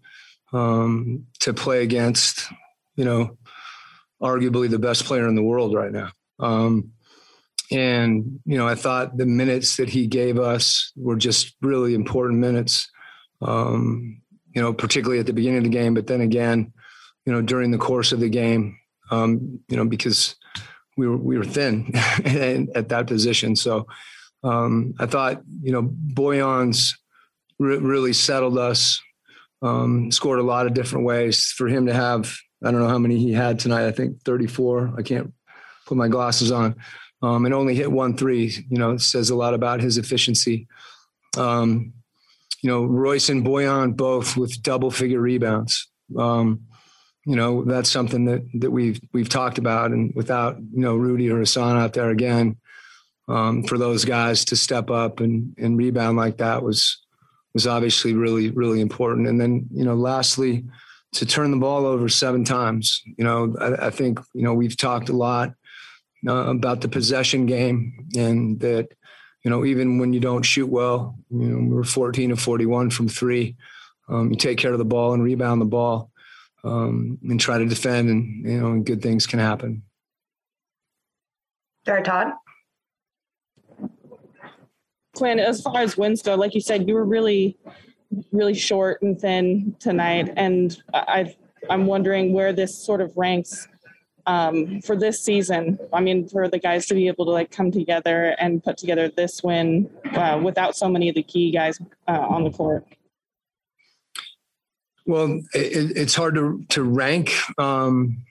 um, 0.55 1.25
to 1.39 1.53
play 1.53 1.83
against, 1.83 2.47
you 2.95 3.03
know, 3.03 3.37
arguably 4.21 4.69
the 4.69 4.79
best 4.79 5.03
player 5.03 5.27
in 5.27 5.35
the 5.35 5.43
world 5.43 5.73
right 5.73 5.91
now. 5.91 6.11
Um, 6.39 6.91
and, 7.71 8.39
you 8.45 8.57
know, 8.57 8.67
I 8.67 8.75
thought 8.75 9.17
the 9.17 9.25
minutes 9.25 9.75
that 9.77 9.89
he 9.89 10.07
gave 10.07 10.39
us 10.39 10.93
were 10.95 11.17
just 11.17 11.55
really 11.61 11.93
important 11.93 12.39
minutes, 12.39 12.89
um, 13.41 14.21
you 14.53 14.61
know, 14.61 14.71
particularly 14.71 15.19
at 15.19 15.25
the 15.25 15.33
beginning 15.33 15.57
of 15.57 15.63
the 15.65 15.69
game, 15.69 15.93
but 15.93 16.07
then 16.07 16.21
again, 16.21 16.71
you 17.25 17.33
know, 17.33 17.41
during 17.41 17.71
the 17.71 17.77
course 17.77 18.13
of 18.13 18.21
the 18.21 18.29
game, 18.29 18.77
um, 19.11 19.59
you 19.67 19.75
know, 19.75 19.85
because 19.85 20.35
we 20.95 21.05
were, 21.05 21.17
we 21.17 21.37
were 21.37 21.43
thin 21.43 21.91
at 22.75 22.87
that 22.89 23.07
position. 23.07 23.57
So 23.57 23.87
um, 24.41 24.93
I 24.99 25.05
thought, 25.05 25.41
you 25.61 25.73
know, 25.73 25.83
Bojan's 25.83 26.97
re- 27.59 27.77
really 27.77 28.13
settled 28.13 28.57
us 28.57 29.01
um, 29.61 30.11
scored 30.11 30.39
a 30.39 30.43
lot 30.43 30.65
of 30.65 30.73
different 30.73 31.05
ways. 31.05 31.45
For 31.45 31.67
him 31.67 31.85
to 31.87 31.93
have, 31.93 32.35
I 32.63 32.71
don't 32.71 32.81
know 32.81 32.87
how 32.87 32.97
many 32.97 33.17
he 33.17 33.33
had 33.33 33.59
tonight. 33.59 33.87
I 33.87 33.91
think 33.91 34.21
34. 34.23 34.93
I 34.97 35.01
can't 35.01 35.33
put 35.85 35.97
my 35.97 36.07
glasses 36.07 36.51
on. 36.51 36.75
Um, 37.21 37.45
and 37.45 37.53
only 37.53 37.75
hit 37.75 37.91
one 37.91 38.15
three. 38.17 38.65
You 38.69 38.77
know, 38.77 38.97
says 38.97 39.29
a 39.29 39.35
lot 39.35 39.53
about 39.53 39.79
his 39.79 39.97
efficiency. 39.97 40.67
Um, 41.37 41.93
you 42.61 42.69
know, 42.69 42.85
Royce 42.85 43.29
and 43.29 43.45
Bojan 43.45 43.95
both 43.95 44.37
with 44.37 44.61
double 44.61 44.91
figure 44.91 45.21
rebounds. 45.21 45.87
Um, 46.17 46.61
you 47.25 47.35
know, 47.35 47.63
that's 47.63 47.89
something 47.89 48.25
that 48.25 48.43
that 48.59 48.71
we've 48.71 48.99
we've 49.13 49.29
talked 49.29 49.57
about, 49.57 49.91
and 49.91 50.13
without 50.13 50.57
you 50.59 50.81
know 50.81 50.95
Rudy 50.95 51.31
or 51.31 51.39
Hassan 51.39 51.77
out 51.77 51.93
there 51.93 52.09
again, 52.09 52.57
um, 53.27 53.63
for 53.63 53.77
those 53.77 54.05
guys 54.05 54.45
to 54.45 54.55
step 54.55 54.89
up 54.89 55.19
and, 55.19 55.55
and 55.57 55.77
rebound 55.77 56.17
like 56.17 56.37
that 56.37 56.63
was 56.63 57.04
was 57.55 57.65
obviously 57.65 58.13
really 58.13 58.51
really 58.51 58.81
important. 58.81 59.27
And 59.27 59.41
then 59.41 59.65
you 59.73 59.83
know, 59.83 59.95
lastly, 59.95 60.65
to 61.13 61.25
turn 61.25 61.49
the 61.49 61.57
ball 61.57 61.85
over 61.85 62.07
seven 62.09 62.43
times. 62.43 63.01
You 63.17 63.23
know, 63.23 63.55
I, 63.59 63.87
I 63.87 63.89
think 63.89 64.19
you 64.35 64.43
know 64.43 64.53
we've 64.53 64.77
talked 64.77 65.09
a 65.09 65.15
lot 65.15 65.53
uh, 66.27 66.51
about 66.51 66.81
the 66.81 66.89
possession 66.89 67.47
game 67.47 68.07
and 68.15 68.59
that 68.59 68.89
you 69.43 69.49
know 69.49 69.65
even 69.65 69.97
when 69.97 70.13
you 70.13 70.19
don't 70.19 70.43
shoot 70.43 70.67
well, 70.67 71.15
you 71.31 71.47
know 71.47 71.75
we're 71.75 71.83
14 71.83 72.29
to 72.29 72.35
41 72.35 72.91
from 72.91 73.07
three. 73.07 73.55
Um, 74.07 74.29
you 74.29 74.37
take 74.37 74.59
care 74.59 74.73
of 74.73 74.77
the 74.77 74.85
ball 74.85 75.13
and 75.13 75.23
rebound 75.23 75.59
the 75.59 75.65
ball 75.65 76.11
um, 76.63 77.17
and 77.23 77.39
try 77.39 77.57
to 77.57 77.65
defend, 77.65 78.09
and 78.09 78.45
you 78.47 78.59
know, 78.59 78.67
and 78.67 78.85
good 78.85 79.01
things 79.01 79.25
can 79.25 79.39
happen. 79.39 79.81
Jared 81.85 82.05
Todd. 82.05 82.33
Quin, 85.15 85.39
as 85.39 85.61
far 85.61 85.79
as 85.79 85.97
wins 85.97 86.21
go, 86.21 86.35
like 86.35 86.53
you 86.53 86.61
said, 86.61 86.87
you 86.87 86.93
were 86.93 87.05
really, 87.05 87.57
really 88.31 88.53
short 88.53 89.01
and 89.01 89.19
thin 89.19 89.75
tonight, 89.79 90.31
and 90.35 90.81
I, 90.93 91.35
I'm 91.69 91.87
wondering 91.87 92.33
where 92.33 92.53
this 92.53 92.77
sort 92.77 93.01
of 93.01 93.15
ranks 93.15 93.67
um, 94.27 94.81
for 94.81 94.95
this 94.95 95.21
season. 95.21 95.79
I 95.93 96.01
mean, 96.01 96.27
for 96.27 96.47
the 96.47 96.59
guys 96.59 96.85
to 96.87 96.93
be 96.93 97.07
able 97.07 97.25
to 97.25 97.31
like 97.31 97.51
come 97.51 97.71
together 97.71 98.35
and 98.39 98.63
put 98.63 98.77
together 98.77 99.09
this 99.09 99.43
win 99.43 99.89
uh, 100.13 100.39
without 100.43 100.75
so 100.75 100.89
many 100.89 101.09
of 101.09 101.15
the 101.15 101.23
key 101.23 101.51
guys 101.51 101.79
uh, 102.07 102.11
on 102.11 102.43
the 102.43 102.51
court. 102.51 102.85
Well, 105.05 105.41
it, 105.53 105.97
it's 105.97 106.15
hard 106.15 106.35
to 106.35 106.63
to 106.69 106.83
rank. 106.83 107.31
Um, 107.59 108.23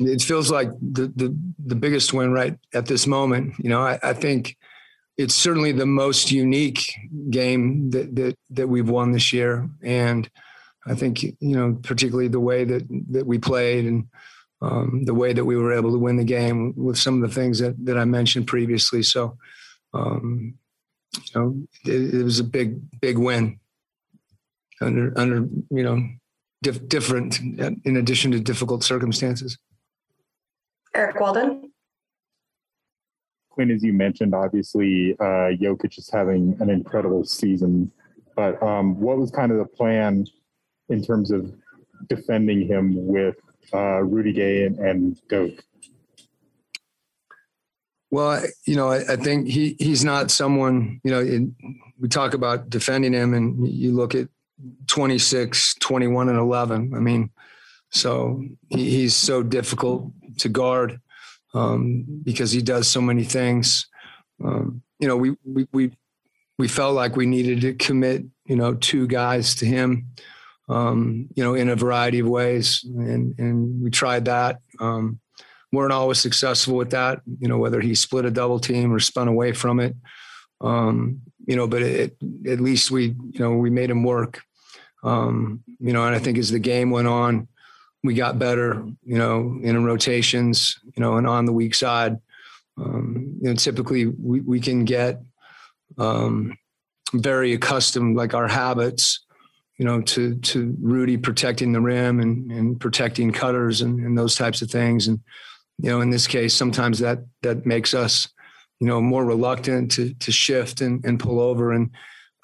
it 0.00 0.22
feels 0.22 0.50
like 0.50 0.70
the, 0.80 1.12
the 1.14 1.36
the 1.66 1.76
biggest 1.76 2.12
win 2.12 2.32
right 2.32 2.58
at 2.74 2.86
this 2.86 3.06
moment. 3.06 3.54
You 3.58 3.70
know, 3.70 3.80
I, 3.80 3.98
I 4.02 4.12
think 4.12 4.56
it's 5.20 5.34
certainly 5.34 5.72
the 5.72 5.84
most 5.84 6.32
unique 6.32 6.94
game 7.28 7.90
that 7.90 8.16
that 8.16 8.36
that 8.50 8.68
we've 8.68 8.88
won 8.88 9.12
this 9.12 9.34
year, 9.34 9.68
and 9.82 10.30
I 10.86 10.94
think 10.94 11.22
you 11.22 11.36
know 11.40 11.78
particularly 11.82 12.28
the 12.28 12.40
way 12.40 12.64
that 12.64 12.86
that 13.10 13.26
we 13.26 13.38
played 13.38 13.84
and 13.84 14.06
um, 14.62 15.04
the 15.04 15.14
way 15.14 15.34
that 15.34 15.44
we 15.44 15.56
were 15.56 15.74
able 15.74 15.92
to 15.92 15.98
win 15.98 16.16
the 16.16 16.24
game 16.24 16.72
with 16.74 16.96
some 16.96 17.22
of 17.22 17.28
the 17.28 17.34
things 17.34 17.58
that 17.58 17.74
that 17.84 17.98
I 17.98 18.06
mentioned 18.06 18.46
previously. 18.46 19.02
So, 19.02 19.36
um, 19.92 20.54
you 21.12 21.32
know, 21.34 21.62
it, 21.84 22.14
it 22.14 22.24
was 22.24 22.40
a 22.40 22.44
big 22.44 22.80
big 23.00 23.18
win 23.18 23.60
under 24.80 25.12
under 25.18 25.46
you 25.70 25.82
know 25.82 26.02
dif- 26.62 26.88
different 26.88 27.40
in 27.40 27.96
addition 27.98 28.30
to 28.30 28.40
difficult 28.40 28.84
circumstances. 28.84 29.58
Eric 30.94 31.20
Walden. 31.20 31.69
Quin, 33.50 33.70
as 33.70 33.82
you 33.82 33.92
mentioned, 33.92 34.34
obviously 34.34 35.16
uh, 35.18 35.50
Jokic 35.58 35.98
is 35.98 36.08
having 36.08 36.56
an 36.60 36.70
incredible 36.70 37.24
season, 37.24 37.90
but 38.36 38.62
um, 38.62 38.98
what 38.98 39.18
was 39.18 39.30
kind 39.30 39.50
of 39.50 39.58
the 39.58 39.64
plan 39.64 40.26
in 40.88 41.02
terms 41.02 41.30
of 41.30 41.52
defending 42.08 42.66
him 42.66 43.06
with 43.06 43.36
uh, 43.74 44.02
Rudy 44.02 44.32
Gay 44.32 44.64
and, 44.64 44.78
and 44.78 45.28
Doke? 45.28 45.64
Well, 48.10 48.42
you 48.66 48.76
know, 48.76 48.88
I, 48.88 49.12
I, 49.12 49.16
think 49.16 49.46
he 49.46 49.76
he's 49.78 50.04
not 50.04 50.32
someone, 50.32 51.00
you 51.04 51.10
know, 51.12 51.52
we 52.00 52.08
talk 52.08 52.34
about 52.34 52.68
defending 52.68 53.12
him 53.12 53.34
and 53.34 53.68
you 53.68 53.92
look 53.92 54.16
at 54.16 54.28
26, 54.88 55.74
21, 55.74 56.28
and 56.28 56.38
11. 56.38 56.92
I 56.94 56.98
mean, 56.98 57.30
so 57.90 58.42
he, 58.68 58.90
he's 58.90 59.14
so 59.14 59.42
difficult 59.42 60.10
to 60.38 60.48
guard 60.48 61.00
um, 61.54 62.04
because 62.22 62.52
he 62.52 62.62
does 62.62 62.88
so 62.88 63.00
many 63.00 63.24
things. 63.24 63.88
Um, 64.44 64.82
you 64.98 65.08
know, 65.08 65.16
we, 65.16 65.36
we, 65.44 65.66
we, 65.72 65.92
we 66.58 66.68
felt 66.68 66.94
like 66.94 67.16
we 67.16 67.26
needed 67.26 67.60
to 67.62 67.74
commit, 67.74 68.24
you 68.44 68.56
know, 68.56 68.74
two 68.74 69.06
guys 69.06 69.54
to 69.56 69.66
him, 69.66 70.08
um, 70.68 71.28
you 71.34 71.42
know, 71.42 71.54
in 71.54 71.68
a 71.68 71.76
variety 71.76 72.20
of 72.20 72.28
ways. 72.28 72.84
And, 72.84 73.38
and 73.38 73.82
we 73.82 73.90
tried 73.90 74.26
that. 74.26 74.60
Um, 74.78 75.20
weren't 75.72 75.92
always 75.92 76.18
successful 76.18 76.76
with 76.76 76.90
that, 76.90 77.20
you 77.38 77.48
know, 77.48 77.58
whether 77.58 77.80
he 77.80 77.94
split 77.94 78.24
a 78.24 78.30
double 78.30 78.58
team 78.58 78.92
or 78.92 78.98
spun 78.98 79.28
away 79.28 79.52
from 79.52 79.80
it. 79.80 79.94
Um, 80.60 81.20
you 81.46 81.56
know, 81.56 81.66
but 81.66 81.82
it, 81.82 82.16
at 82.46 82.60
least 82.60 82.90
we, 82.90 83.14
you 83.32 83.40
know, 83.40 83.52
we 83.52 83.70
made 83.70 83.90
him 83.90 84.02
work. 84.02 84.42
Um, 85.02 85.62
you 85.78 85.92
know, 85.92 86.04
and 86.04 86.14
I 86.14 86.18
think 86.18 86.38
as 86.38 86.50
the 86.50 86.58
game 86.58 86.90
went 86.90 87.08
on, 87.08 87.48
we 88.02 88.14
got 88.14 88.38
better, 88.38 88.82
you 89.04 89.18
know, 89.18 89.58
in 89.62 89.84
rotations, 89.84 90.78
you 90.96 91.00
know, 91.02 91.16
and 91.16 91.26
on 91.26 91.44
the 91.44 91.52
weak 91.52 91.74
side. 91.74 92.16
Um, 92.78 93.36
you 93.42 93.48
know, 93.50 93.54
typically 93.54 94.06
we, 94.06 94.40
we 94.40 94.60
can 94.60 94.84
get 94.84 95.20
um, 95.98 96.56
very 97.12 97.52
accustomed, 97.52 98.16
like 98.16 98.32
our 98.32 98.48
habits, 98.48 99.24
you 99.76 99.84
know, 99.84 100.00
to 100.02 100.36
to 100.36 100.76
Rudy 100.80 101.16
protecting 101.16 101.72
the 101.72 101.80
rim 101.80 102.20
and, 102.20 102.50
and 102.50 102.80
protecting 102.80 103.32
cutters 103.32 103.80
and, 103.82 104.00
and 104.00 104.16
those 104.16 104.34
types 104.34 104.62
of 104.62 104.70
things. 104.70 105.08
And, 105.08 105.20
you 105.78 105.90
know, 105.90 106.00
in 106.00 106.10
this 106.10 106.26
case, 106.26 106.54
sometimes 106.54 106.98
that 107.00 107.18
that 107.42 107.66
makes 107.66 107.92
us, 107.92 108.28
you 108.78 108.86
know, 108.86 109.00
more 109.00 109.24
reluctant 109.24 109.90
to 109.92 110.14
to 110.14 110.32
shift 110.32 110.80
and, 110.80 111.04
and 111.04 111.20
pull 111.20 111.40
over. 111.40 111.72
And 111.72 111.90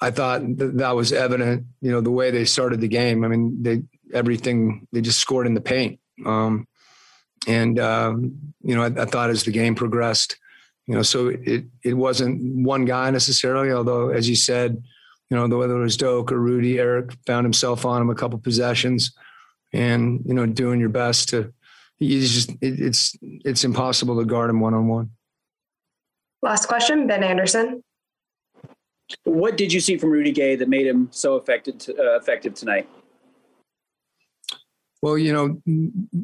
I 0.01 0.11
thought 0.11 0.41
that, 0.57 0.77
that 0.77 0.95
was 0.95 1.11
evident, 1.13 1.65
you 1.81 1.91
know, 1.91 2.01
the 2.01 2.11
way 2.11 2.29
they 2.29 2.45
started 2.45 2.81
the 2.81 2.87
game. 2.87 3.23
I 3.23 3.27
mean, 3.27 3.63
they 3.63 3.81
everything 4.13 4.87
they 4.91 5.01
just 5.01 5.19
scored 5.19 5.47
in 5.47 5.53
the 5.53 5.61
paint. 5.61 5.99
Um, 6.25 6.67
and 7.47 7.79
um, 7.79 8.53
you 8.61 8.75
know, 8.75 8.83
I, 8.83 9.03
I, 9.03 9.05
thought 9.05 9.29
as 9.29 9.43
the 9.43 9.51
game 9.51 9.75
progressed, 9.75 10.37
you 10.87 10.95
know, 10.95 11.03
so 11.03 11.27
it 11.27 11.65
it 11.83 11.93
wasn't 11.93 12.63
one 12.65 12.85
guy 12.85 13.09
necessarily. 13.11 13.71
Although, 13.71 14.09
as 14.09 14.27
you 14.27 14.35
said, 14.35 14.81
you 15.29 15.37
know, 15.37 15.47
whether 15.57 15.77
it 15.77 15.83
was 15.83 15.97
Doke 15.97 16.31
or 16.31 16.39
Rudy, 16.39 16.79
Eric 16.79 17.13
found 17.25 17.45
himself 17.45 17.85
on 17.85 18.01
him 18.01 18.09
a 18.09 18.15
couple 18.15 18.39
possessions, 18.39 19.13
and 19.73 20.21
you 20.25 20.33
know, 20.33 20.45
doing 20.45 20.79
your 20.79 20.89
best 20.89 21.29
to. 21.29 21.53
He's 21.97 22.31
just 22.31 22.51
it, 22.61 22.79
it's 22.79 23.17
it's 23.21 23.63
impossible 23.63 24.19
to 24.19 24.25
guard 24.25 24.49
him 24.49 24.59
one 24.59 24.73
on 24.73 24.87
one. 24.87 25.11
Last 26.41 26.67
question, 26.67 27.07
Ben 27.07 27.23
Anderson. 27.23 27.83
What 29.23 29.57
did 29.57 29.73
you 29.73 29.79
see 29.79 29.97
from 29.97 30.11
Rudy 30.11 30.31
Gay 30.31 30.55
that 30.57 30.69
made 30.69 30.85
him 30.85 31.09
so 31.11 31.37
effective 31.37 31.75
uh, 31.89 32.17
effective 32.17 32.53
tonight? 32.53 32.87
Well, 35.01 35.17
you 35.17 35.33
know, 35.33 35.61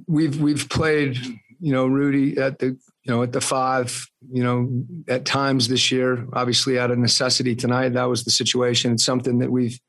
we've 0.08 0.40
we've 0.40 0.68
played, 0.70 1.18
you 1.60 1.72
know, 1.74 1.86
Rudy 1.86 2.38
at 2.38 2.60
the 2.60 2.68
you 2.68 2.80
know 3.08 3.24
at 3.24 3.32
the 3.32 3.42
five, 3.42 4.08
you 4.32 4.44
know, 4.44 4.84
at 5.08 5.26
times 5.26 5.68
this 5.68 5.92
year. 5.92 6.28
Obviously, 6.34 6.80
out 6.80 6.92
of 6.92 6.98
necessity 6.98 7.56
tonight, 7.56 7.90
that 7.90 8.10
was 8.10 8.24
the 8.24 8.32
situation. 8.32 8.94
It's 8.94 9.06
something 9.06 9.40
that 9.40 9.52
we've, 9.52 9.80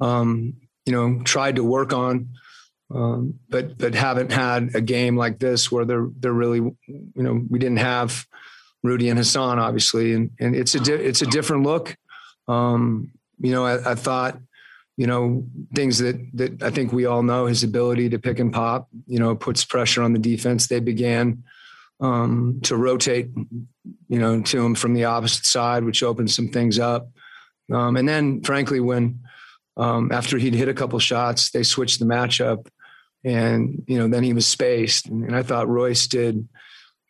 um, 0.00 0.54
you 0.84 0.92
know, 0.92 1.22
tried 1.24 1.56
to 1.56 1.64
work 1.64 1.92
on, 1.92 2.28
um, 2.94 3.38
but 3.48 3.78
but 3.78 3.94
haven't 3.94 4.32
had 4.32 4.74
a 4.74 4.80
game 4.80 5.16
like 5.16 5.38
this 5.38 5.72
where 5.72 5.84
they're 5.84 6.08
they're 6.18 6.32
really, 6.32 6.58
you 6.58 7.12
know, 7.14 7.42
we 7.48 7.58
didn't 7.58 7.78
have 7.78 8.26
Rudy 8.82 9.08
and 9.08 9.18
Hassan 9.18 9.58
obviously, 9.58 10.12
and 10.12 10.30
and 10.38 10.54
it's 10.54 10.74
a 10.74 10.80
di- 10.80 10.92
it's 10.92 11.22
a 11.22 11.26
different 11.26 11.62
look. 11.62 11.96
Um, 12.48 13.12
you 13.38 13.52
know, 13.52 13.64
I, 13.64 13.92
I 13.92 13.94
thought 13.94 14.38
you 14.96 15.06
know, 15.06 15.46
things 15.74 15.98
that 15.98 16.16
that 16.34 16.62
I 16.62 16.70
think 16.70 16.92
we 16.92 17.06
all 17.06 17.22
know 17.22 17.46
his 17.46 17.64
ability 17.64 18.10
to 18.10 18.18
pick 18.18 18.38
and 18.38 18.52
pop, 18.52 18.88
you 19.06 19.18
know, 19.18 19.34
puts 19.34 19.64
pressure 19.64 20.02
on 20.02 20.12
the 20.12 20.18
defense. 20.18 20.66
They 20.66 20.80
began 20.80 21.44
um, 22.00 22.60
to 22.64 22.76
rotate, 22.76 23.30
you 24.08 24.18
know, 24.18 24.42
to 24.42 24.64
him 24.64 24.74
from 24.74 24.94
the 24.94 25.04
opposite 25.04 25.46
side, 25.46 25.84
which 25.84 26.02
opened 26.02 26.30
some 26.30 26.48
things 26.48 26.78
up. 26.78 27.08
Um, 27.72 27.96
and 27.96 28.08
then, 28.08 28.42
frankly, 28.42 28.80
when 28.80 29.20
um, 29.76 30.12
after 30.12 30.36
he'd 30.36 30.54
hit 30.54 30.68
a 30.68 30.74
couple 30.74 30.98
shots, 30.98 31.50
they 31.50 31.62
switched 31.62 31.98
the 31.98 32.04
matchup, 32.04 32.66
and 33.24 33.84
you 33.86 33.98
know, 33.98 34.08
then 34.08 34.22
he 34.22 34.34
was 34.34 34.46
spaced. 34.46 35.06
And, 35.06 35.24
and 35.24 35.34
I 35.34 35.42
thought 35.42 35.68
Royce 35.68 36.06
did, 36.06 36.46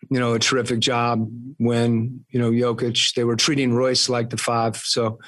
you 0.09 0.21
know, 0.21 0.35
a 0.35 0.39
terrific 0.39 0.79
job 0.79 1.29
when 1.59 2.25
you 2.31 2.39
know 2.39 2.53
Jokic. 2.53 3.15
They 3.15 3.25
were 3.25 3.37
treating 3.37 3.73
Royce 3.73 4.09
like 4.09 4.31
the 4.31 4.37
five, 4.37 4.77
so 4.77 5.19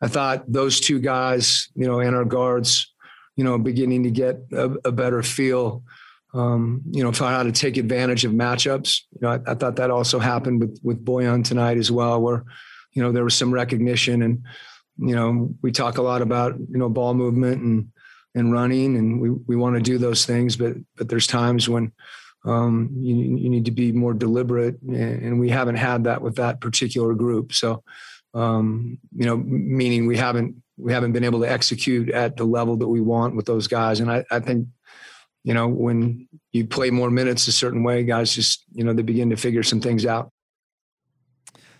I 0.00 0.08
thought 0.08 0.50
those 0.50 0.80
two 0.80 0.98
guys, 0.98 1.68
you 1.74 1.86
know, 1.86 2.00
and 2.00 2.16
our 2.16 2.24
guards, 2.24 2.92
you 3.36 3.44
know, 3.44 3.58
beginning 3.58 4.04
to 4.04 4.10
get 4.10 4.40
a, 4.52 4.76
a 4.84 4.92
better 4.92 5.22
feel, 5.22 5.82
um, 6.32 6.82
you 6.90 7.02
know, 7.02 7.12
for 7.12 7.24
how 7.24 7.42
to 7.42 7.52
take 7.52 7.76
advantage 7.76 8.24
of 8.24 8.32
matchups. 8.32 9.02
You 9.12 9.20
know, 9.22 9.28
I, 9.30 9.52
I, 9.52 9.54
thought 9.54 9.76
that 9.76 9.90
also 9.90 10.18
happened 10.18 10.60
with 10.60 10.80
with 10.82 11.04
Bojan 11.04 11.44
tonight 11.44 11.76
as 11.76 11.90
well, 11.90 12.20
where, 12.20 12.44
you 12.92 13.02
know, 13.02 13.12
there 13.12 13.24
was 13.24 13.34
some 13.34 13.52
recognition 13.52 14.22
and, 14.22 14.42
you 14.98 15.14
know, 15.14 15.54
we 15.62 15.72
talk 15.72 15.98
a 15.98 16.02
lot 16.02 16.22
about 16.22 16.58
you 16.58 16.78
know 16.78 16.88
ball 16.88 17.14
movement 17.14 17.62
and 17.62 17.88
and 18.34 18.52
running, 18.52 18.96
and 18.96 19.20
we 19.20 19.30
we 19.30 19.56
want 19.56 19.76
to 19.76 19.82
do 19.82 19.98
those 19.98 20.26
things, 20.26 20.56
but 20.56 20.76
but 20.96 21.08
there's 21.08 21.26
times 21.26 21.68
when 21.68 21.92
um, 22.44 22.90
you, 22.96 23.14
you 23.14 23.48
need 23.48 23.64
to 23.64 23.70
be 23.70 23.92
more 23.92 24.14
deliberate, 24.14 24.80
and 24.82 25.40
we 25.40 25.48
haven't 25.48 25.76
had 25.76 26.04
that 26.04 26.22
with 26.22 26.36
that 26.36 26.60
particular 26.60 27.14
group. 27.14 27.52
So 27.52 27.82
um, 28.34 28.98
you 29.16 29.26
know, 29.26 29.36
meaning 29.36 30.06
we 30.06 30.16
haven't 30.16 30.62
we 30.76 30.92
haven't 30.92 31.12
been 31.12 31.24
able 31.24 31.40
to 31.40 31.50
execute 31.50 32.10
at 32.10 32.36
the 32.36 32.44
level 32.44 32.76
that 32.76 32.88
we 32.88 33.00
want 33.00 33.36
with 33.36 33.46
those 33.46 33.66
guys. 33.66 34.00
And 34.00 34.10
I, 34.10 34.24
I 34.30 34.40
think, 34.40 34.68
you 35.44 35.52
know, 35.52 35.68
when 35.68 36.26
you 36.52 36.66
play 36.66 36.90
more 36.90 37.10
minutes 37.10 37.48
a 37.48 37.52
certain 37.52 37.82
way, 37.82 38.02
guys 38.04 38.34
just 38.34 38.64
you 38.72 38.84
know 38.84 38.92
they 38.92 39.02
begin 39.02 39.30
to 39.30 39.36
figure 39.36 39.62
some 39.62 39.80
things 39.80 40.06
out. 40.06 40.30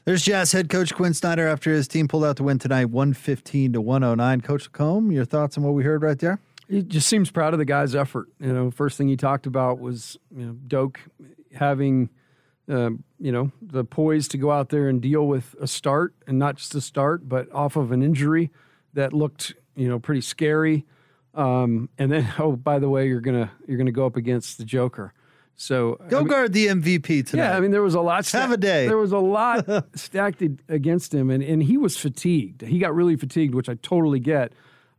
There's 0.04 0.22
Jazz 0.22 0.52
head 0.52 0.70
coach 0.70 0.94
Quin 0.94 1.14
Snyder 1.14 1.46
after 1.46 1.72
his 1.72 1.86
team 1.86 2.08
pulled 2.08 2.24
out 2.24 2.36
the 2.36 2.42
win 2.42 2.58
tonight, 2.58 2.86
115 2.86 3.74
to 3.74 3.80
109. 3.80 4.40
Coach 4.40 4.72
Combe, 4.72 5.12
your 5.12 5.26
thoughts 5.26 5.58
on 5.58 5.62
what 5.62 5.74
we 5.74 5.84
heard 5.84 6.02
right 6.02 6.18
there? 6.18 6.40
He 6.68 6.82
just 6.82 7.06
seems 7.06 7.30
proud 7.30 7.52
of 7.52 7.58
the 7.58 7.64
guy's 7.64 7.94
effort. 7.94 8.28
You 8.40 8.52
know, 8.52 8.70
first 8.70 8.96
thing 8.96 9.08
he 9.08 9.16
talked 9.16 9.46
about 9.46 9.78
was 9.78 10.16
you 10.34 10.46
know 10.46 10.52
Doke 10.66 11.00
having 11.52 12.08
um, 12.68 13.02
you 13.18 13.32
know 13.32 13.50
the 13.62 13.84
poise 13.84 14.28
to 14.28 14.38
go 14.38 14.50
out 14.50 14.68
there 14.68 14.88
and 14.88 15.00
deal 15.00 15.26
with 15.26 15.54
a 15.60 15.66
start 15.66 16.14
and 16.26 16.38
not 16.38 16.56
just 16.56 16.74
a 16.74 16.80
start, 16.80 17.28
but 17.28 17.50
off 17.52 17.76
of 17.76 17.92
an 17.92 18.02
injury 18.02 18.50
that 18.94 19.12
looked 19.12 19.54
you 19.76 19.88
know 19.88 19.98
pretty 19.98 20.20
scary. 20.20 20.84
Um, 21.34 21.88
and 21.98 22.10
then 22.10 22.32
oh 22.38 22.52
by 22.56 22.78
the 22.78 22.88
way, 22.88 23.08
you're 23.08 23.20
gonna 23.20 23.50
you're 23.66 23.78
gonna 23.78 23.92
go 23.92 24.06
up 24.06 24.16
against 24.16 24.58
the 24.58 24.64
Joker. 24.64 25.12
So 25.56 26.00
Go 26.08 26.18
I 26.18 26.20
mean- 26.20 26.28
guard 26.28 26.52
the 26.54 26.66
MVP 26.68 27.26
tonight. 27.26 27.44
yeah, 27.50 27.56
I 27.56 27.60
mean 27.60 27.70
there 27.70 27.82
was 27.82 27.94
a 27.94 28.00
lot. 28.00 28.26
Have 28.30 28.50
a 28.50 28.56
day. 28.56 28.86
There 28.86 28.96
was 28.96 29.12
a 29.12 29.18
lot 29.18 29.66
stacked 29.94 30.42
against 30.68 31.12
him, 31.12 31.28
and 31.30 31.42
and 31.42 31.62
he 31.62 31.76
was 31.76 31.96
fatigued. 31.96 32.62
He 32.62 32.78
got 32.78 32.94
really 32.94 33.16
fatigued, 33.16 33.54
which 33.54 33.68
I 33.68 33.74
totally 33.74 34.20
get. 34.20 34.52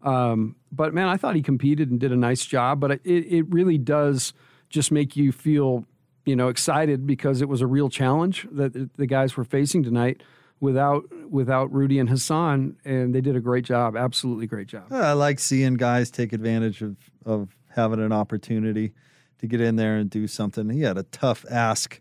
Um, 0.04 0.56
but 0.71 0.93
man, 0.93 1.08
I 1.08 1.17
thought 1.17 1.36
he 1.36 1.41
competed 1.41 1.89
and 1.91 2.00
did 2.00 2.12
a 2.12 2.15
nice 2.15 2.45
job. 2.45 2.80
But 2.80 2.91
it 2.91 3.02
it 3.06 3.45
really 3.50 3.78
does 3.78 4.34
just 4.69 4.91
make 4.91 5.15
you 5.17 5.32
feel 5.32 5.86
you 6.26 6.36
know 6.36 6.50
excited 6.50 7.06
because 7.08 7.42
it 7.42 7.50
was 7.50 7.62
a 7.62 7.68
real 7.68 7.90
challenge 7.90 8.48
that 8.52 8.74
the- 8.74 9.08
guys 9.08 9.36
were 9.36 9.44
facing 9.44 9.84
tonight 9.84 10.22
without 10.60 11.04
without 11.30 11.72
Rudy 11.74 12.00
and 12.00 12.10
Hassan, 12.10 12.78
and 12.86 13.14
they 13.14 13.22
did 13.22 13.36
a 13.36 13.40
great 13.42 13.66
job. 13.66 13.98
Absolutely 13.98 14.48
great 14.48 14.68
job. 14.68 14.92
I 14.92 15.14
like 15.14 15.40
seeing 15.40 15.76
guys 15.76 16.12
take 16.12 16.34
advantage 16.34 16.82
of, 16.82 16.96
of 17.26 17.56
having 17.70 18.00
an 18.00 18.12
opportunity 18.12 18.94
to 19.40 19.48
get 19.48 19.60
in 19.60 19.76
there 19.76 19.98
and 19.98 20.10
do 20.10 20.28
something. 20.28 20.70
He 20.70 20.82
had 20.82 20.98
a 20.98 21.04
tough 21.04 21.46
ask 21.50 22.00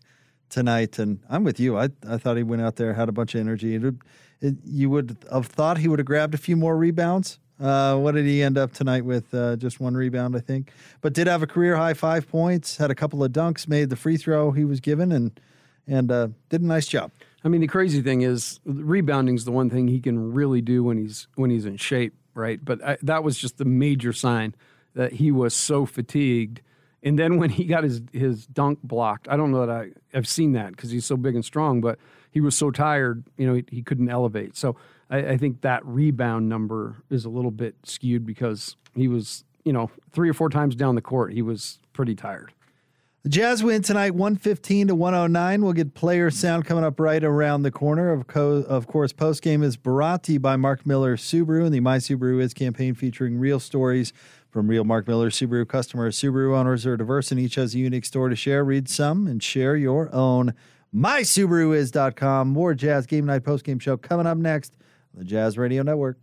tonight, 0.49 0.99
and 0.99 1.19
I'm 1.29 1.43
with 1.43 1.59
you. 1.59 1.77
I, 1.77 1.89
I 2.07 2.17
thought 2.17 2.37
he 2.37 2.43
went 2.43 2.61
out 2.61 2.75
there, 2.75 2.93
had 2.93 3.09
a 3.09 3.13
bunch 3.13 3.33
of 3.33 3.41
energy. 3.41 3.75
It, 3.75 3.95
it, 4.41 4.55
you 4.63 4.89
would 4.89 5.17
have 5.31 5.47
thought 5.47 5.79
he 5.79 5.87
would 5.87 5.99
have 5.99 6.05
grabbed 6.05 6.35
a 6.35 6.37
few 6.37 6.55
more 6.55 6.77
rebounds. 6.77 7.39
Uh, 7.61 7.95
what 7.95 8.15
did 8.15 8.25
he 8.25 8.41
end 8.41 8.57
up 8.57 8.73
tonight 8.73 9.05
with? 9.05 9.33
Uh, 9.33 9.55
just 9.55 9.79
one 9.79 9.93
rebound, 9.93 10.35
I 10.35 10.39
think. 10.39 10.71
But 11.01 11.13
did 11.13 11.27
have 11.27 11.43
a 11.43 11.47
career 11.47 11.75
high 11.75 11.93
five 11.93 12.27
points, 12.27 12.77
had 12.77 12.89
a 12.89 12.95
couple 12.95 13.23
of 13.23 13.31
dunks, 13.31 13.67
made 13.67 13.89
the 13.91 13.95
free 13.95 14.17
throw 14.17 14.51
he 14.51 14.65
was 14.65 14.79
given, 14.79 15.11
and 15.11 15.39
and 15.87 16.11
uh, 16.11 16.29
did 16.49 16.61
a 16.61 16.65
nice 16.65 16.87
job. 16.87 17.11
I 17.43 17.49
mean, 17.49 17.61
the 17.61 17.67
crazy 17.67 18.01
thing 18.01 18.21
is 18.21 18.59
rebounding 18.65 19.35
is 19.35 19.45
the 19.45 19.51
one 19.51 19.69
thing 19.69 19.87
he 19.87 19.99
can 19.99 20.33
really 20.33 20.61
do 20.61 20.83
when 20.83 20.97
he's 20.97 21.27
when 21.35 21.51
he's 21.51 21.65
in 21.65 21.77
shape, 21.77 22.13
right? 22.33 22.63
But 22.63 22.83
I, 22.83 22.97
that 23.03 23.23
was 23.23 23.37
just 23.37 23.57
the 23.57 23.65
major 23.65 24.13
sign 24.13 24.55
that 24.95 25.13
he 25.13 25.31
was 25.31 25.53
so 25.53 25.85
fatigued. 25.85 26.61
And 27.03 27.17
then 27.17 27.37
when 27.37 27.51
he 27.51 27.65
got 27.65 27.83
his 27.83 28.01
his 28.11 28.47
dunk 28.47 28.79
blocked, 28.83 29.27
I 29.27 29.37
don't 29.37 29.51
know 29.51 29.65
that 29.65 29.69
I 29.69 29.89
have 30.15 30.27
seen 30.27 30.53
that 30.53 30.71
because 30.71 30.89
he's 30.89 31.05
so 31.05 31.17
big 31.17 31.35
and 31.35 31.45
strong, 31.45 31.81
but 31.81 31.99
he 32.31 32.41
was 32.41 32.55
so 32.55 32.71
tired, 32.71 33.23
you 33.37 33.45
know, 33.45 33.53
he, 33.53 33.65
he 33.69 33.83
couldn't 33.83 34.09
elevate. 34.09 34.57
So 34.57 34.75
I, 35.09 35.17
I 35.19 35.37
think 35.37 35.61
that 35.61 35.85
rebound 35.85 36.49
number 36.49 37.03
is 37.09 37.25
a 37.25 37.29
little 37.29 37.51
bit 37.51 37.75
skewed 37.83 38.25
because 38.25 38.75
he 38.95 39.07
was, 39.07 39.43
you 39.63 39.73
know, 39.73 39.91
three 40.11 40.29
or 40.29 40.33
four 40.33 40.49
times 40.49 40.75
down 40.75 40.95
the 40.95 41.01
court, 41.01 41.33
he 41.33 41.41
was 41.41 41.79
pretty 41.93 42.15
tired. 42.15 42.53
The 43.23 43.29
Jazz 43.29 43.63
win 43.63 43.83
tonight, 43.83 44.15
115 44.15 44.87
to 44.87 44.95
109. 44.95 45.61
We'll 45.61 45.73
get 45.73 45.93
player 45.93 46.31
sound 46.31 46.65
coming 46.65 46.83
up 46.83 46.99
right 46.99 47.23
around 47.23 47.61
the 47.61 47.69
corner. 47.69 48.11
Of, 48.11 48.25
co- 48.25 48.63
of 48.67 48.87
course, 48.87 49.13
post 49.13 49.43
game 49.43 49.61
is 49.61 49.77
brought 49.77 50.23
to 50.23 50.33
you 50.33 50.39
by 50.39 50.55
Mark 50.55 50.87
Miller 50.87 51.15
Subaru 51.17 51.65
and 51.65 51.71
the 51.71 51.81
My 51.81 51.97
Subaru 51.97 52.41
Is 52.41 52.55
campaign 52.55 52.95
featuring 52.95 53.37
real 53.37 53.59
stories 53.59 54.11
from 54.49 54.67
real 54.67 54.83
Mark 54.83 55.07
Miller 55.07 55.29
Subaru 55.29 55.67
customers. 55.67 56.19
Subaru 56.19 56.57
owners 56.57 56.83
are 56.87 56.97
diverse 56.97 57.31
and 57.31 57.39
each 57.39 57.55
has 57.55 57.75
a 57.75 57.77
unique 57.77 58.05
story 58.05 58.31
to 58.31 58.35
share. 58.35 58.63
Read 58.63 58.89
some 58.89 59.27
and 59.27 59.43
share 59.43 59.75
your 59.75 60.11
own. 60.11 60.55
MySubaruIs.com. 60.95 62.49
More 62.49 62.73
Jazz 62.73 63.05
Game 63.05 63.25
Night 63.25 63.43
post 63.43 63.63
game 63.63 63.79
show 63.79 63.97
coming 63.97 64.27
up 64.27 64.37
next 64.37 64.77
on 65.13 65.19
the 65.19 65.25
Jazz 65.25 65.57
Radio 65.57 65.83
Network. 65.83 66.17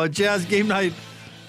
Oh, 0.00 0.08
Jazz 0.08 0.46
Game 0.46 0.66
Night 0.66 0.94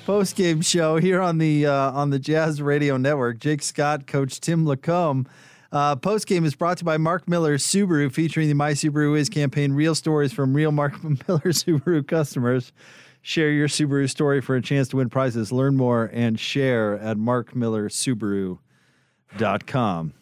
post 0.05 0.35
game 0.35 0.59
show 0.59 0.97
here 0.97 1.21
on 1.21 1.37
the 1.37 1.67
uh, 1.67 1.91
on 1.91 2.09
the 2.09 2.19
Jazz 2.19 2.61
Radio 2.61 2.97
Network. 2.97 3.39
Jake 3.39 3.61
Scott, 3.61 4.07
Coach 4.07 4.41
Tim 4.41 4.65
LaComb. 4.65 5.25
Uh, 5.71 5.95
post 5.95 6.27
game 6.27 6.43
is 6.43 6.53
brought 6.53 6.79
to 6.79 6.81
you 6.81 6.85
by 6.85 6.97
Mark 6.97 7.29
Miller 7.29 7.57
Subaru, 7.57 8.11
featuring 8.11 8.49
the 8.49 8.53
My 8.53 8.73
Subaru 8.73 9.17
Is 9.17 9.29
campaign. 9.29 9.71
Real 9.71 9.95
stories 9.95 10.33
from 10.33 10.53
real 10.53 10.73
Mark 10.73 11.01
Miller 11.01 11.53
Subaru 11.53 12.05
customers. 12.05 12.73
Share 13.21 13.51
your 13.51 13.69
Subaru 13.69 14.09
story 14.09 14.41
for 14.41 14.57
a 14.57 14.61
chance 14.61 14.89
to 14.89 14.97
win 14.97 15.09
prizes. 15.09 15.53
Learn 15.53 15.77
more 15.77 16.09
and 16.11 16.37
share 16.37 16.99
at 16.99 17.15
markmillersubaru.com. 17.15 20.13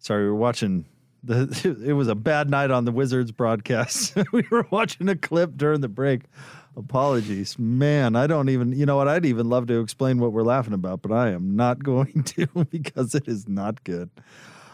Sorry, 0.00 0.24
we 0.24 0.28
were 0.28 0.34
watching. 0.34 0.86
The, 1.22 1.76
it 1.86 1.92
was 1.92 2.08
a 2.08 2.16
bad 2.16 2.50
night 2.50 2.72
on 2.72 2.84
the 2.84 2.90
Wizards 2.90 3.30
broadcast. 3.30 4.16
we 4.32 4.42
were 4.50 4.66
watching 4.72 5.08
a 5.08 5.14
clip 5.14 5.56
during 5.56 5.82
the 5.82 5.88
break. 5.88 6.22
Apologies, 6.78 7.58
man. 7.58 8.14
I 8.14 8.28
don't 8.28 8.48
even. 8.48 8.72
You 8.72 8.86
know 8.86 8.96
what? 8.96 9.08
I'd 9.08 9.26
even 9.26 9.48
love 9.48 9.66
to 9.66 9.80
explain 9.80 10.20
what 10.20 10.32
we're 10.32 10.44
laughing 10.44 10.72
about, 10.72 11.02
but 11.02 11.10
I 11.10 11.30
am 11.30 11.56
not 11.56 11.82
going 11.82 12.22
to 12.22 12.46
because 12.70 13.14
it 13.16 13.26
is 13.26 13.48
not 13.48 13.82
good. 13.82 14.10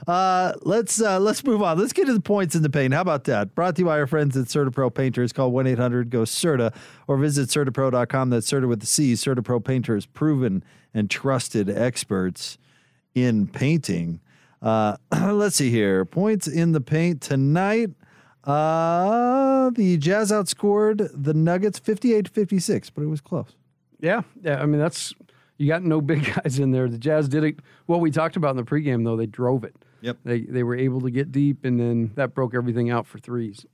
Uh, 0.06 0.52
let's 0.62 1.00
uh, 1.00 1.18
let's 1.18 1.42
move 1.44 1.62
on. 1.62 1.78
Let's 1.78 1.94
get 1.94 2.04
to 2.06 2.12
the 2.12 2.20
points 2.20 2.54
in 2.54 2.62
the 2.62 2.68
paint. 2.68 2.92
How 2.92 3.00
about 3.00 3.24
that? 3.24 3.54
Brought 3.54 3.76
to 3.76 3.82
you 3.82 3.86
by 3.86 3.98
our 3.98 4.06
friends 4.06 4.36
at 4.36 4.46
CertaPro 4.46 4.92
Painters. 4.92 5.32
Call 5.32 5.50
one 5.50 5.66
eight 5.66 5.78
hundred 5.78 6.10
go 6.10 6.26
Certa 6.26 6.74
or 7.08 7.16
visit 7.16 7.48
CertaPro.com. 7.48 8.28
That's 8.28 8.46
Certa 8.46 8.68
with 8.68 8.80
the 8.80 8.86
C. 8.86 9.14
CertaPro 9.14 9.64
Painters, 9.64 10.04
proven 10.04 10.62
and 10.92 11.08
trusted 11.08 11.70
experts 11.70 12.58
in 13.14 13.46
painting. 13.46 14.20
Uh, 14.60 14.98
let's 15.22 15.56
see 15.56 15.70
here. 15.70 16.04
Points 16.04 16.46
in 16.46 16.72
the 16.72 16.82
paint 16.82 17.22
tonight. 17.22 17.90
Uh, 18.44 19.70
the 19.70 19.96
Jazz 19.96 20.30
outscored 20.30 21.10
the 21.14 21.34
Nuggets 21.34 21.78
58 21.78 22.28
56, 22.28 22.90
but 22.90 23.02
it 23.02 23.06
was 23.06 23.20
close. 23.20 23.56
Yeah, 24.00 24.22
yeah. 24.42 24.62
I 24.62 24.66
mean, 24.66 24.80
that's 24.80 25.14
you 25.56 25.66
got 25.66 25.82
no 25.82 26.00
big 26.02 26.32
guys 26.34 26.58
in 26.58 26.70
there. 26.72 26.88
The 26.88 26.98
Jazz 26.98 27.28
did 27.28 27.44
it. 27.44 27.56
What 27.86 28.00
we 28.00 28.10
talked 28.10 28.36
about 28.36 28.50
in 28.50 28.56
the 28.56 28.64
pregame, 28.64 29.04
though, 29.04 29.16
they 29.16 29.26
drove 29.26 29.64
it. 29.64 29.74
Yep. 30.02 30.18
They 30.24 30.40
they 30.40 30.62
were 30.62 30.76
able 30.76 31.00
to 31.00 31.10
get 31.10 31.32
deep, 31.32 31.64
and 31.64 31.80
then 31.80 32.12
that 32.16 32.34
broke 32.34 32.54
everything 32.54 32.90
out 32.90 33.06
for 33.06 33.18
threes. 33.18 33.64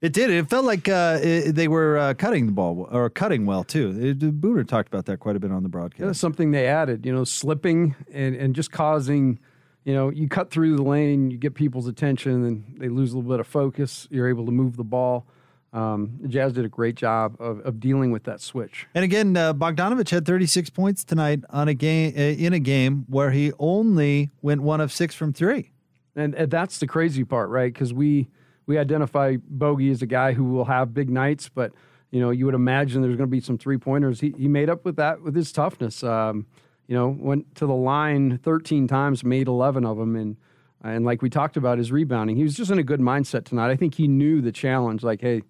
It 0.00 0.12
did. 0.12 0.30
It 0.30 0.50
felt 0.50 0.64
like 0.66 0.88
uh, 0.88 1.18
it, 1.22 1.52
they 1.52 1.68
were 1.68 1.96
uh, 1.96 2.14
cutting 2.14 2.46
the 2.46 2.52
ball 2.52 2.88
or 2.90 3.08
cutting 3.08 3.46
well 3.46 3.64
too. 3.64 3.96
It, 3.98 4.18
Booter 4.40 4.66
talked 4.66 4.88
about 4.88 5.06
that 5.06 5.18
quite 5.18 5.36
a 5.36 5.40
bit 5.40 5.50
on 5.50 5.62
the 5.62 5.68
broadcast. 5.68 6.06
That's 6.06 6.18
something 6.18 6.50
they 6.50 6.66
added. 6.66 7.06
You 7.06 7.14
know, 7.14 7.24
slipping 7.24 7.94
and 8.12 8.34
and 8.34 8.54
just 8.54 8.72
causing. 8.72 9.38
You 9.84 9.92
know, 9.94 10.10
you 10.10 10.28
cut 10.28 10.50
through 10.50 10.76
the 10.76 10.82
lane, 10.82 11.30
you 11.30 11.36
get 11.36 11.54
people's 11.54 11.86
attention, 11.86 12.44
and 12.44 12.64
they 12.78 12.88
lose 12.88 13.12
a 13.12 13.16
little 13.16 13.30
bit 13.30 13.40
of 13.40 13.46
focus. 13.46 14.08
You're 14.10 14.28
able 14.28 14.46
to 14.46 14.52
move 14.52 14.76
the 14.76 14.84
ball. 14.84 15.26
Um, 15.74 16.18
the 16.22 16.28
Jazz 16.28 16.52
did 16.52 16.64
a 16.64 16.68
great 16.68 16.94
job 16.94 17.36
of, 17.40 17.58
of 17.60 17.80
dealing 17.80 18.12
with 18.12 18.22
that 18.24 18.40
switch. 18.40 18.86
And 18.94 19.04
again, 19.04 19.36
uh, 19.36 19.52
Bogdanovic 19.52 20.08
had 20.08 20.24
36 20.24 20.70
points 20.70 21.02
tonight 21.02 21.40
on 21.50 21.66
a 21.66 21.74
game 21.74 22.14
uh, 22.16 22.20
in 22.20 22.52
a 22.52 22.60
game 22.60 23.04
where 23.08 23.32
he 23.32 23.52
only 23.58 24.30
went 24.40 24.62
one 24.62 24.80
of 24.80 24.92
six 24.92 25.16
from 25.16 25.32
three. 25.32 25.72
And, 26.14 26.34
and 26.36 26.48
that's 26.48 26.78
the 26.78 26.86
crazy 26.86 27.24
part, 27.24 27.50
right? 27.50 27.72
Because 27.72 27.92
we 27.92 28.28
we 28.66 28.78
identify 28.78 29.36
Bogey 29.46 29.90
as 29.90 30.00
a 30.00 30.06
guy 30.06 30.32
who 30.32 30.44
will 30.44 30.64
have 30.64 30.94
big 30.94 31.10
nights, 31.10 31.48
but 31.48 31.72
you 32.10 32.20
know 32.20 32.30
you 32.30 32.46
would 32.46 32.54
imagine 32.54 33.02
there's 33.02 33.16
going 33.16 33.28
to 33.28 33.32
be 33.32 33.40
some 33.40 33.58
three 33.58 33.76
pointers. 33.76 34.20
He 34.20 34.32
he 34.38 34.46
made 34.46 34.70
up 34.70 34.84
with 34.84 34.94
that 34.96 35.22
with 35.22 35.34
his 35.34 35.50
toughness. 35.50 36.04
Um, 36.04 36.46
you 36.86 36.94
know, 36.94 37.08
went 37.08 37.54
to 37.56 37.66
the 37.66 37.74
line 37.74 38.38
13 38.38 38.86
times, 38.88 39.24
made 39.24 39.48
11 39.48 39.84
of 39.84 39.96
them, 39.96 40.16
and 40.16 40.36
and 40.82 41.04
like 41.04 41.22
we 41.22 41.30
talked 41.30 41.56
about 41.56 41.78
his 41.78 41.90
rebounding, 41.90 42.36
he 42.36 42.42
was 42.42 42.54
just 42.54 42.70
in 42.70 42.78
a 42.78 42.82
good 42.82 43.00
mindset 43.00 43.44
tonight. 43.46 43.70
I 43.70 43.76
think 43.76 43.94
he 43.94 44.06
knew 44.06 44.42
the 44.42 44.52
challenge. 44.52 45.02
Like, 45.02 45.22
hey, 45.22 45.42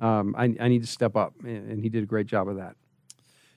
um, 0.00 0.34
I 0.36 0.54
I 0.60 0.68
need 0.68 0.82
to 0.82 0.86
step 0.86 1.16
up, 1.16 1.34
and, 1.42 1.80
he 1.80 1.88
did 1.88 2.02
a 2.02 2.06
great 2.06 2.26
job 2.26 2.48
of 2.48 2.56
that. 2.56 2.76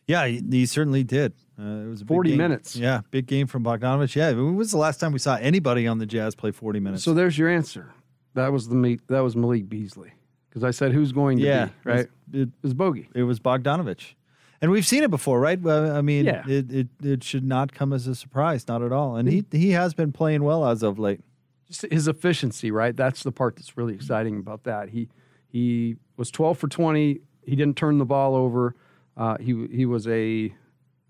Yeah, 0.08 0.28
he, 0.28 0.41
he 0.50 0.65
certainly 0.65 1.04
did. 1.04 1.34
Uh, 1.60 1.63
it 1.63 1.89
was 1.89 2.02
a 2.02 2.06
big 2.06 2.15
40 2.15 2.30
game. 2.30 2.38
minutes. 2.38 2.76
Yeah, 2.76 3.02
big 3.12 3.26
game 3.26 3.48
from 3.48 3.63
Bogdanovic. 3.63 4.15
Yeah, 4.15 4.32
when 4.32 4.56
was 4.56 4.71
the 4.71 4.78
last 4.78 5.00
time 5.00 5.12
we 5.12 5.19
saw 5.19 5.36
anybody 5.36 5.88
on 5.88 5.98
the 5.98 6.06
Jazz 6.06 6.36
play 6.36 6.52
40 6.52 6.80
minutes? 6.80 7.04
So 7.04 7.13
there's 7.13 7.38
your 7.38 7.50
answer. 7.50 7.93
That 8.36 8.52
was 8.52 8.69
the 8.69 9.00
that 9.08 9.21
was 9.21 9.36
Malik 9.36 9.67
Beasley 9.67 10.13
because 10.50 10.63
I 10.63 10.71
said 10.71 10.93
who's 10.93 11.12
going 11.12 11.38
to 11.39 11.43
yeah, 11.43 11.65
be 11.65 11.71
right. 11.84 12.00
It, 12.32 12.41
it 12.41 12.50
was 12.62 12.74
Bogey. 12.74 13.10
It 13.13 13.24
was 13.24 13.39
Bogdanovic. 13.39 14.13
And 14.62 14.72
we've 14.72 14.86
seen 14.86 15.04
it 15.04 15.10
before, 15.12 15.39
right? 15.39 15.60
Well, 15.60 15.96
I 15.96 16.02
mean, 16.02 16.26
Yeah. 16.26 16.44
it, 16.48 16.72
it 16.72 16.88
it 17.04 17.24
should 17.24 17.44
not 17.44 17.74
come 17.74 17.91
as 17.94 18.08
a 18.08 18.15
surprise, 18.15 18.68
not 18.68 18.82
at 18.82 18.91
all. 18.91 19.15
And 19.18 19.28
he 19.30 19.46
he 19.52 19.72
has 19.72 19.94
been 19.94 20.12
playing 20.12 20.44
well 20.44 20.65
as 20.65 20.82
of 20.84 20.98
late. 20.98 21.22
just 21.68 21.82
his 21.91 22.08
efficiency, 22.08 22.72
right? 22.72 22.96
That's 22.96 23.24
the 23.24 23.32
part 23.32 23.56
that's 23.58 23.76
really 23.78 23.94
exciting 23.94 24.38
about 24.38 24.63
that. 24.63 24.89
He 24.89 25.10
he 25.48 25.98
was 26.18 26.32
12 26.32 26.58
for 26.58 26.68
20. 26.68 27.20
He 27.46 27.56
didn't 27.56 27.78
turn 27.78 27.98
the 27.98 28.06
ball 28.06 28.36
over. 28.36 28.76
Uh, 29.18 29.38
he 29.38 29.68
he 29.72 29.86
was 29.86 30.08
a 30.08 30.54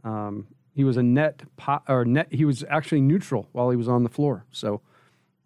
um, 0.04 0.48
he 0.76 0.84
was 0.84 0.98
a 0.98 1.04
net 1.04 1.44
po- 1.58 1.82
or 1.88 2.04
net. 2.06 2.28
He 2.32 2.46
was 2.46 2.64
actually 2.70 3.02
neutral 3.02 3.48
while 3.54 3.70
he 3.70 3.78
was 3.78 3.88
on 3.88 4.04
the 4.04 4.10
floor. 4.10 4.46
So 4.52 4.82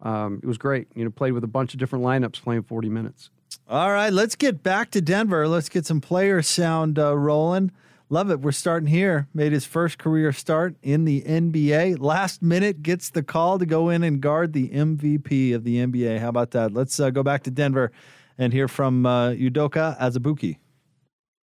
um, 0.02 0.40
it 0.42 0.46
was 0.46 0.58
great. 0.58 0.88
You 0.94 1.04
know, 1.04 1.10
played 1.10 1.32
with 1.32 1.44
a 1.44 1.48
bunch 1.48 1.74
of 1.74 1.78
different 1.80 2.04
lineups, 2.04 2.42
playing 2.42 2.62
40 2.64 2.88
minutes. 2.88 3.30
All 3.68 3.90
right, 3.92 4.12
let's 4.12 4.34
get 4.36 4.62
back 4.62 4.90
to 4.92 5.00
Denver. 5.00 5.46
Let's 5.46 5.68
get 5.68 5.86
some 5.86 6.00
player 6.00 6.42
sound 6.42 6.98
uh, 6.98 7.16
rolling. 7.16 7.70
Love 8.12 8.28
it. 8.32 8.40
We're 8.40 8.50
starting 8.50 8.88
here. 8.88 9.28
Made 9.32 9.52
his 9.52 9.64
first 9.64 9.96
career 9.96 10.32
start 10.32 10.74
in 10.82 11.04
the 11.04 11.22
NBA. 11.22 12.00
Last 12.00 12.42
minute 12.42 12.82
gets 12.82 13.08
the 13.08 13.22
call 13.22 13.56
to 13.60 13.64
go 13.64 13.88
in 13.88 14.02
and 14.02 14.20
guard 14.20 14.52
the 14.52 14.68
MVP 14.70 15.54
of 15.54 15.62
the 15.62 15.76
NBA. 15.76 16.18
How 16.18 16.28
about 16.28 16.50
that? 16.50 16.74
Let's 16.74 16.98
uh, 16.98 17.10
go 17.10 17.22
back 17.22 17.44
to 17.44 17.52
Denver 17.52 17.92
and 18.36 18.52
hear 18.52 18.66
from 18.66 19.06
uh, 19.06 19.30
Udoka 19.30 19.96
Azubuike. 20.00 20.56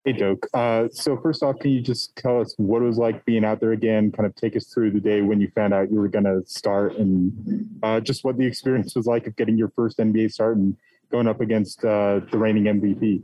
Hey, 0.05 0.13
Doke. 0.13 0.49
Uh, 0.55 0.89
so 0.91 1.17
first 1.17 1.45
off, 1.45 1.61
can 1.61 1.71
you 1.71 1.81
just 1.81 2.17
tell 2.17 2.41
us 2.41 2.53
what 2.57 2.83
it 2.83 2.87
was 2.87 2.99
like 2.99 3.25
being 3.25 3.45
out 3.45 3.61
there 3.61 3.73
again? 3.73 4.11
Kind 4.11 4.27
of 4.27 4.35
take 4.35 4.57
us 4.57 4.67
through 4.67 4.91
the 4.91 5.01
day 5.01 5.23
when 5.23 5.41
you 5.41 5.49
found 5.55 5.73
out 5.73 5.93
you 5.93 6.01
were 6.01 6.09
going 6.09 6.25
to 6.25 6.43
start, 6.47 6.97
and 6.97 7.79
uh, 7.85 8.01
just 8.01 8.25
what 8.25 8.39
the 8.39 8.47
experience 8.47 8.97
was 8.97 9.07
like 9.07 9.29
of 9.29 9.37
getting 9.37 9.57
your 9.57 9.69
first 9.77 9.99
NBA 9.99 10.33
start 10.33 10.57
and 10.57 10.77
going 11.13 11.29
up 11.29 11.41
against 11.41 11.85
uh, 11.85 12.21
the 12.33 12.39
reigning 12.39 12.65
MVP. 12.65 13.23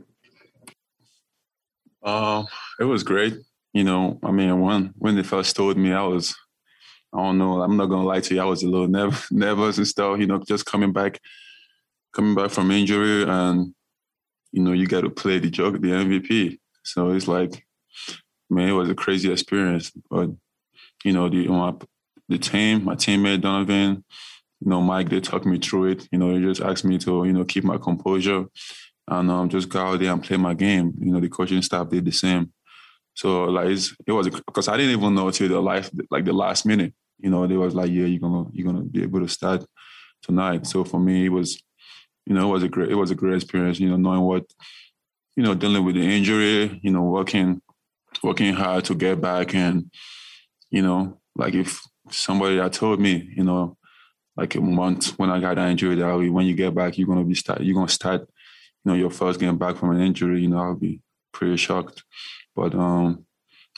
Uh, 2.03 2.43
it 2.79 2.83
was 2.83 3.03
great. 3.03 3.35
You 3.73 3.83
know, 3.83 4.19
I 4.23 4.31
mean, 4.31 4.59
when 4.61 4.93
when 4.97 5.15
they 5.15 5.23
first 5.23 5.55
told 5.55 5.77
me, 5.77 5.93
I 5.93 6.03
was, 6.03 6.35
I 7.13 7.17
don't 7.17 7.37
know, 7.37 7.61
I'm 7.61 7.77
not 7.77 7.87
gonna 7.87 8.05
lie 8.05 8.19
to 8.19 8.35
you, 8.35 8.41
I 8.41 8.45
was 8.45 8.63
a 8.63 8.69
little 8.69 8.87
nerv- 8.99 9.31
nervous 9.31 9.77
and 9.77 9.87
stuff. 9.87 10.19
You 10.19 10.27
know, 10.27 10.39
just 10.47 10.65
coming 10.65 10.91
back, 10.91 11.19
coming 12.13 12.35
back 12.35 12.51
from 12.51 12.71
injury, 12.71 13.23
and 13.23 13.73
you 14.51 14.61
know, 14.63 14.73
you 14.73 14.87
got 14.87 15.01
to 15.01 15.09
play 15.09 15.39
the 15.39 15.49
joke, 15.49 15.81
the 15.81 15.89
MVP. 15.89 16.59
So 16.83 17.11
it's 17.11 17.27
like, 17.27 17.65
man, 18.49 18.69
it 18.69 18.73
was 18.73 18.89
a 18.89 18.95
crazy 18.95 19.31
experience. 19.31 19.91
But 20.09 20.29
you 21.03 21.13
know, 21.13 21.29
the 21.29 21.47
my, 21.47 21.73
the 22.29 22.37
team, 22.37 22.83
my 22.85 22.95
teammate 22.95 23.41
Donovan, 23.41 24.03
you 24.61 24.69
know, 24.69 24.81
Mike, 24.81 25.09
they 25.09 25.19
talked 25.21 25.45
me 25.45 25.57
through 25.59 25.85
it. 25.91 26.07
You 26.11 26.19
know, 26.19 26.33
they 26.33 26.41
just 26.45 26.61
asked 26.61 26.85
me 26.85 26.97
to, 26.99 27.25
you 27.25 27.33
know, 27.33 27.45
keep 27.45 27.63
my 27.63 27.77
composure 27.77 28.45
and 29.07 29.29
um, 29.29 29.49
just 29.49 29.69
go 29.69 29.79
out 29.79 29.99
there 29.99 30.11
and 30.11 30.23
play 30.23 30.37
my 30.37 30.53
game. 30.53 30.93
You 30.99 31.11
know, 31.11 31.19
the 31.19 31.29
coaching 31.29 31.61
staff 31.61 31.89
did 31.89 32.05
the 32.05 32.11
same. 32.11 32.51
So 33.15 33.45
like 33.45 33.77
it 34.07 34.11
was 34.11 34.29
because 34.29 34.67
I 34.67 34.77
didn't 34.77 34.97
even 34.97 35.15
know 35.15 35.29
till 35.31 35.49
the 35.49 35.59
life 35.59 35.89
like 36.09 36.25
the 36.25 36.33
last 36.33 36.65
minute. 36.65 36.93
You 37.19 37.29
know, 37.29 37.45
they 37.47 37.57
was 37.57 37.75
like, 37.75 37.91
yeah, 37.91 38.05
you're 38.05 38.19
gonna 38.19 38.49
you're 38.53 38.65
gonna 38.65 38.83
be 38.83 39.03
able 39.03 39.19
to 39.21 39.27
start 39.27 39.65
tonight. 40.21 40.65
So 40.65 40.83
for 40.83 40.99
me, 40.99 41.25
it 41.25 41.29
was, 41.29 41.61
you 42.25 42.33
know, 42.33 42.49
it 42.49 42.53
was 42.53 42.63
a 42.63 42.69
great 42.69 42.89
it 42.89 42.95
was 42.95 43.11
a 43.11 43.15
great 43.15 43.35
experience. 43.35 43.79
You 43.79 43.89
know, 43.89 43.97
knowing 43.97 44.21
what, 44.21 44.45
you 45.35 45.43
know, 45.43 45.53
dealing 45.53 45.85
with 45.85 45.95
the 45.95 46.01
injury. 46.01 46.79
You 46.81 46.91
know, 46.91 47.03
working 47.03 47.61
working 48.23 48.53
hard 48.53 48.85
to 48.85 48.95
get 48.95 49.21
back, 49.21 49.53
and 49.53 49.91
you 50.71 50.81
know, 50.81 51.19
like 51.35 51.53
if 51.53 51.81
somebody 52.09 52.57
had 52.57 52.73
told 52.73 52.99
me, 52.99 53.29
you 53.35 53.43
know, 53.43 53.77
like 54.35 54.55
a 54.55 54.61
month 54.61 55.17
when 55.19 55.29
I 55.29 55.39
got 55.39 55.55
that 55.55 55.69
injury, 55.69 55.95
that 55.95 56.15
when 56.15 56.45
you 56.45 56.55
get 56.55 56.73
back, 56.73 56.97
you're 56.97 57.07
gonna 57.07 57.23
be 57.23 57.35
start 57.35 57.61
you're 57.61 57.75
gonna 57.75 57.87
start, 57.87 58.27
you 58.83 58.91
know, 58.91 58.97
your 58.97 59.09
first 59.09 59.39
game 59.39 59.57
back 59.57 59.77
from 59.77 59.91
an 59.91 60.01
injury. 60.01 60.41
You 60.41 60.49
know, 60.49 60.59
I'll 60.59 60.75
be 60.75 61.01
pretty 61.31 61.57
shocked. 61.57 62.03
But 62.55 62.75
um, 62.75 63.25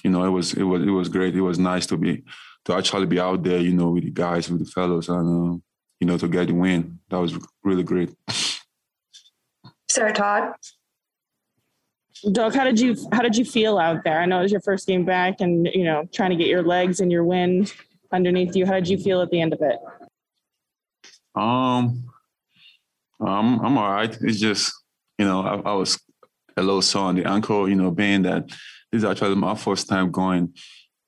you 0.04 0.10
know, 0.10 0.24
it 0.24 0.30
was 0.30 0.54
it 0.54 0.64
was 0.64 0.82
it 0.82 0.92
was 0.92 1.10
great. 1.10 1.36
It 1.36 1.42
was 1.42 1.60
nice 1.60 1.86
to 1.88 1.98
be 1.98 2.24
to 2.66 2.74
actually 2.74 3.06
be 3.06 3.20
out 3.20 3.44
there, 3.44 3.60
you 3.60 3.74
know, 3.74 3.90
with 3.92 4.04
the 4.04 4.12
guys, 4.12 4.50
with 4.50 4.60
the 4.60 4.72
fellows, 4.72 5.10
and 5.10 5.20
um, 5.20 5.64
you 6.00 6.08
know, 6.08 6.18
to 6.18 6.28
get 6.28 6.48
the 6.48 6.54
win. 6.54 7.00
That 7.10 7.20
was 7.20 7.38
really 7.64 7.84
great. 7.84 8.14
Sarah 9.90 10.14
Todd. 10.14 10.54
Doug, 12.32 12.56
how 12.56 12.64
did 12.64 12.80
you 12.80 12.96
how 13.12 13.22
did 13.22 13.38
you 13.38 13.46
feel 13.46 13.78
out 13.78 14.04
there? 14.04 14.20
I 14.20 14.26
know 14.26 14.40
it 14.40 14.44
was 14.44 14.52
your 14.52 14.62
first 14.62 14.88
game 14.88 15.06
back, 15.06 15.42
and 15.42 15.68
you 15.68 15.84
know, 15.84 16.08
trying 16.14 16.32
to 16.32 16.36
get 16.36 16.48
your 16.48 16.64
legs 16.64 17.00
and 17.00 17.12
your 17.12 17.24
wind 17.24 17.74
underneath 18.12 18.56
you. 18.56 18.66
How 18.66 18.74
did 18.74 18.88
you 18.88 18.98
feel 18.98 19.22
at 19.22 19.30
the 19.30 19.42
end 19.42 19.54
of 19.54 19.62
it? 19.62 19.78
Um, 21.36 22.10
I'm 23.20 23.60
I'm 23.60 23.78
all 23.78 23.92
right. 23.92 24.18
It's 24.22 24.40
just 24.40 24.74
you 25.18 25.26
know 25.26 25.42
I, 25.42 25.72
I 25.72 25.74
was 25.74 26.00
a 26.58 26.64
little 26.64 26.82
sore 26.82 27.06
on 27.06 27.16
the 27.16 27.26
ankle. 27.26 27.68
You 27.68 27.76
know, 27.76 27.92
being 27.92 28.24
that 28.24 28.48
this 28.48 29.04
is 29.04 29.06
actually 29.06 29.36
my 29.36 29.56
first 29.56 29.88
time 29.88 30.12
going. 30.12 30.54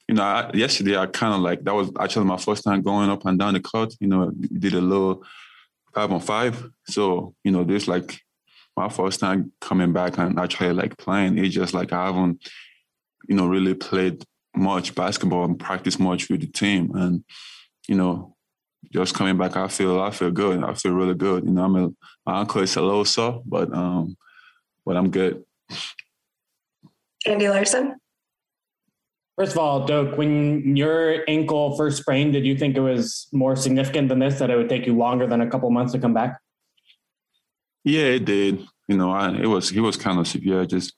You 0.07 0.15
know, 0.15 0.23
I, 0.23 0.51
yesterday 0.53 0.97
I 0.97 1.05
kind 1.07 1.33
of 1.33 1.41
like 1.41 1.63
that 1.63 1.73
was 1.73 1.91
actually 1.99 2.25
my 2.25 2.37
first 2.37 2.63
time 2.63 2.81
going 2.81 3.09
up 3.09 3.25
and 3.25 3.37
down 3.37 3.53
the 3.53 3.59
court. 3.59 3.93
You 3.99 4.07
know, 4.07 4.31
did 4.31 4.73
a 4.73 4.81
little 4.81 5.23
five 5.93 6.11
on 6.11 6.21
five. 6.21 6.69
So 6.87 7.33
you 7.43 7.51
know, 7.51 7.63
this 7.63 7.87
like 7.87 8.21
my 8.77 8.87
first 8.87 9.19
time 9.19 9.51
coming 9.59 9.91
back 9.91 10.17
and 10.17 10.39
actually 10.39 10.71
like 10.71 10.97
playing. 10.97 11.37
It's 11.37 11.55
just 11.55 11.73
like 11.73 11.91
I 11.91 12.05
haven't, 12.05 12.47
you 13.27 13.35
know, 13.35 13.47
really 13.47 13.73
played 13.73 14.23
much 14.55 14.95
basketball 14.95 15.43
and 15.45 15.59
practiced 15.59 15.99
much 15.99 16.29
with 16.29 16.41
the 16.41 16.47
team. 16.47 16.91
And, 16.95 17.23
you 17.87 17.95
know, 17.95 18.35
just 18.91 19.13
coming 19.13 19.37
back, 19.37 19.57
I 19.57 19.67
feel 19.67 19.99
I 20.01 20.11
feel 20.11 20.31
good. 20.31 20.63
I 20.63 20.73
feel 20.73 20.93
really 20.93 21.15
good. 21.15 21.45
You 21.45 21.51
know, 21.51 21.63
I'm 21.63 21.75
a, 21.75 21.89
my 22.25 22.39
ankle 22.39 22.61
is 22.61 22.75
a 22.75 22.81
little 22.81 23.05
sore, 23.05 23.41
but 23.45 23.73
um, 23.73 24.17
but 24.85 24.97
I'm 24.97 25.09
good. 25.09 25.43
Andy 27.25 27.49
Larson. 27.49 27.97
First 29.37 29.51
of 29.51 29.59
all, 29.59 29.85
Doke, 29.85 30.17
when 30.17 30.75
your 30.75 31.23
ankle 31.27 31.77
first 31.77 31.97
sprained, 31.97 32.33
did 32.33 32.43
you 32.45 32.57
think 32.57 32.75
it 32.75 32.79
was 32.79 33.27
more 33.31 33.55
significant 33.55 34.09
than 34.09 34.19
this? 34.19 34.39
That 34.39 34.49
it 34.49 34.55
would 34.55 34.69
take 34.69 34.87
you 34.87 34.95
longer 34.95 35.27
than 35.27 35.41
a 35.41 35.49
couple 35.49 35.69
months 35.69 35.93
to 35.93 35.99
come 35.99 36.13
back? 36.13 36.39
Yeah, 37.83 38.05
it 38.05 38.25
did. 38.25 38.65
You 38.87 38.97
know, 38.97 39.11
I, 39.11 39.29
it 39.35 39.45
was 39.45 39.71
it 39.71 39.81
was 39.81 39.95
kind 39.97 40.19
of 40.19 40.27
severe. 40.27 40.65
Just 40.65 40.93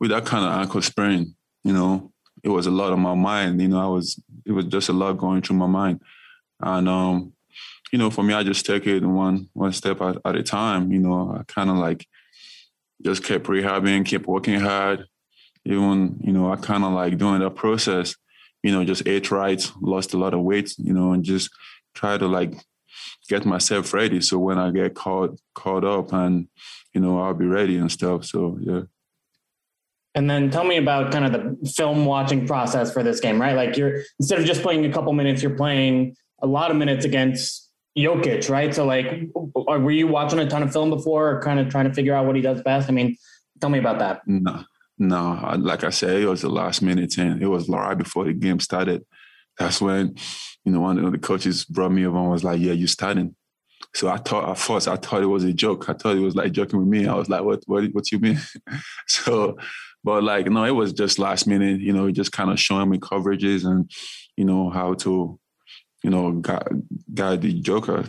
with 0.00 0.10
that 0.10 0.26
kind 0.26 0.44
of 0.44 0.52
ankle 0.52 0.82
sprain, 0.82 1.34
you 1.64 1.72
know, 1.72 2.12
it 2.42 2.48
was 2.48 2.66
a 2.66 2.70
lot 2.70 2.92
on 2.92 3.00
my 3.00 3.14
mind. 3.14 3.60
You 3.62 3.68
know, 3.68 3.80
I 3.80 3.86
was 3.86 4.20
it 4.44 4.52
was 4.52 4.66
just 4.66 4.88
a 4.88 4.92
lot 4.92 5.16
going 5.16 5.40
through 5.40 5.56
my 5.56 5.66
mind, 5.66 6.00
and 6.62 6.88
um, 6.88 7.32
you 7.92 7.98
know, 7.98 8.10
for 8.10 8.22
me, 8.22 8.34
I 8.34 8.42
just 8.42 8.64
take 8.64 8.86
it 8.86 9.04
one 9.04 9.48
one 9.52 9.72
step 9.72 10.00
at, 10.00 10.16
at 10.24 10.36
a 10.36 10.42
time. 10.42 10.90
You 10.90 11.00
know, 11.00 11.36
I 11.38 11.42
kind 11.44 11.70
of 11.70 11.76
like 11.76 12.06
just 13.04 13.22
kept 13.24 13.44
rehabbing, 13.44 14.06
kept 14.06 14.26
working 14.26 14.60
hard. 14.60 15.04
Even 15.64 16.18
you 16.20 16.32
know, 16.32 16.52
I 16.52 16.56
kind 16.56 16.84
of 16.84 16.92
like 16.92 17.18
doing 17.18 17.40
that 17.40 17.54
process. 17.54 18.16
You 18.62 18.72
know, 18.72 18.84
just 18.84 19.06
ate 19.06 19.30
right, 19.30 19.70
lost 19.80 20.14
a 20.14 20.18
lot 20.18 20.34
of 20.34 20.40
weight. 20.40 20.74
You 20.78 20.94
know, 20.94 21.12
and 21.12 21.22
just 21.22 21.50
try 21.94 22.16
to 22.16 22.26
like 22.26 22.54
get 23.28 23.44
myself 23.44 23.92
ready. 23.92 24.20
So 24.20 24.38
when 24.38 24.58
I 24.58 24.70
get 24.70 24.94
caught 24.94 25.38
caught 25.54 25.84
up, 25.84 26.12
and 26.12 26.48
you 26.94 27.00
know, 27.00 27.20
I'll 27.20 27.34
be 27.34 27.46
ready 27.46 27.76
and 27.76 27.92
stuff. 27.92 28.24
So 28.24 28.58
yeah. 28.60 28.82
And 30.14 30.28
then 30.28 30.50
tell 30.50 30.64
me 30.64 30.76
about 30.76 31.10
kind 31.10 31.24
of 31.24 31.32
the 31.32 31.70
film 31.70 32.04
watching 32.04 32.46
process 32.46 32.92
for 32.92 33.02
this 33.02 33.20
game, 33.20 33.40
right? 33.40 33.56
Like 33.56 33.76
you're 33.76 34.02
instead 34.18 34.38
of 34.38 34.44
just 34.44 34.62
playing 34.62 34.84
a 34.86 34.92
couple 34.92 35.12
minutes, 35.12 35.42
you're 35.42 35.56
playing 35.56 36.16
a 36.42 36.46
lot 36.46 36.70
of 36.70 36.76
minutes 36.76 37.04
against 37.04 37.70
Jokic, 37.96 38.50
right? 38.50 38.74
So 38.74 38.84
like, 38.84 39.28
were 39.34 39.90
you 39.90 40.06
watching 40.06 40.38
a 40.38 40.48
ton 40.48 40.62
of 40.62 40.72
film 40.72 40.90
before, 40.90 41.30
or 41.30 41.42
kind 41.42 41.60
of 41.60 41.68
trying 41.68 41.88
to 41.88 41.94
figure 41.94 42.14
out 42.14 42.26
what 42.26 42.36
he 42.36 42.42
does 42.42 42.62
best? 42.62 42.88
I 42.88 42.92
mean, 42.92 43.16
tell 43.60 43.70
me 43.70 43.78
about 43.78 43.98
that. 44.00 44.22
No, 44.26 44.64
no. 44.98 45.56
Like 45.58 45.84
I 45.84 45.90
said, 45.90 46.20
it 46.20 46.26
was 46.26 46.42
the 46.42 46.48
last 46.48 46.82
minute, 46.82 47.16
and 47.18 47.42
it 47.42 47.46
was 47.46 47.68
right 47.68 47.96
before 47.96 48.24
the 48.24 48.32
game 48.32 48.60
started. 48.60 49.04
That's 49.58 49.80
when, 49.80 50.16
you 50.64 50.72
know, 50.72 50.80
one 50.80 50.98
of 50.98 51.12
the 51.12 51.18
coaches 51.18 51.64
brought 51.64 51.92
me 51.92 52.06
over 52.06 52.18
and 52.18 52.30
was 52.30 52.44
like, 52.44 52.60
"Yeah, 52.60 52.72
you're 52.72 52.88
starting." 52.88 53.36
So 53.94 54.08
I 54.08 54.16
thought 54.16 54.48
at 54.48 54.58
first 54.58 54.88
I 54.88 54.96
thought 54.96 55.22
it 55.22 55.26
was 55.26 55.44
a 55.44 55.52
joke. 55.52 55.88
I 55.88 55.92
thought 55.92 56.16
it 56.16 56.20
was 56.20 56.34
like 56.34 56.52
joking 56.52 56.78
with 56.78 56.88
me. 56.88 57.06
I 57.06 57.14
was 57.14 57.28
like, 57.28 57.42
"What? 57.42 57.62
What? 57.66 57.84
What 57.92 58.10
you 58.10 58.18
mean?" 58.18 58.40
so, 59.06 59.58
but 60.02 60.24
like, 60.24 60.46
no, 60.46 60.64
it 60.64 60.70
was 60.70 60.92
just 60.92 61.18
last 61.18 61.46
minute. 61.46 61.80
You 61.80 61.92
know, 61.92 62.10
just 62.10 62.32
kind 62.32 62.50
of 62.50 62.58
showing 62.58 62.90
me 62.90 62.98
coverages 62.98 63.64
and, 63.64 63.90
you 64.36 64.44
know, 64.44 64.70
how 64.70 64.94
to, 64.94 65.38
you 66.02 66.10
know, 66.10 66.32
guide, 66.32 66.82
guide 67.12 67.42
the 67.42 67.52
Joker. 67.60 68.04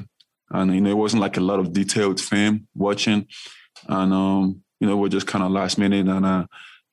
And 0.50 0.74
you 0.74 0.82
know, 0.82 0.92
it 0.92 0.98
wasn't 0.98 1.22
like 1.22 1.38
a 1.38 1.42
lot 1.42 1.60
of 1.60 1.74
detailed 1.74 2.20
film 2.20 2.68
watching, 2.76 3.28
and 3.88 4.14
um, 4.14 4.62
you 4.80 4.88
know, 4.88 4.98
we're 4.98 5.10
just 5.10 5.28
kind 5.28 5.44
of 5.44 5.52
last 5.52 5.78
minute 5.78 6.08
and 6.08 6.26
uh, 6.26 6.46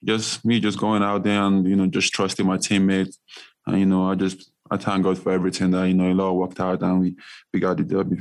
just 0.04 0.44
me 0.44 0.60
just 0.60 0.78
going 0.78 1.02
out 1.02 1.24
there 1.24 1.42
and 1.42 1.66
you 1.66 1.76
know 1.76 1.86
just 1.86 2.12
trusting 2.12 2.46
my 2.46 2.57
teammates. 2.57 3.18
And 3.66 3.78
you 3.78 3.86
know, 3.86 4.11
I 4.11 4.14
just 4.14 4.51
I 4.70 4.76
thank 4.76 5.05
God 5.05 5.18
for 5.18 5.32
everything 5.32 5.72
that 5.72 5.84
you 5.88 5.94
know 5.94 6.11
it 6.11 6.20
all 6.20 6.38
worked 6.38 6.61
out 6.61 6.82
and 6.82 7.01
we 7.01 7.16
we 7.53 7.61
got 7.61 7.76
the 7.76 7.84
W. 7.84 8.20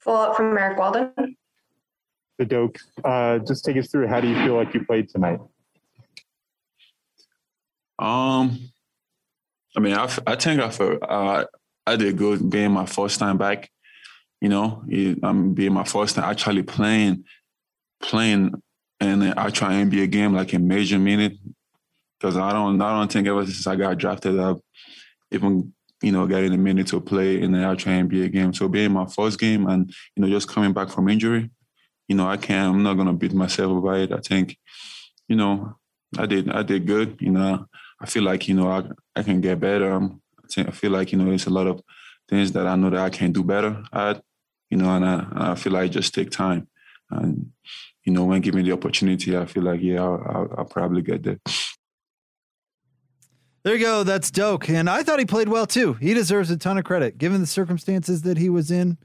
Follow 0.00 0.30
up 0.30 0.36
from 0.36 0.56
Eric 0.56 0.78
Walden. 0.78 1.36
The 2.38 2.44
Doke, 2.44 2.78
uh, 3.02 3.38
just 3.38 3.64
take 3.64 3.78
us 3.78 3.88
through. 3.88 4.08
How 4.08 4.20
do 4.20 4.28
you 4.28 4.36
feel 4.36 4.56
like 4.56 4.74
you 4.74 4.84
played 4.84 5.08
tonight? 5.08 5.40
Um, 7.98 8.70
I 9.76 9.80
mean, 9.80 9.94
I, 9.94 10.10
I 10.26 10.36
think 10.36 10.60
I 10.60 10.70
felt 10.70 11.02
uh, 11.02 11.44
I 11.86 11.96
did 11.96 12.16
good 12.16 12.48
being 12.48 12.72
my 12.72 12.86
first 12.86 13.18
time 13.18 13.36
back. 13.36 13.70
You 14.40 14.48
know, 14.48 14.82
I'm 15.22 15.54
being 15.54 15.72
my 15.72 15.84
first 15.84 16.16
time 16.16 16.24
actually 16.24 16.62
playing, 16.62 17.24
playing 18.00 18.54
in 19.00 19.22
an 19.22 19.34
actual 19.36 19.68
NBA 19.68 20.10
game 20.10 20.34
like 20.34 20.52
a 20.52 20.58
major 20.58 20.98
minute. 20.98 21.34
Because 22.18 22.36
I 22.38 22.52
don't, 22.52 22.80
I 22.80 22.98
don't 22.98 23.12
think 23.12 23.28
ever 23.28 23.44
since 23.44 23.66
I 23.66 23.76
got 23.76 23.98
drafted, 23.98 24.38
I've 24.38 24.60
even 25.30 25.74
you 26.02 26.12
know 26.12 26.26
getting 26.26 26.52
a 26.52 26.58
minute 26.58 26.86
to 26.88 27.00
play 27.00 27.36
and 27.36 27.44
in 27.44 27.52
the 27.52 27.66
actual 27.66 27.92
NBA 27.92 28.32
game. 28.32 28.54
So 28.54 28.68
being 28.68 28.92
my 28.92 29.06
first 29.06 29.38
game 29.38 29.66
and 29.66 29.92
you 30.14 30.22
know 30.22 30.28
just 30.28 30.48
coming 30.48 30.72
back 30.72 30.88
from 30.88 31.08
injury, 31.08 31.50
you 32.08 32.16
know 32.16 32.26
I 32.26 32.38
can't. 32.38 32.74
I'm 32.74 32.82
not 32.82 32.94
gonna 32.94 33.12
beat 33.12 33.34
myself 33.34 33.76
about 33.76 33.98
it. 33.98 34.12
I 34.12 34.18
think, 34.18 34.56
you 35.28 35.36
know, 35.36 35.76
I 36.16 36.26
did 36.26 36.50
I 36.50 36.62
did 36.62 36.86
good. 36.86 37.16
You 37.20 37.32
know, 37.32 37.66
I 38.00 38.06
feel 38.06 38.22
like 38.22 38.48
you 38.48 38.54
know 38.54 38.68
I 38.70 38.84
I 39.14 39.22
can 39.22 39.40
get 39.40 39.60
better. 39.60 39.92
Um, 39.92 40.20
I 40.56 40.70
feel 40.70 40.90
like 40.90 41.12
you 41.12 41.18
know 41.18 41.24
there's 41.24 41.46
a 41.46 41.50
lot 41.50 41.66
of 41.66 41.82
things 42.28 42.52
that 42.52 42.66
I 42.66 42.76
know 42.76 42.90
that 42.90 43.00
I 43.00 43.10
can 43.10 43.32
do 43.32 43.42
better 43.42 43.82
at. 43.92 44.22
You 44.70 44.78
know, 44.78 44.90
and 44.90 45.04
I, 45.04 45.52
I 45.52 45.54
feel 45.54 45.72
like 45.72 45.92
just 45.92 46.14
take 46.14 46.30
time. 46.30 46.68
And 47.10 47.52
you 48.04 48.12
know, 48.12 48.24
when 48.24 48.40
given 48.40 48.64
the 48.64 48.72
opportunity, 48.72 49.36
I 49.36 49.46
feel 49.46 49.62
like 49.62 49.80
yeah, 49.80 50.02
I'll, 50.02 50.22
I'll, 50.26 50.54
I'll 50.58 50.64
probably 50.64 51.02
get 51.02 51.22
there. 51.22 51.38
There 53.66 53.74
you 53.74 53.84
go. 53.84 54.04
That's 54.04 54.30
Doke. 54.30 54.70
And 54.70 54.88
I 54.88 55.02
thought 55.02 55.18
he 55.18 55.24
played 55.24 55.48
well 55.48 55.66
too. 55.66 55.94
He 55.94 56.14
deserves 56.14 56.52
a 56.52 56.56
ton 56.56 56.78
of 56.78 56.84
credit 56.84 57.18
given 57.18 57.40
the 57.40 57.48
circumstances 57.48 58.22
that 58.22 58.38
he 58.38 58.48
was 58.48 58.70
in, 58.70 58.96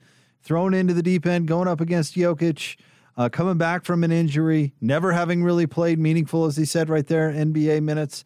thrown 0.44 0.76
into 0.76 0.94
the 0.94 1.02
deep 1.02 1.26
end, 1.26 1.48
going 1.48 1.68
up 1.68 1.82
against 1.82 2.16
Jokic, 2.16 2.78
uh, 3.18 3.28
coming 3.30 3.58
back 3.58 3.86
from 3.86 4.04
an 4.04 4.12
injury, 4.12 4.74
never 4.80 5.14
having 5.14 5.44
really 5.44 5.66
played 5.66 5.98
meaningful, 5.98 6.46
as 6.46 6.58
he 6.58 6.66
said 6.66 6.90
right 6.90 7.08
there, 7.08 7.32
NBA 7.32 7.82
minutes, 7.82 8.24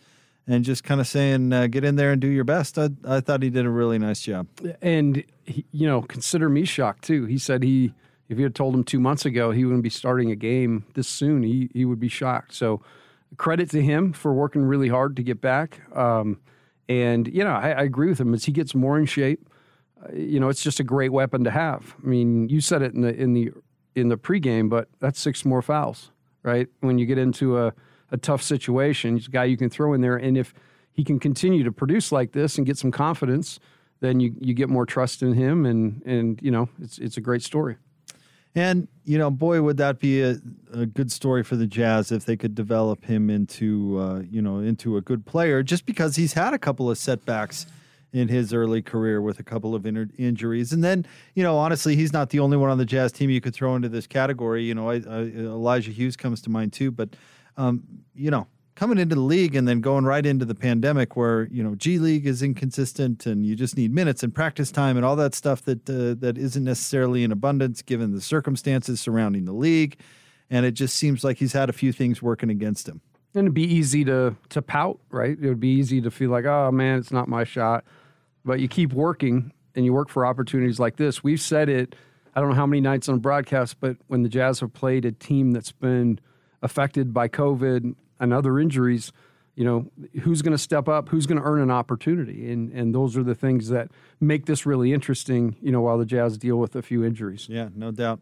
and 0.48 0.64
just 0.64 0.84
kind 0.84 1.02
of 1.02 1.08
saying, 1.08 1.52
uh, 1.52 1.68
get 1.68 1.84
in 1.84 1.96
there 1.96 2.12
and 2.12 2.22
do 2.22 2.28
your 2.28 2.43
best. 2.43 2.78
I, 2.78 2.89
I 3.06 3.20
thought 3.20 3.41
he 3.41 3.50
did 3.50 3.66
a 3.66 3.70
really 3.70 3.98
nice 3.98 4.22
job. 4.22 4.48
And, 4.82 5.24
he, 5.43 5.66
you 5.72 5.88
know, 5.88 6.02
consider 6.02 6.50
me 6.50 6.66
shocked 6.66 7.04
too. 7.04 7.26
He 7.26 7.38
said 7.38 7.64
he, 7.64 7.93
if 8.30 8.38
you 8.38 8.43
had 8.43 8.56
told 8.56 8.76
him 8.76 8.84
two 8.84 9.00
months 9.00 9.26
ago 9.26 9.52
he 9.52 9.66
wouldn't 9.66 9.84
be 9.84 9.89
starting 9.89 10.32
a 10.32 10.36
game 10.36 10.86
this 10.93 11.08
soon, 11.08 11.43
he, 11.43 11.70
he 11.74 11.86
would 11.86 12.00
be 12.00 12.10
shocked. 12.10 12.54
So, 12.54 12.82
credit 13.38 13.70
to 13.72 13.82
him 13.82 14.14
for 14.14 14.34
working 14.34 14.64
really 14.64 14.88
hard 14.88 15.16
to 15.18 15.24
get 15.24 15.41
back. 15.41 15.82
Um, 15.96 16.39
and 16.88 17.28
you 17.28 17.43
know, 17.43 17.52
I, 17.52 17.72
I, 17.72 17.84
agree 17.84 18.10
with 18.10 18.20
him 18.20 18.34
as 18.34 18.46
he 18.46 18.52
gets 18.52 18.76
more 18.76 18.98
in 18.98 19.06
shape. 19.06 19.50
Uh, 20.02 20.14
you 20.14 20.39
know, 20.39 20.50
it's 20.50 20.62
just 20.62 20.80
a 20.80 20.84
great 20.84 21.12
weapon 21.12 21.43
to 21.43 21.52
have. 21.52 21.96
I 22.04 22.08
mean, 22.08 22.50
you 22.50 22.62
said 22.62 22.82
it 22.82 22.93
in 22.93 23.02
the 23.02 23.14
in 23.14 23.34
the 23.34 23.52
in 23.96 24.10
the 24.10 24.18
pregame, 24.18 24.70
but 24.70 24.88
that's 25.00 25.20
six 25.20 25.46
more 25.46 25.62
fouls, 25.62 26.12
right? 26.43 26.68
When 26.82 26.98
you 26.98 27.06
get 27.06 27.18
into 27.18 27.58
a, 27.58 27.74
a 28.12 28.18
tough 28.18 28.41
situation, 28.41 29.16
he's 29.16 29.28
a 29.28 29.32
guy 29.32 29.45
you 29.45 29.58
can 29.58 29.70
throw 29.70 29.93
in 29.93 30.01
there, 30.01 30.18
and 30.18 30.38
if 30.38 30.53
he 30.91 31.03
can 31.03 31.20
continue 31.20 31.64
to 31.64 31.72
produce 31.72 32.12
like 32.12 32.32
this 32.32 32.58
and 32.58 32.66
get 32.66 32.78
some 32.78 32.91
confidence, 32.91 33.60
then 33.99 34.20
you 34.20 34.36
you 34.39 34.53
get 34.53 34.70
more 34.70 34.86
trust 34.86 35.22
in 35.22 35.34
him, 35.34 35.66
and 35.66 36.01
and 36.06 36.39
you 36.41 36.51
know, 36.51 36.70
it's 36.82 36.97
it's 36.99 37.18
a 37.18 37.22
great 37.22 37.43
story. 37.43 37.78
And, 38.58 38.88
you 39.03 39.18
know, 39.18 39.30
boy, 39.30 39.62
would 39.62 39.76
that 39.78 39.99
be 39.99 40.22
a, 40.22 40.38
a 40.74 40.86
good 40.86 41.12
story 41.12 41.43
for 41.43 41.58
the 41.58 41.68
Jazz 41.68 42.10
if 42.10 42.24
they 42.24 42.38
could 42.38 42.56
develop 42.56 43.03
him 43.03 43.30
into, 43.30 43.99
uh, 43.99 44.20
you 44.32 44.41
know, 44.41 44.60
into 44.60 44.95
a 44.95 45.01
good 45.01 45.26
player 45.26 45.62
just 45.62 45.86
because 45.86 46.16
he's 46.16 46.32
had 46.32 46.53
a 46.53 46.58
couple 46.58 46.89
of 46.89 46.97
setbacks 46.97 47.66
in 48.14 48.30
his 48.30 48.53
early 48.53 48.82
career 48.82 49.22
with 49.22 49.39
a 49.39 49.43
couple 49.43 49.76
of 49.76 49.86
in- 49.86 50.14
injuries. 50.18 50.72
And 50.72 50.82
then, 50.82 51.06
you 51.34 51.43
know, 51.43 51.58
honestly, 51.58 51.97
he's 51.97 52.14
not 52.14 52.30
the 52.30 52.39
only 52.39 52.56
one 52.56 52.70
on 52.70 52.78
the 52.78 52.86
Jazz 52.86 53.12
team 53.12 53.30
you 53.30 53.41
could 53.41 53.53
throw 53.53 53.76
into 53.76 53.89
this 53.89 54.08
category. 54.08 54.64
You 54.64 54.74
know, 54.74 54.89
I, 54.89 55.01
I, 55.06 55.20
Elijah 55.24 55.91
Hughes 55.91 56.16
comes 56.16 56.41
to 56.43 56.49
mind 56.49 56.72
too. 56.72 56.91
But, 56.91 57.10
um, 57.58 57.84
you 58.14 58.32
know, 58.32 58.47
coming 58.76 58.97
into 58.97 59.16
the 59.16 59.22
league 59.22 59.56
and 59.56 59.68
then 59.68 59.80
going 59.80 60.06
right 60.06 60.26
into 60.26 60.45
the 60.45 60.56
pandemic 60.56 61.16
where 61.16 61.47
you 61.49 61.64
know 61.64 61.76
G 61.76 61.97
League 61.97 62.28
is 62.28 62.43
inconsistent 62.43 63.26
and 63.26 63.45
you 63.45 63.56
just 63.56 63.78
need 63.78 63.93
minutes 63.93 64.22
and 64.22 64.36
practice 64.36 64.72
time 64.72 64.97
and 64.97 65.06
all 65.06 65.16
that 65.16 65.34
stuff 65.34 65.64
that 65.64 65.89
uh, 65.89 66.20
that 66.20 66.38
isn't 66.38 66.64
necessarily 66.64 67.24
in 67.24 67.32
abundance 67.32 67.82
given 67.82 68.14
the 68.14 68.22
circumstances 68.22 69.01
surrounding 69.01 69.45
the 69.45 69.53
league. 69.53 69.97
And 70.49 70.66
it 70.66 70.74
just 70.74 70.95
seems 70.95 71.24
like 71.24 71.38
he's 71.38 71.53
had 71.53 71.70
a 71.70 71.74
few 71.74 71.91
things 71.91 72.22
working 72.22 72.51
against 72.51 72.88
him. 72.88 73.01
And 73.34 73.45
it'd 73.45 73.53
be 73.53 73.64
easy 73.64 74.06
to 74.06 74.36
to 74.49 74.62
pout 74.62 74.99
right? 75.10 75.38
It 75.39 75.47
would 75.47 75.60
be 75.60 75.70
easy 75.70 76.01
to 76.01 76.12
feel 76.12 76.30
like 76.30 76.45
oh 76.45 76.72
man 76.72 76.99
it's 76.99 77.12
not 77.12 77.28
my 77.28 77.43
shot. 77.43 77.86
But 78.43 78.60
you 78.60 78.68
keep 78.68 78.93
working 78.93 79.51
and 79.74 79.84
you 79.84 79.91
work 79.91 80.10
for 80.10 80.26
opportunities 80.26 80.80
like 80.80 80.97
this. 80.97 81.24
We've 81.24 81.41
said 81.41 81.70
it 81.70 81.95
I 82.36 82.41
don't 82.41 82.49
know 82.49 82.56
how 82.56 82.66
many 82.66 82.82
nights 82.82 83.08
on 83.08 83.20
broadcast 83.20 83.80
but 83.80 83.95
when 84.08 84.24
the 84.24 84.30
Jazz 84.30 84.60
have 84.60 84.74
played 84.74 85.06
a 85.06 85.12
team 85.14 85.51
that's 85.51 85.72
been 85.72 86.20
affected 86.66 87.13
by 87.13 87.30
COVID 87.30 87.95
and 88.20 88.34
other 88.34 88.59
injuries, 88.59 89.13
you 89.55 89.63
know, 89.63 89.89
who's 90.24 90.41
going 90.41 90.51
to 90.51 90.57
step 90.57 90.89
up? 90.89 91.09
Who's 91.09 91.26
going 91.26 91.38
to 91.38 91.47
earn 91.47 91.61
an 91.61 91.72
opportunity? 91.72 92.51
And 92.51 92.72
and 92.74 92.93
those 92.93 93.16
are 93.16 93.24
the 93.24 93.36
things 93.36 93.70
that 93.70 93.89
make 94.20 94.47
this 94.47 94.66
really 94.66 94.91
interesting. 94.91 95.55
You 95.61 95.72
know, 95.72 95.82
while 95.82 95.97
the 95.97 96.05
Jazz 96.05 96.38
deal 96.38 96.57
with 96.57 96.76
a 96.76 96.82
few 96.82 97.05
injuries. 97.05 97.47
Yeah, 97.49 97.70
no 97.74 97.91
doubt. 97.91 98.20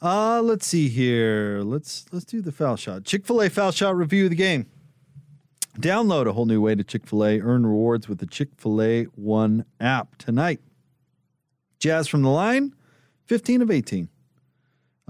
Uh, 0.00 0.40
let's 0.42 0.66
see 0.66 0.88
here. 0.88 1.60
Let's 1.62 2.06
let's 2.12 2.24
do 2.24 2.40
the 2.40 2.52
foul 2.52 2.76
shot. 2.76 3.04
Chick 3.04 3.26
Fil 3.26 3.42
A 3.42 3.50
foul 3.50 3.72
shot 3.72 3.94
review 3.96 4.24
of 4.24 4.30
the 4.30 4.36
game. 4.36 4.66
Download 5.78 6.26
a 6.26 6.32
whole 6.32 6.46
new 6.46 6.60
way 6.60 6.74
to 6.74 6.82
Chick 6.82 7.06
Fil 7.06 7.24
A. 7.24 7.40
Earn 7.40 7.66
rewards 7.66 8.08
with 8.08 8.18
the 8.18 8.26
Chick 8.26 8.48
Fil 8.56 8.80
A 8.80 9.04
One 9.16 9.66
app 9.78 10.16
tonight. 10.16 10.60
Jazz 11.78 12.08
from 12.08 12.22
the 12.22 12.30
line, 12.30 12.74
fifteen 13.26 13.60
of 13.60 13.70
eighteen 13.70 14.08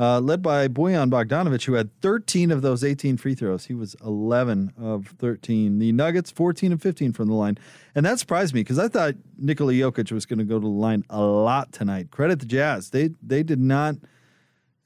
uh, 0.01 0.19
led 0.19 0.41
by 0.41 0.67
Bojan 0.67 1.11
Bogdanovic, 1.11 1.67
who 1.67 1.75
had 1.75 1.91
13 2.01 2.51
of 2.51 2.63
those 2.63 2.83
18 2.83 3.19
free 3.19 3.35
throws. 3.35 3.67
He 3.67 3.75
was 3.75 3.95
11 4.03 4.73
of 4.81 5.09
13. 5.19 5.79
The 5.79 5.93
Nuggets, 5.93 6.31
14 6.31 6.73
of 6.73 6.81
15 6.81 7.13
from 7.13 7.29
the 7.29 7.35
line. 7.35 7.59
And 7.95 8.07
that 8.07 8.19
surprised 8.19 8.55
me 8.55 8.61
because 8.61 8.79
I 8.79 8.89
thought 8.89 9.17
Nikola 9.37 9.75
Jokic 9.75 10.11
was 10.11 10.25
going 10.25 10.39
to 10.39 10.45
go 10.47 10.59
to 10.59 10.65
the 10.65 10.69
line 10.69 11.05
a 11.11 11.21
lot 11.21 11.73
tonight. 11.73 12.11
Credit 12.11 12.41
the 12.41 12.47
Jazz. 12.47 12.91
They, 12.91 13.11
they 13.23 13.43
did 13.43 13.61
not 13.61 13.97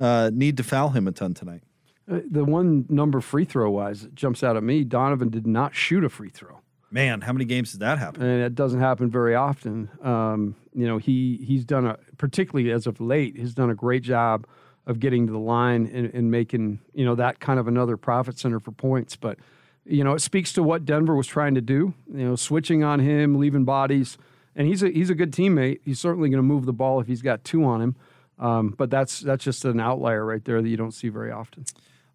uh, 0.01 0.33
need 0.35 0.57
to 0.57 0.65
foul 0.65 0.89
him 0.89 1.07
a 1.07 1.12
ton 1.12 1.33
tonight. 1.33 1.62
Uh, 2.11 2.19
the 2.29 2.45
one 2.45 2.85
number 2.89 3.21
free 3.21 3.45
throw 3.45 3.71
wise 3.71 4.03
that 4.03 4.17
jumps 4.17 4.43
out 4.43 4.57
at 4.57 4.65
me, 4.65 4.83
Donovan 4.83 5.31
did 5.31 5.47
not 5.47 5.77
shoot 5.77 6.03
a 6.03 6.09
free 6.09 6.29
throw. 6.29 6.61
Man, 6.91 7.21
how 7.21 7.33
many 7.33 7.45
games 7.45 7.71
did 7.71 7.81
that 7.81 7.99
happen? 7.99 8.23
And 8.23 8.43
it 8.43 8.57
doesn't 8.57 8.81
happen 8.81 9.11
very 9.11 9.37
often. 9.37 9.91
Um, 10.03 10.57
you 10.75 10.87
know, 10.87 10.99
he 10.99 11.41
he's 11.45 11.65
done 11.65 11.87
a 11.87 11.99
particularly 12.19 12.71
as 12.71 12.87
of 12.87 13.01
late, 13.01 13.37
he's 13.37 13.55
done 13.55 13.71
a 13.71 13.75
great 13.75 14.03
job 14.03 14.47
of 14.87 15.01
getting 15.01 15.26
to 15.26 15.32
the 15.32 15.39
line 15.39 15.87
and, 15.93 16.12
and 16.12 16.30
making 16.30 16.78
you 16.93 17.05
know 17.05 17.14
that 17.14 17.41
kind 17.41 17.59
of 17.59 17.68
another 17.68 17.97
profit 17.97 18.39
center 18.39 18.61
for 18.61 18.72
points. 18.72 19.16
But 19.16 19.39
you 19.85 20.05
know, 20.05 20.14
it 20.14 20.20
speaks 20.20 20.53
to 20.55 20.62
what 20.62 20.85
Denver 20.85 21.14
was 21.14 21.26
trying 21.26 21.55
to 21.55 21.61
do. 21.61 21.95
You 22.12 22.28
know, 22.28 22.37
switching 22.37 22.85
on 22.85 23.01
him, 23.01 23.39
leaving 23.39 23.64
bodies, 23.64 24.18
and 24.55 24.66
he's 24.66 24.82
a 24.82 24.91
he's 24.91 25.11
a 25.11 25.14
good 25.14 25.32
teammate. 25.32 25.80
He's 25.85 26.01
certainly 26.01 26.28
going 26.28 26.39
to 26.39 26.43
move 26.43 26.66
the 26.66 26.72
ball 26.72 27.01
if 27.01 27.07
he's 27.07 27.22
got 27.22 27.45
two 27.45 27.64
on 27.64 27.80
him. 27.80 27.97
Um, 28.39 28.74
but 28.76 28.91
that's 28.91 29.20
that's 29.20 29.45
just 29.45 29.64
an 29.64 29.80
outlier 29.80 30.24
right 30.24 30.45
there 30.45 30.61
that 30.61 30.68
you 30.68 30.76
don't 30.76 30.93
see 30.93 31.09
very 31.09 31.30
often. 31.30 31.64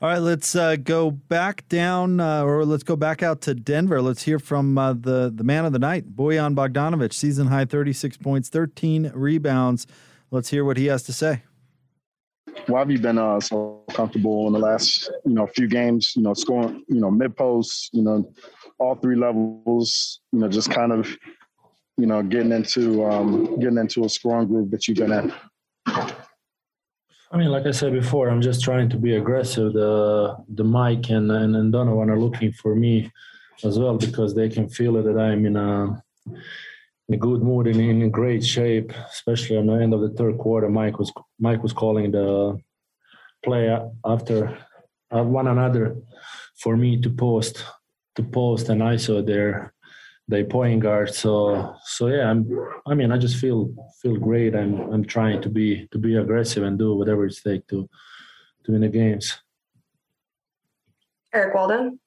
All 0.01 0.07
right, 0.07 0.19
let's 0.19 0.55
uh, 0.55 0.77
go 0.77 1.11
back 1.11 1.67
down, 1.67 2.21
uh, 2.21 2.43
or 2.43 2.63
let's 2.63 2.83
go 2.83 2.95
back 2.95 3.21
out 3.21 3.41
to 3.41 3.53
Denver. 3.53 4.01
Let's 4.01 4.23
hear 4.23 4.39
from 4.39 4.77
uh, 4.77 4.93
the 4.93 5.31
the 5.33 5.43
man 5.43 5.65
of 5.65 5.73
the 5.73 5.79
night, 5.79 6.15
Bojan 6.15 6.55
Bogdanovic, 6.55 7.13
season 7.13 7.47
high, 7.47 7.65
thirty 7.65 7.93
six 7.93 8.15
points, 8.15 8.47
thirteen 8.49 9.11
rebounds. 9.13 9.87
Let's 10.31 10.49
hear 10.49 10.63
what 10.63 10.77
he 10.77 10.85
has 10.85 11.03
to 11.03 11.13
say 11.13 11.43
why 12.67 12.79
have 12.79 12.91
you 12.91 12.99
been 12.99 13.17
uh, 13.17 13.39
so 13.39 13.83
comfortable 13.89 14.47
in 14.47 14.53
the 14.53 14.59
last 14.59 15.11
you 15.25 15.33
know 15.33 15.47
few 15.47 15.67
games? 15.67 16.13
You 16.15 16.23
know, 16.23 16.33
scoring 16.33 16.83
you 16.87 16.99
know 16.99 17.11
mid 17.11 17.35
post, 17.35 17.89
you 17.93 18.03
know, 18.03 18.31
all 18.77 18.95
three 18.95 19.15
levels. 19.15 20.21
You 20.31 20.39
know, 20.39 20.47
just 20.47 20.71
kind 20.71 20.91
of 20.91 21.07
you 21.97 22.05
know 22.05 22.21
getting 22.23 22.51
into 22.51 23.05
um, 23.05 23.59
getting 23.59 23.77
into 23.77 24.05
a 24.05 24.09
scoring 24.09 24.47
group 24.47 24.71
that 24.71 24.87
you've 24.87 24.97
been 24.97 25.11
in. 25.11 25.33
I 27.31 27.37
mean, 27.37 27.49
like 27.49 27.67
I 27.67 27.71
said 27.71 27.93
before, 27.93 28.29
I'm 28.29 28.41
just 28.41 28.63
trying 28.63 28.89
to 28.89 28.97
be 28.97 29.15
aggressive. 29.15 29.73
The 29.73 30.37
the 30.49 30.63
Mike 30.63 31.09
and 31.09 31.31
and, 31.31 31.55
and 31.55 31.71
Donovan 31.71 32.09
are 32.09 32.19
looking 32.19 32.51
for 32.51 32.75
me 32.75 33.11
as 33.63 33.77
well 33.77 33.97
because 33.97 34.33
they 34.33 34.49
can 34.49 34.69
feel 34.69 34.97
it 34.97 35.03
that 35.03 35.19
I'm 35.19 35.45
in 35.45 35.55
a 35.55 36.01
in 37.09 37.15
a 37.15 37.17
good 37.17 37.41
mood 37.41 37.65
and 37.67 37.81
in 37.81 38.09
great 38.11 38.45
shape, 38.45 38.93
especially 39.11 39.57
on 39.57 39.65
the 39.65 39.73
end 39.73 39.93
of 39.93 40.01
the 40.01 40.11
third 40.11 40.37
quarter. 40.37 40.69
Mike 40.69 40.99
was 40.99 41.11
Mike 41.39 41.63
was 41.63 41.73
calling 41.73 42.11
the 42.11 42.57
play 43.43 43.75
after 44.05 44.57
uh, 45.11 45.23
one 45.23 45.47
another 45.47 45.95
for 46.55 46.77
me 46.77 47.01
to 47.01 47.09
post 47.09 47.65
to 48.15 48.21
post 48.21 48.69
and 48.69 48.81
ISO 48.81 49.25
their 49.25 49.73
their 50.27 50.45
point 50.45 50.81
guard. 50.81 51.13
So 51.13 51.75
so 51.83 52.07
yeah, 52.07 52.29
I'm 52.29 52.47
I 52.85 52.93
mean 52.93 53.11
I 53.11 53.17
just 53.17 53.37
feel 53.37 53.73
feel 54.01 54.17
great. 54.17 54.55
I'm 54.55 54.79
I'm 54.93 55.03
trying 55.03 55.41
to 55.41 55.49
be 55.49 55.87
to 55.91 55.97
be 55.97 56.15
aggressive 56.15 56.63
and 56.63 56.77
do 56.77 56.95
whatever 56.95 57.25
it 57.25 57.35
takes 57.43 57.65
to 57.69 57.89
to 58.65 58.71
win 58.71 58.81
the 58.81 58.87
games. 58.87 59.41
Eric 61.33 61.55
Walden. 61.55 61.99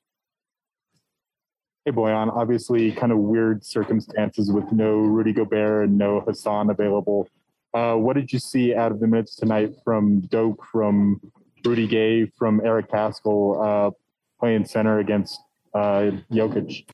Hey, 1.84 1.90
Bojan. 1.90 2.32
Obviously, 2.32 2.92
kind 2.92 3.10
of 3.10 3.18
weird 3.18 3.64
circumstances 3.64 4.52
with 4.52 4.70
no 4.70 4.98
Rudy 4.98 5.32
Gobert 5.32 5.88
and 5.88 5.98
no 5.98 6.20
Hassan 6.20 6.70
available. 6.70 7.28
Uh, 7.74 7.94
what 7.94 8.14
did 8.14 8.32
you 8.32 8.38
see 8.38 8.72
out 8.72 8.92
of 8.92 9.00
the 9.00 9.08
minutes 9.08 9.34
tonight 9.34 9.74
from 9.82 10.20
Doke, 10.20 10.64
from 10.70 11.20
Rudy 11.64 11.88
Gay, 11.88 12.26
from 12.38 12.60
Eric 12.64 12.88
Paschall 12.88 13.88
uh, 13.88 13.90
playing 14.38 14.64
center 14.64 15.00
against 15.00 15.40
uh, 15.74 16.12
Jokic? 16.30 16.88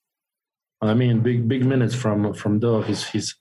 I 0.81 0.95
mean, 0.95 1.21
big 1.21 1.47
big 1.47 1.67
minutes 1.67 1.95
from 1.95 2.33
from 2.33 2.59
Doke. 2.59 2.87
His 2.87 3.05
his 3.09 3.35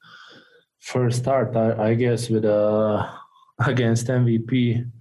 first 0.82 1.20
start, 1.20 1.56
I, 1.56 1.92
I 1.92 1.94
guess, 1.94 2.30
with 2.30 2.44
uh 2.44 3.08
against 3.66 4.08
MVP. 4.08 4.92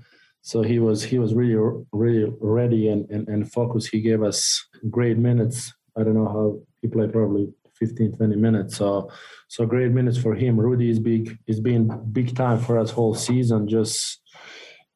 So 0.43 0.63
he 0.63 0.79
was 0.79 1.03
he 1.03 1.19
was 1.19 1.35
really 1.35 1.57
really 1.91 2.33
ready 2.41 2.87
and, 2.87 3.11
and, 3.11 3.27
and 3.27 3.51
focused. 3.51 3.89
He 3.91 4.01
gave 4.01 4.23
us 4.23 4.65
great 4.89 5.19
minutes 5.19 5.73
I 5.97 6.03
don't 6.03 6.15
know 6.15 6.29
how 6.29 6.61
he 6.83 6.89
played 6.89 7.13
probably 7.13 7.53
15, 7.75 8.17
20 8.17 8.37
minutes. 8.37 8.77
So 8.77 9.11
so 9.49 9.67
great 9.67 9.93
minutes 9.93 10.19
for 10.19 10.35
him. 10.35 10.59
Rudy 10.59 10.91
is 10.91 10.99
big. 10.99 11.39
It's 11.47 11.61
been 11.61 11.89
big 12.13 12.35
time 12.35 12.59
for 12.59 12.79
us 12.79 12.91
whole 12.91 13.15
season. 13.15 13.69
Just 13.69 14.21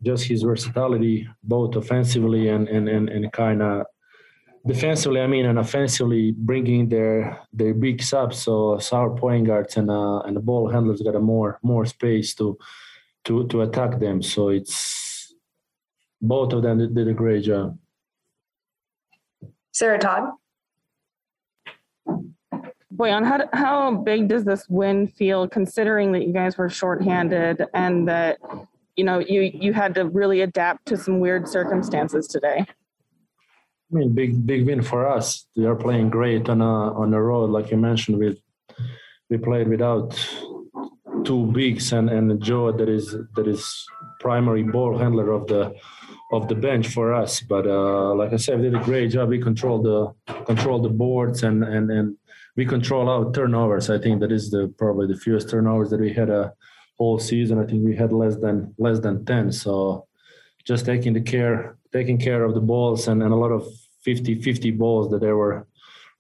just 0.03 0.25
his 0.25 0.43
versatility, 0.43 1.29
both 1.43 1.77
offensively 1.77 2.49
and 2.49 2.69
and 2.69 2.89
and, 2.89 3.09
and 3.09 3.33
kind 3.33 3.63
of 3.63 3.87
defensively, 4.67 5.21
I 5.21 5.27
mean, 5.27 5.47
and 5.47 5.59
offensively, 5.59 6.33
bringing 6.33 6.89
their 6.89 7.41
their 7.53 7.75
big 7.75 8.03
subs. 8.03 8.43
So, 8.43 8.79
so 8.79 8.97
our 8.97 9.11
point 9.11 9.47
guards 9.47 9.77
and 9.77 9.91
uh, 9.91 10.21
and 10.21 10.37
the 10.37 10.41
ball 10.41 10.69
handlers 10.69 11.03
got 11.03 11.15
a 11.15 11.21
more 11.21 11.59
more 11.63 11.87
space 11.87 12.35
to 12.37 12.59
to 13.25 13.47
to 13.49 13.63
attack 13.63 13.99
them. 14.01 14.23
So 14.23 14.49
it's 14.49 15.35
both 16.21 16.53
of 16.53 16.63
them 16.63 16.79
did, 16.79 16.95
did 16.95 17.09
a 17.09 17.15
great 17.15 17.45
job. 17.45 17.79
Sarah 19.73 19.99
Todd. 19.99 20.31
Bojan, 22.95 23.25
how, 23.25 23.49
how 23.53 23.95
big 23.95 24.29
does 24.29 24.45
this 24.45 24.69
win 24.69 25.07
feel 25.07 25.49
considering 25.49 26.13
that 26.13 26.27
you 26.27 26.33
guys 26.33 26.59
were 26.59 26.69
shorthanded 26.69 27.65
and 27.73 28.09
that, 28.09 28.39
you 28.97 29.05
know, 29.05 29.21
you, 29.21 29.43
you 29.43 29.73
had 29.73 29.95
to 29.95 30.07
really 30.07 30.41
adapt 30.41 30.87
to 30.87 30.97
some 30.97 31.21
weird 31.21 31.49
circumstances 31.49 32.27
today? 32.27 32.67
I 33.93 33.97
mean, 33.97 34.13
big 34.15 34.47
big 34.47 34.67
win 34.67 34.83
for 34.83 35.09
us. 35.09 35.47
They 35.57 35.65
are 35.65 35.75
playing 35.75 36.11
great 36.11 36.49
on 36.49 36.61
a, 36.61 36.95
on 36.95 37.11
the 37.11 37.21
road, 37.21 37.51
like 37.51 37.71
you 37.73 37.77
mentioned. 37.77 38.19
We 38.19 38.41
we 39.29 39.39
played 39.39 39.69
without 39.69 40.15
two 41.25 41.47
bigs 41.47 41.93
and, 41.93 42.09
and 42.09 42.41
Joe 42.41 42.73
that 42.73 42.89
is 42.89 43.17
that 43.35 43.47
is 43.47 43.87
primary 44.21 44.63
ball 44.63 44.97
handler 44.97 45.33
of 45.33 45.47
the 45.49 45.75
of 46.33 46.47
the 46.47 46.55
bench 46.55 46.89
for 46.89 47.13
us. 47.13 47.41
But 47.41 47.67
uh, 47.67 48.15
like 48.15 48.33
I 48.33 48.37
said, 48.37 48.61
we 48.61 48.71
did 48.71 48.81
a 48.81 48.85
great 48.85 49.11
job. 49.11 49.29
We 49.31 49.41
controlled 49.41 49.85
the 49.85 50.15
control 50.45 50.81
the 50.81 50.89
boards 50.89 51.43
and 51.43 51.65
and 51.65 51.91
and 51.91 52.17
we 52.57 52.67
control 52.67 53.09
our 53.09 53.33
turnovers. 53.33 53.91
I 53.91 53.99
think 53.99 54.21
that 54.21 54.33
is 54.33 54.51
the 54.51 54.73
probably 54.79 55.07
the 55.07 55.17
fewest 55.17 55.51
turnovers 55.51 55.91
that 55.91 56.01
we 56.01 56.13
had 56.13 56.31
a 56.31 56.53
whole 56.99 57.19
season. 57.19 57.59
I 57.59 57.67
think 57.67 57.85
we 57.85 57.97
had 57.97 58.13
less 58.13 58.37
than 58.37 58.75
less 58.79 59.01
than 59.01 59.25
ten. 59.25 59.53
So 59.53 60.07
just 60.65 60.85
taking 60.85 61.13
the 61.13 61.21
care 61.21 61.77
taking 61.93 62.19
care 62.19 62.45
of 62.45 62.55
the 62.55 62.61
balls 62.61 63.09
and, 63.09 63.23
and 63.23 63.33
a 63.33 63.37
lot 63.37 63.51
of 63.51 63.67
50 64.05 64.41
50 64.43 64.71
balls 64.73 65.11
that 65.11 65.21
there 65.21 65.37
were 65.37 65.67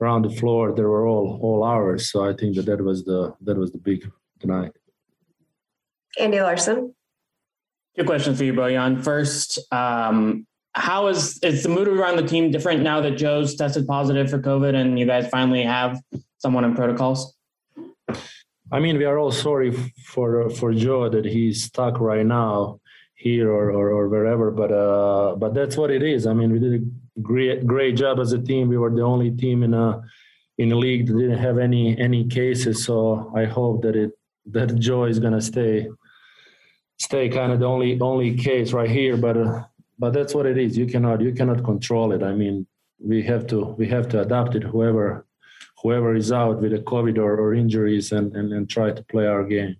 around 0.00 0.22
the 0.22 0.30
floor 0.30 0.72
they 0.72 0.82
were 0.82 1.06
all 1.06 1.38
all 1.42 1.62
ours 1.62 2.10
so 2.10 2.28
i 2.28 2.32
think 2.32 2.56
that 2.56 2.66
that 2.66 2.82
was 2.82 3.04
the 3.04 3.34
that 3.42 3.56
was 3.56 3.70
the 3.70 3.78
big 3.78 4.10
tonight 4.40 4.72
Andy 6.18 6.40
Larson. 6.40 6.94
Two 7.96 8.04
questions 8.04 8.38
for 8.38 8.44
you, 8.44 8.52
Bojan. 8.52 9.02
First, 9.02 9.58
um, 9.72 10.46
how 10.74 11.08
is 11.08 11.38
is 11.42 11.62
the 11.62 11.68
mood 11.68 11.88
around 11.88 12.16
the 12.16 12.26
team 12.26 12.50
different 12.50 12.82
now 12.82 13.00
that 13.00 13.12
Joe's 13.12 13.54
tested 13.54 13.86
positive 13.86 14.30
for 14.30 14.38
COVID 14.38 14.74
and 14.74 14.98
you 14.98 15.06
guys 15.06 15.28
finally 15.28 15.62
have 15.62 16.00
someone 16.38 16.64
in 16.64 16.74
protocols? 16.74 17.34
I 18.72 18.78
mean, 18.78 18.98
we 18.98 19.04
are 19.04 19.18
all 19.18 19.32
sorry 19.32 19.72
for 20.04 20.48
for 20.50 20.72
Joe 20.72 21.08
that 21.08 21.24
he's 21.24 21.64
stuck 21.64 21.98
right 22.00 22.24
now 22.24 22.80
here 23.16 23.50
or, 23.50 23.70
or, 23.70 23.90
or 23.90 24.08
wherever, 24.08 24.50
but 24.50 24.72
uh, 24.72 25.34
but 25.36 25.54
that's 25.54 25.76
what 25.76 25.90
it 25.90 26.02
is. 26.02 26.26
I 26.26 26.32
mean, 26.32 26.52
we 26.52 26.58
did 26.58 26.74
a 26.74 27.20
great 27.20 27.66
great 27.66 27.96
job 27.96 28.20
as 28.20 28.32
a 28.32 28.38
team. 28.38 28.68
We 28.68 28.78
were 28.78 28.90
the 28.90 29.02
only 29.02 29.30
team 29.30 29.62
in 29.62 29.74
a 29.74 30.02
in 30.58 30.68
the 30.68 30.76
league 30.76 31.06
that 31.06 31.14
didn't 31.14 31.38
have 31.38 31.58
any 31.58 31.98
any 31.98 32.28
cases. 32.28 32.84
So 32.84 33.32
I 33.34 33.44
hope 33.44 33.82
that 33.82 33.96
it 33.96 34.12
that 34.46 34.78
Joe 34.78 35.04
is 35.04 35.18
gonna 35.18 35.40
stay 35.40 35.88
stay 36.98 37.28
kind 37.28 37.50
of 37.50 37.58
the 37.58 37.66
only 37.66 38.00
only 38.00 38.36
case 38.36 38.72
right 38.72 38.90
here. 38.90 39.16
But 39.16 39.36
uh, 39.36 39.64
but 40.00 40.14
that's 40.14 40.34
what 40.34 40.46
it 40.46 40.56
is. 40.56 40.76
You 40.78 40.86
cannot 40.86 41.20
you 41.20 41.32
cannot 41.32 41.62
control 41.62 42.12
it. 42.12 42.22
I 42.22 42.32
mean, 42.32 42.66
we 42.98 43.22
have 43.24 43.46
to 43.48 43.58
we 43.78 43.86
have 43.88 44.08
to 44.08 44.22
adapt 44.22 44.54
it. 44.54 44.64
Whoever 44.64 45.26
whoever 45.82 46.16
is 46.16 46.32
out 46.32 46.60
with 46.60 46.72
a 46.72 46.78
COVID 46.78 47.18
or, 47.18 47.36
or 47.38 47.54
injuries 47.54 48.10
and, 48.10 48.34
and 48.34 48.52
and 48.52 48.68
try 48.68 48.90
to 48.90 49.02
play 49.04 49.26
our 49.26 49.44
game. 49.44 49.76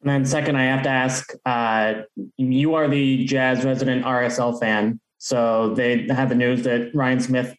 And 0.00 0.10
then 0.10 0.24
second, 0.26 0.56
I 0.56 0.64
have 0.64 0.82
to 0.82 0.90
ask, 0.90 1.32
uh, 1.46 2.02
you 2.36 2.74
are 2.74 2.88
the 2.88 3.24
Jazz 3.24 3.64
resident 3.64 4.04
RSL 4.04 4.60
fan. 4.60 5.00
So 5.16 5.72
they 5.74 6.06
had 6.08 6.28
the 6.28 6.34
news 6.34 6.62
that 6.64 6.94
Ryan 6.94 7.20
Smith 7.20 7.56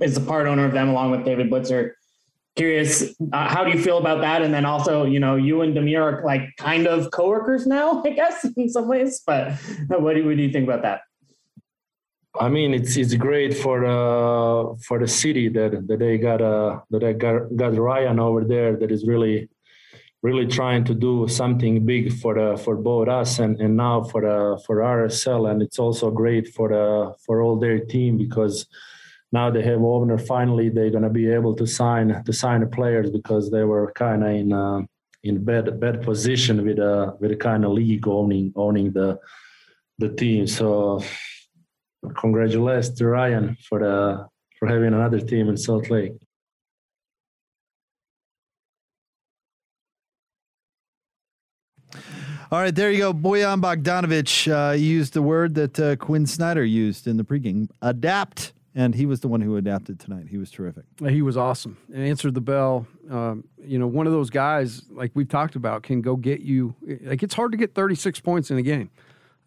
is 0.00 0.16
a 0.16 0.20
part 0.20 0.48
owner 0.48 0.64
of 0.64 0.72
them 0.72 0.88
along 0.88 1.12
with 1.12 1.24
David 1.24 1.48
Blitzer. 1.48 1.92
Curious, 2.56 3.14
uh, 3.32 3.48
how 3.48 3.62
do 3.62 3.70
you 3.70 3.78
feel 3.80 3.98
about 3.98 4.20
that? 4.22 4.42
And 4.42 4.52
then 4.52 4.64
also, 4.64 5.04
you 5.04 5.20
know, 5.20 5.36
you 5.36 5.60
and 5.60 5.76
Damir 5.76 6.00
are 6.00 6.24
like 6.24 6.48
kind 6.58 6.88
of 6.88 7.12
coworkers 7.12 7.66
now, 7.66 8.02
I 8.04 8.10
guess, 8.10 8.44
in 8.56 8.68
some 8.68 8.88
ways. 8.88 9.22
But 9.24 9.52
what 9.88 10.14
do, 10.14 10.26
what 10.26 10.36
do 10.36 10.42
you 10.42 10.50
think 10.50 10.64
about 10.64 10.82
that? 10.82 11.02
I 12.40 12.48
mean, 12.48 12.74
it's 12.74 12.96
it's 12.96 13.14
great 13.14 13.56
for 13.56 13.84
uh, 13.84 14.74
for 14.86 14.98
the 14.98 15.08
city 15.08 15.48
that 15.50 15.86
that 15.88 15.98
they 15.98 16.18
got 16.18 16.40
uh, 16.40 16.80
that 16.90 17.00
they 17.00 17.12
got, 17.14 17.54
got 17.56 17.74
Ryan 17.76 18.18
over 18.18 18.44
there 18.44 18.76
that 18.76 18.90
is 18.90 19.06
really 19.06 19.48
really 20.22 20.46
trying 20.46 20.82
to 20.84 20.94
do 20.94 21.28
something 21.28 21.84
big 21.84 22.12
for 22.12 22.34
the 22.34 22.56
for 22.56 22.76
both 22.76 23.08
us 23.08 23.38
and, 23.38 23.60
and 23.60 23.76
now 23.76 24.02
for 24.02 24.22
the 24.22 24.60
for 24.66 24.76
RSL 24.78 25.50
and 25.50 25.62
it's 25.62 25.78
also 25.78 26.10
great 26.10 26.48
for 26.54 26.68
the 26.68 27.14
for 27.24 27.42
all 27.42 27.56
their 27.58 27.80
team 27.80 28.16
because 28.16 28.66
now 29.30 29.50
they 29.50 29.62
have 29.62 29.82
owner 29.82 30.18
finally 30.18 30.68
they're 30.68 30.90
to 30.90 31.10
be 31.10 31.30
able 31.30 31.54
to 31.54 31.66
sign 31.66 32.22
to 32.24 32.32
sign 32.32 32.60
the 32.60 32.66
players 32.66 33.10
because 33.10 33.50
they 33.50 33.64
were 33.64 33.92
kind 33.92 34.24
of 34.24 34.30
in 34.30 34.52
uh, 34.52 34.80
in 35.22 35.44
bad 35.44 35.78
bad 35.78 36.02
position 36.02 36.64
with 36.64 36.78
a 36.78 37.14
with 37.20 37.30
a 37.32 37.36
kind 37.36 37.64
of 37.64 37.72
league 37.72 38.08
owning 38.08 38.52
owning 38.56 38.92
the 38.92 39.18
the 39.98 40.08
team. 40.10 40.46
So 40.46 41.02
congratulations 42.16 42.96
to 42.98 43.06
Ryan 43.06 43.56
for 43.68 43.80
the 43.80 44.26
for 44.58 44.68
having 44.68 44.94
another 44.94 45.20
team 45.20 45.48
in 45.48 45.56
Salt 45.56 45.90
Lake 45.90 46.12
All 52.52 52.60
right, 52.60 52.72
there 52.72 52.92
you 52.92 52.98
go. 52.98 53.12
Bojan 53.12 53.60
Bogdanovic 53.60 54.70
uh, 54.70 54.72
used 54.72 55.14
the 55.14 55.22
word 55.22 55.56
that 55.56 55.80
uh, 55.80 55.96
Quin 55.96 56.26
Snyder 56.26 56.64
used 56.64 57.08
in 57.08 57.16
the 57.16 57.24
pregame 57.24 57.68
adapt. 57.82 58.52
And 58.72 58.94
he 58.94 59.04
was 59.04 59.20
the 59.20 59.26
one 59.26 59.40
who 59.40 59.56
adapted 59.56 59.98
tonight. 59.98 60.26
He 60.30 60.36
was 60.36 60.50
terrific. 60.50 60.84
He 61.00 61.22
was 61.22 61.36
awesome 61.36 61.76
and 61.92 62.04
answered 62.04 62.34
the 62.34 62.40
bell. 62.40 62.86
Um, 63.10 63.42
you 63.58 63.78
know, 63.78 63.86
one 63.86 64.06
of 64.06 64.12
those 64.12 64.30
guys, 64.30 64.82
like 64.90 65.10
we've 65.14 65.28
talked 65.28 65.56
about, 65.56 65.82
can 65.82 66.02
go 66.02 66.14
get 66.14 66.40
you. 66.40 66.76
Like 67.02 67.22
it's 67.22 67.34
hard 67.34 67.50
to 67.52 67.58
get 67.58 67.74
36 67.74 68.20
points 68.20 68.50
in 68.50 68.58
a 68.58 68.62
game. 68.62 68.90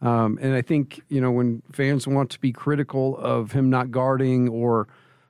Um, 0.02 0.40
and 0.42 0.54
I 0.54 0.62
think, 0.62 1.02
you 1.10 1.20
know, 1.20 1.32
when 1.32 1.62
fans 1.72 2.08
want 2.08 2.30
to 2.32 2.40
be 2.40 2.52
critical 2.52 3.18
of 3.18 3.52
him 3.52 3.70
not 3.70 3.92
guarding 3.92 4.48
or, 4.48 4.88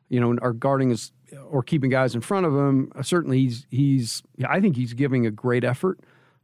you 0.09 0.19
know, 0.19 0.37
our 0.41 0.53
guarding 0.53 0.91
is 0.91 1.11
or 1.49 1.63
keeping 1.63 1.89
guys 1.89 2.15
in 2.15 2.21
front 2.21 2.45
of 2.45 2.53
him, 2.53 2.91
uh, 2.95 3.01
certainly 3.01 3.39
he's, 3.39 3.65
he's, 3.69 4.23
I 4.47 4.59
think 4.59 4.75
he's 4.75 4.93
giving 4.93 5.25
a 5.25 5.31
great 5.31 5.63
effort. 5.63 5.99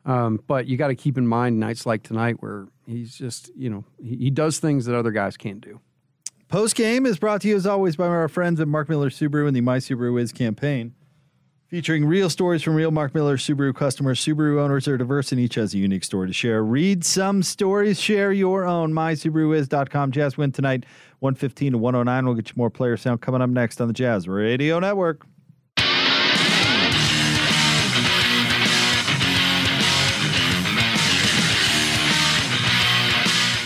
Um, 0.06 0.40
but 0.48 0.68
you 0.68 0.78
got 0.78 0.90
to 0.90 0.96
keep 0.96 1.18
in 1.18 1.28
mind 1.28 1.60
nights 1.60 1.86
like 1.86 2.04
tonight 2.04 2.38
where 2.40 2.68
he's 2.86 3.16
just, 3.16 3.52
you 3.56 3.70
know, 3.70 3.84
he, 4.02 4.16
he 4.18 4.30
does 4.30 4.60
things 4.60 4.86
that 4.86 4.96
other 4.96 5.12
guys 5.12 5.38
can't 5.38 5.62
do. 5.62 5.80
Post 6.48 6.76
game 6.76 7.08
is 7.08 7.18
brought 7.18 7.42
to 7.42 7.48
you 7.48 7.56
as 7.56 7.66
always 7.66 7.96
by 7.96 8.06
our 8.06 8.28
friends 8.28 8.60
at 8.60 8.68
Mark 8.68 8.88
Miller 8.88 9.10
Subaru 9.10 9.48
and 9.48 9.56
the 9.56 9.62
My 9.62 9.78
Subaru 9.78 10.22
Is 10.22 10.32
campaign. 10.32 10.94
Featuring 11.76 12.06
real 12.06 12.30
stories 12.30 12.64
from 12.64 12.74
real 12.74 12.90
Mark 12.90 13.14
Miller 13.14 13.36
Subaru 13.36 13.76
customers, 13.76 14.24
Subaru 14.24 14.62
owners 14.62 14.88
are 14.88 14.98
diverse 14.98 15.34
and 15.34 15.42
each 15.42 15.56
has 15.56 15.74
a 15.74 15.78
unique 15.78 16.06
story 16.06 16.26
to 16.26 16.32
share. 16.32 16.64
Read 16.64 17.04
some 17.04 17.44
stories, 17.44 18.00
share 18.00 18.32
your 18.32 18.64
own. 18.64 18.94
MySubaruIs.com. 18.94 20.12
Jazz 20.14 20.38
win 20.38 20.54
tonight, 20.54 20.86
115 21.20 21.74
to 21.74 21.78
109. 21.78 22.26
We'll 22.26 22.36
get 22.36 22.48
you 22.48 22.54
more 22.56 22.70
player 22.70 22.96
sound 22.96 23.20
coming 23.20 23.42
up 23.42 23.50
next 23.50 23.82
on 23.82 23.90
the 23.90 23.94
Jazz 23.94 24.26
Radio 24.26 24.80
Network. 24.80 25.28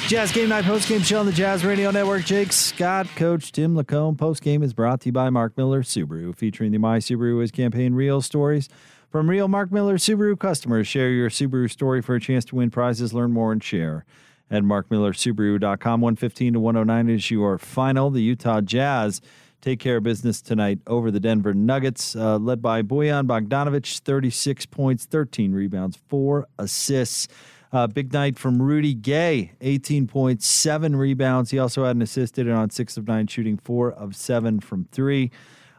Jazz 0.09 0.31
Game 0.31 0.49
Night 0.49 0.65
Post 0.65 0.89
Game 0.89 1.03
Show 1.03 1.19
on 1.19 1.27
the 1.27 1.31
Jazz 1.31 1.63
Radio 1.63 1.91
Network. 1.91 2.25
Jake 2.25 2.51
Scott, 2.51 3.05
Coach 3.15 3.51
Tim 3.51 3.75
LaComb. 3.75 4.17
Post 4.17 4.41
Game 4.41 4.63
is 4.63 4.73
brought 4.73 5.01
to 5.01 5.09
you 5.09 5.11
by 5.11 5.29
Mark 5.29 5.55
Miller 5.55 5.83
Subaru, 5.83 6.35
featuring 6.35 6.71
the 6.71 6.79
My 6.79 6.97
Subaru 6.97 7.43
Is 7.43 7.51
campaign. 7.51 7.93
Real 7.93 8.19
stories 8.19 8.69
from 9.11 9.29
real 9.29 9.47
Mark 9.47 9.71
Miller 9.71 9.97
Subaru 9.97 10.39
customers. 10.39 10.87
Share 10.87 11.11
your 11.11 11.29
Subaru 11.29 11.69
story 11.69 12.01
for 12.01 12.15
a 12.15 12.19
chance 12.19 12.43
to 12.45 12.55
win 12.55 12.71
prizes. 12.71 13.13
Learn 13.13 13.31
more 13.31 13.51
and 13.51 13.63
share 13.63 14.03
at 14.49 14.63
markmillersubaru.com. 14.63 16.01
115 16.01 16.53
to 16.53 16.59
109 16.59 17.15
is 17.15 17.29
your 17.29 17.59
final. 17.59 18.09
The 18.09 18.23
Utah 18.23 18.61
Jazz 18.61 19.21
take 19.61 19.79
care 19.79 19.97
of 19.97 20.03
business 20.03 20.41
tonight 20.41 20.79
over 20.87 21.11
the 21.11 21.19
Denver 21.19 21.53
Nuggets, 21.53 22.15
uh, 22.15 22.39
led 22.39 22.63
by 22.63 22.81
Bojan 22.81 23.27
Bogdanovic, 23.27 23.99
36 23.99 24.65
points, 24.65 25.05
13 25.05 25.53
rebounds, 25.53 25.99
four 26.07 26.47
assists. 26.57 27.27
Uh, 27.71 27.85
big 27.85 28.11
night 28.11 28.39
from 28.39 28.61
Rudy 28.61 28.95
Gay, 28.95 29.51
18 29.61 30.07
points, 30.07 30.47
seven 30.47 30.95
rebounds. 30.95 31.51
He 31.51 31.59
also 31.59 31.85
had 31.85 31.95
an 31.95 32.01
assist 32.01 32.39
in 32.39 32.49
on 32.49 32.71
six 32.71 32.97
of 32.97 33.07
nine, 33.07 33.27
shooting 33.27 33.57
four 33.57 33.91
of 33.91 34.15
seven 34.15 34.59
from 34.59 34.85
three. 34.91 35.29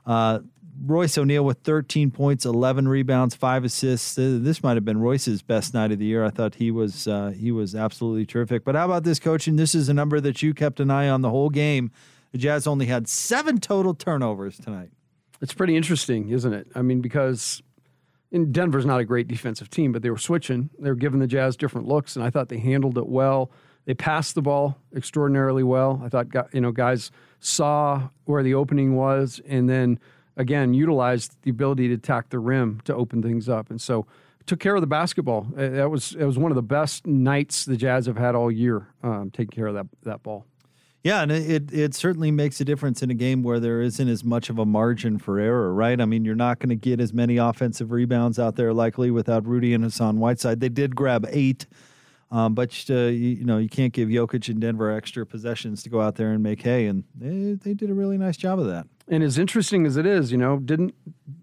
Uh, 0.06 0.40
Royce 0.86 1.18
O'Neale 1.18 1.44
with 1.44 1.58
13 1.58 2.10
points, 2.10 2.46
11 2.46 2.88
rebounds, 2.88 3.34
five 3.34 3.64
assists. 3.64 4.16
Uh, 4.16 4.38
this 4.40 4.62
might 4.62 4.76
have 4.76 4.84
been 4.84 4.98
Royce's 4.98 5.42
best 5.42 5.74
night 5.74 5.92
of 5.92 5.98
the 5.98 6.06
year. 6.06 6.24
I 6.24 6.30
thought 6.30 6.54
he 6.54 6.70
was 6.70 7.06
uh, 7.06 7.30
he 7.36 7.52
was 7.52 7.74
absolutely 7.74 8.24
terrific. 8.24 8.64
But 8.64 8.76
how 8.76 8.86
about 8.86 9.04
this, 9.04 9.18
coaching? 9.18 9.56
This 9.56 9.74
is 9.74 9.88
a 9.88 9.94
number 9.94 10.20
that 10.20 10.42
you 10.42 10.54
kept 10.54 10.80
an 10.80 10.90
eye 10.90 11.08
on 11.08 11.20
the 11.20 11.30
whole 11.30 11.50
game. 11.50 11.90
The 12.32 12.38
Jazz 12.38 12.66
only 12.66 12.86
had 12.86 13.08
seven 13.08 13.58
total 13.58 13.94
turnovers 13.94 14.56
tonight. 14.56 14.90
It's 15.42 15.52
pretty 15.52 15.76
interesting, 15.76 16.28
isn't 16.30 16.52
it? 16.52 16.68
I 16.74 16.82
mean, 16.82 17.00
because 17.00 17.62
and 18.32 18.52
Denver's 18.52 18.86
not 18.86 19.00
a 19.00 19.04
great 19.04 19.28
defensive 19.28 19.70
team, 19.70 19.92
but 19.92 20.02
they 20.02 20.10
were 20.10 20.18
switching. 20.18 20.70
They 20.78 20.88
were 20.88 20.96
giving 20.96 21.20
the 21.20 21.26
Jazz 21.26 21.56
different 21.56 21.88
looks, 21.88 22.16
and 22.16 22.24
I 22.24 22.30
thought 22.30 22.48
they 22.48 22.58
handled 22.58 22.98
it 22.98 23.08
well. 23.08 23.50
They 23.86 23.94
passed 23.94 24.34
the 24.34 24.42
ball 24.42 24.78
extraordinarily 24.94 25.62
well. 25.62 26.00
I 26.04 26.08
thought, 26.08 26.26
you 26.52 26.60
know, 26.60 26.70
guys 26.70 27.10
saw 27.40 28.08
where 28.24 28.42
the 28.42 28.54
opening 28.54 28.94
was, 28.94 29.40
and 29.48 29.68
then 29.68 29.98
again 30.36 30.74
utilized 30.74 31.36
the 31.42 31.50
ability 31.50 31.88
to 31.88 31.94
attack 31.94 32.30
the 32.30 32.38
rim 32.38 32.80
to 32.84 32.94
open 32.94 33.22
things 33.22 33.48
up. 33.48 33.70
And 33.70 33.80
so 33.80 34.06
took 34.46 34.60
care 34.60 34.74
of 34.74 34.80
the 34.80 34.86
basketball. 34.86 35.46
That 35.54 35.90
was 35.90 36.14
it 36.18 36.24
was 36.24 36.38
one 36.38 36.50
of 36.50 36.56
the 36.56 36.62
best 36.62 37.06
nights 37.06 37.64
the 37.64 37.76
Jazz 37.76 38.06
have 38.06 38.16
had 38.16 38.34
all 38.34 38.50
year, 38.50 38.88
um, 39.02 39.30
taking 39.30 39.50
care 39.50 39.66
of 39.66 39.74
that 39.74 39.86
that 40.02 40.22
ball. 40.22 40.46
Yeah, 41.02 41.22
and 41.22 41.32
it, 41.32 41.72
it 41.72 41.94
certainly 41.94 42.30
makes 42.30 42.60
a 42.60 42.64
difference 42.64 43.02
in 43.02 43.10
a 43.10 43.14
game 43.14 43.42
where 43.42 43.58
there 43.58 43.80
isn't 43.80 44.06
as 44.06 44.22
much 44.22 44.50
of 44.50 44.58
a 44.58 44.66
margin 44.66 45.18
for 45.18 45.38
error, 45.38 45.72
right? 45.72 45.98
I 45.98 46.04
mean, 46.04 46.26
you're 46.26 46.34
not 46.34 46.58
going 46.58 46.68
to 46.68 46.76
get 46.76 47.00
as 47.00 47.14
many 47.14 47.38
offensive 47.38 47.90
rebounds 47.90 48.38
out 48.38 48.56
there 48.56 48.74
likely 48.74 49.10
without 49.10 49.46
Rudy 49.46 49.72
and 49.72 49.82
Hassan 49.82 50.18
Whiteside. 50.18 50.60
They 50.60 50.68
did 50.68 50.94
grab 50.94 51.26
eight, 51.30 51.66
um, 52.30 52.54
but 52.54 52.84
uh, 52.90 52.94
you, 52.94 53.30
you 53.30 53.44
know 53.44 53.56
you 53.56 53.70
can't 53.70 53.94
give 53.94 54.10
Jokic 54.10 54.50
and 54.50 54.60
Denver 54.60 54.90
extra 54.90 55.24
possessions 55.24 55.82
to 55.84 55.88
go 55.88 56.02
out 56.02 56.16
there 56.16 56.32
and 56.32 56.42
make 56.42 56.60
hay, 56.60 56.86
and 56.86 57.04
they 57.14 57.54
they 57.54 57.72
did 57.72 57.88
a 57.88 57.94
really 57.94 58.18
nice 58.18 58.36
job 58.36 58.58
of 58.58 58.66
that. 58.66 58.86
And 59.08 59.24
as 59.24 59.38
interesting 59.38 59.86
as 59.86 59.96
it 59.96 60.04
is, 60.06 60.30
you 60.30 60.38
know, 60.38 60.58
didn't 60.58 60.94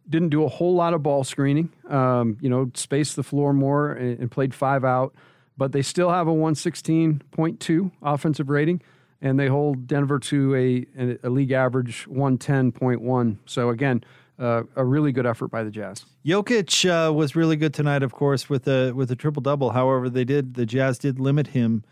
didn't 0.08 0.30
do 0.30 0.44
a 0.44 0.48
whole 0.48 0.76
lot 0.76 0.94
of 0.94 1.02
ball 1.02 1.24
screening. 1.24 1.70
Um, 1.90 2.38
you 2.40 2.50
know, 2.50 2.70
spaced 2.76 3.16
the 3.16 3.24
floor 3.24 3.54
more 3.54 3.92
and, 3.92 4.20
and 4.20 4.32
played 4.32 4.54
five 4.54 4.86
out, 4.86 5.16
but 5.58 5.72
they 5.72 5.82
still 5.82 6.12
have 6.12 6.28
a 6.28 6.32
116.2 6.32 7.92
offensive 8.02 8.50
rating, 8.50 8.82
and 9.22 9.40
they 9.40 9.48
hold 9.48 9.88
Denver 9.88 10.20
to 10.20 10.56
a 10.56 11.18
a, 11.24 11.30
league 11.30 11.52
average 11.52 12.06
110.1. 12.08 13.38
So 13.46 13.70
again, 13.70 14.04
uh, 14.40 14.64
a 14.76 14.86
really 14.86 15.12
good 15.12 15.26
effort 15.26 15.48
by 15.48 15.64
the 15.64 15.72
Jazz. 15.72 16.06
Jokic 16.26 16.86
uh, 16.86 17.12
was 17.12 17.36
really 17.36 17.56
good 17.56 17.74
tonight, 17.74 18.04
of 18.04 18.12
course, 18.12 18.50
with 18.50 18.68
a 18.68 18.92
with 18.92 19.12
a 19.12 19.16
triple 19.16 19.42
double. 19.42 19.72
However, 19.72 20.10
they 20.10 20.26
did 20.26 20.54
the 20.54 20.66
Jazz 20.66 21.00
did 21.00 21.20
limit 21.20 21.48
him 21.48 21.84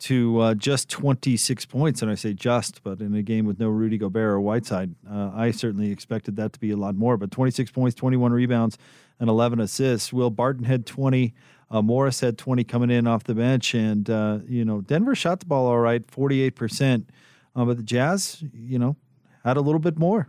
to 0.00 0.40
uh, 0.40 0.54
just 0.54 0.88
26 0.88 1.64
points, 1.66 2.02
and 2.02 2.10
I 2.10 2.16
say 2.16 2.32
just, 2.32 2.82
but 2.82 3.00
in 3.00 3.14
a 3.14 3.22
game 3.22 3.46
with 3.46 3.60
no 3.60 3.68
Rudy 3.68 3.98
Gobert 3.98 4.32
or 4.32 4.40
Whiteside, 4.40 4.96
uh, 5.08 5.30
I 5.32 5.52
certainly 5.52 5.92
expected 5.92 6.34
that 6.36 6.52
to 6.54 6.58
be 6.58 6.72
a 6.72 6.76
lot 6.76 6.96
more. 6.96 7.16
But 7.16 7.30
26 7.30 7.70
points, 7.70 7.94
21 7.94 8.32
rebounds, 8.32 8.78
and 9.20 9.30
11 9.30 9.60
assists. 9.60 10.12
Will 10.12 10.30
Barton 10.30 10.64
had 10.64 10.86
20. 10.86 11.32
Uh, 11.72 11.80
Morris 11.82 12.20
had 12.20 12.36
20 12.36 12.64
coming 12.64 12.90
in 12.90 13.06
off 13.06 13.24
the 13.24 13.34
bench, 13.34 13.74
and 13.74 14.08
uh, 14.10 14.40
you 14.46 14.64
know 14.64 14.82
Denver 14.82 15.14
shot 15.14 15.40
the 15.40 15.46
ball 15.46 15.66
all 15.66 15.78
right, 15.78 16.02
48 16.10 16.54
percent, 16.54 17.10
uh, 17.56 17.64
but 17.64 17.78
the 17.78 17.82
Jazz, 17.82 18.44
you 18.52 18.78
know, 18.78 18.96
had 19.44 19.56
a 19.56 19.62
little 19.62 19.80
bit 19.80 19.98
more. 19.98 20.28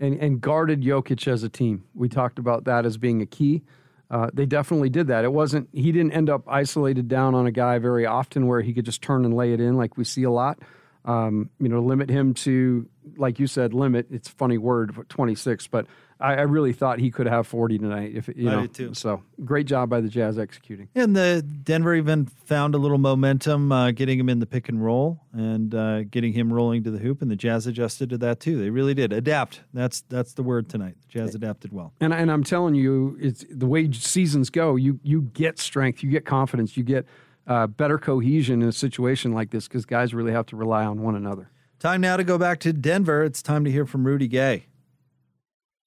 and, 0.00 0.18
and 0.18 0.40
guarded 0.40 0.80
Jokic 0.82 1.28
as 1.28 1.42
a 1.42 1.48
team. 1.50 1.84
We 1.94 2.08
talked 2.08 2.38
about 2.38 2.64
that 2.64 2.86
as 2.86 2.96
being 2.96 3.20
a 3.20 3.26
key. 3.26 3.62
Uh, 4.10 4.30
they 4.32 4.46
definitely 4.46 4.88
did 4.88 5.08
that. 5.08 5.24
It 5.24 5.32
wasn't 5.32 5.68
he 5.72 5.92
didn't 5.92 6.12
end 6.12 6.30
up 6.30 6.42
isolated 6.48 7.08
down 7.08 7.34
on 7.34 7.46
a 7.46 7.50
guy 7.52 7.78
very 7.78 8.06
often 8.06 8.46
where 8.46 8.62
he 8.62 8.72
could 8.72 8.86
just 8.86 9.02
turn 9.02 9.26
and 9.26 9.34
lay 9.34 9.52
it 9.52 9.60
in 9.60 9.76
like 9.76 9.98
we 9.98 10.04
see 10.04 10.22
a 10.22 10.30
lot. 10.30 10.58
Um, 11.04 11.50
you 11.60 11.68
know, 11.68 11.80
limit 11.80 12.08
him 12.08 12.32
to 12.34 12.88
like 13.16 13.38
you 13.38 13.46
said, 13.46 13.74
limit. 13.74 14.06
It's 14.10 14.28
a 14.30 14.32
funny 14.32 14.56
word, 14.56 14.94
but 14.94 15.08
26. 15.10 15.66
But 15.66 15.86
I, 16.20 16.34
I 16.34 16.40
really 16.42 16.72
thought 16.72 16.98
he 16.98 17.10
could 17.10 17.26
have 17.26 17.46
40 17.46 17.78
tonight. 17.78 18.12
If 18.14 18.28
you 18.28 18.48
I 18.48 18.52
know, 18.52 18.60
did 18.62 18.74
too. 18.74 18.94
so 18.94 19.22
great 19.44 19.66
job 19.66 19.88
by 19.88 20.00
the 20.00 20.08
Jazz 20.08 20.38
executing. 20.38 20.88
And 20.94 21.14
the 21.14 21.42
Denver 21.42 21.94
even 21.94 22.26
found 22.26 22.74
a 22.74 22.78
little 22.78 22.98
momentum, 22.98 23.70
uh, 23.70 23.92
getting 23.92 24.18
him 24.18 24.28
in 24.28 24.40
the 24.40 24.46
pick 24.46 24.68
and 24.68 24.84
roll 24.84 25.20
and 25.32 25.74
uh, 25.74 26.02
getting 26.04 26.32
him 26.32 26.52
rolling 26.52 26.82
to 26.84 26.90
the 26.90 26.98
hoop, 26.98 27.22
and 27.22 27.30
the 27.30 27.36
Jazz 27.36 27.66
adjusted 27.66 28.10
to 28.10 28.18
that 28.18 28.40
too. 28.40 28.58
They 28.60 28.70
really 28.70 28.94
did 28.94 29.12
adapt. 29.12 29.60
That's 29.72 30.00
that's 30.08 30.32
the 30.34 30.42
word 30.42 30.68
tonight. 30.68 30.96
The 31.06 31.20
Jazz 31.20 31.34
adapted 31.34 31.72
well. 31.72 31.92
And 32.00 32.12
and 32.12 32.30
I'm 32.32 32.44
telling 32.44 32.74
you, 32.74 33.16
it's 33.20 33.44
the 33.50 33.66
way 33.66 33.90
seasons 33.92 34.50
go. 34.50 34.76
You 34.76 34.98
you 35.02 35.22
get 35.22 35.58
strength, 35.58 36.02
you 36.02 36.10
get 36.10 36.24
confidence, 36.24 36.76
you 36.76 36.82
get 36.82 37.06
uh, 37.46 37.66
better 37.66 37.98
cohesion 37.98 38.60
in 38.62 38.68
a 38.68 38.72
situation 38.72 39.32
like 39.32 39.50
this 39.50 39.68
because 39.68 39.86
guys 39.86 40.12
really 40.14 40.32
have 40.32 40.46
to 40.46 40.56
rely 40.56 40.84
on 40.84 41.00
one 41.00 41.14
another. 41.14 41.50
Time 41.78 42.00
now 42.00 42.16
to 42.16 42.24
go 42.24 42.38
back 42.38 42.58
to 42.60 42.72
Denver. 42.72 43.22
It's 43.22 43.40
time 43.40 43.64
to 43.64 43.70
hear 43.70 43.86
from 43.86 44.04
Rudy 44.04 44.26
Gay. 44.26 44.66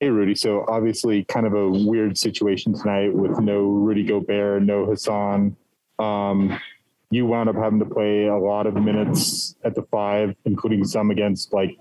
Hey, 0.01 0.09
Rudy. 0.09 0.33
So 0.33 0.65
obviously, 0.67 1.23
kind 1.25 1.45
of 1.45 1.53
a 1.53 1.69
weird 1.69 2.17
situation 2.17 2.73
tonight 2.73 3.13
with 3.13 3.39
no 3.39 3.59
Rudy 3.59 4.03
Gobert, 4.03 4.63
no 4.63 4.83
Hassan. 4.87 5.55
Um, 5.99 6.59
you 7.11 7.27
wound 7.27 7.49
up 7.49 7.55
having 7.55 7.77
to 7.77 7.85
play 7.85 8.25
a 8.25 8.35
lot 8.35 8.65
of 8.65 8.73
minutes 8.73 9.55
at 9.63 9.75
the 9.75 9.83
five, 9.91 10.35
including 10.43 10.85
some 10.85 11.11
against 11.11 11.53
like 11.53 11.77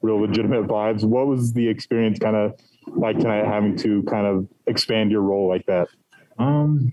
real 0.00 0.20
legitimate 0.20 0.66
vibes. 0.66 1.04
What 1.04 1.28
was 1.28 1.52
the 1.52 1.68
experience 1.68 2.18
kind 2.18 2.34
of 2.34 2.58
like 2.88 3.20
tonight, 3.20 3.44
having 3.44 3.76
to 3.76 4.02
kind 4.10 4.26
of 4.26 4.48
expand 4.66 5.12
your 5.12 5.22
role 5.22 5.48
like 5.48 5.64
that? 5.66 5.86
Um, 6.40 6.92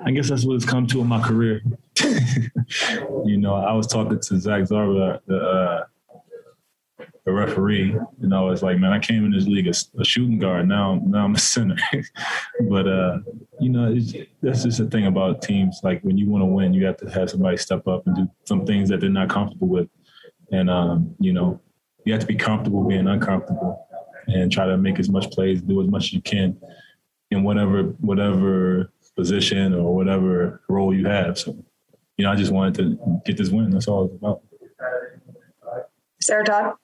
I 0.00 0.12
guess 0.12 0.30
that's 0.30 0.46
what 0.46 0.54
it's 0.54 0.64
come 0.64 0.86
to 0.86 1.02
in 1.02 1.06
my 1.06 1.20
career. 1.20 1.60
you 3.26 3.36
know, 3.36 3.52
I 3.52 3.74
was 3.74 3.88
talking 3.88 4.18
to 4.18 4.40
Zach 4.40 4.62
Zarba, 4.62 5.20
the 5.26 5.36
uh, 5.36 5.84
the 7.24 7.32
referee, 7.32 7.96
and 8.20 8.34
I 8.34 8.40
was 8.40 8.62
like, 8.62 8.78
"Man, 8.78 8.92
I 8.92 8.98
came 8.98 9.24
in 9.24 9.32
this 9.32 9.46
league 9.46 9.66
as 9.66 9.90
a 9.98 10.04
shooting 10.04 10.38
guard. 10.38 10.68
Now, 10.68 11.00
now 11.06 11.24
I'm 11.24 11.34
a 11.34 11.38
center." 11.38 11.76
but 12.68 12.86
uh, 12.86 13.18
you 13.60 13.70
know, 13.70 13.92
it's, 13.92 14.12
that's 14.42 14.64
just 14.64 14.78
the 14.78 14.86
thing 14.86 15.06
about 15.06 15.42
teams. 15.42 15.80
Like 15.82 16.02
when 16.02 16.18
you 16.18 16.28
want 16.28 16.42
to 16.42 16.46
win, 16.46 16.74
you 16.74 16.84
have 16.84 16.98
to 16.98 17.10
have 17.10 17.30
somebody 17.30 17.56
step 17.56 17.86
up 17.88 18.06
and 18.06 18.16
do 18.16 18.30
some 18.44 18.66
things 18.66 18.88
that 18.90 19.00
they're 19.00 19.08
not 19.08 19.30
comfortable 19.30 19.68
with, 19.68 19.88
and 20.52 20.68
um, 20.68 21.14
you 21.18 21.32
know, 21.32 21.60
you 22.04 22.12
have 22.12 22.20
to 22.20 22.26
be 22.26 22.36
comfortable 22.36 22.84
being 22.84 23.08
uncomfortable 23.08 23.86
and 24.26 24.52
try 24.52 24.66
to 24.66 24.76
make 24.76 24.98
as 24.98 25.08
much 25.08 25.30
plays, 25.30 25.62
do 25.62 25.80
as 25.82 25.88
much 25.88 26.04
as 26.04 26.12
you 26.12 26.22
can 26.22 26.58
in 27.30 27.42
whatever 27.42 27.82
whatever 28.00 28.92
position 29.16 29.74
or 29.74 29.94
whatever 29.94 30.60
role 30.68 30.94
you 30.94 31.06
have. 31.06 31.38
So, 31.38 31.56
you 32.16 32.24
know, 32.24 32.32
I 32.32 32.36
just 32.36 32.52
wanted 32.52 32.74
to 32.76 33.20
get 33.24 33.36
this 33.36 33.48
win. 33.48 33.70
That's 33.70 33.88
all 33.88 34.04
it's 34.04 34.14
about. 34.14 34.42
Sarah 36.20 36.44
Todd. 36.44 36.74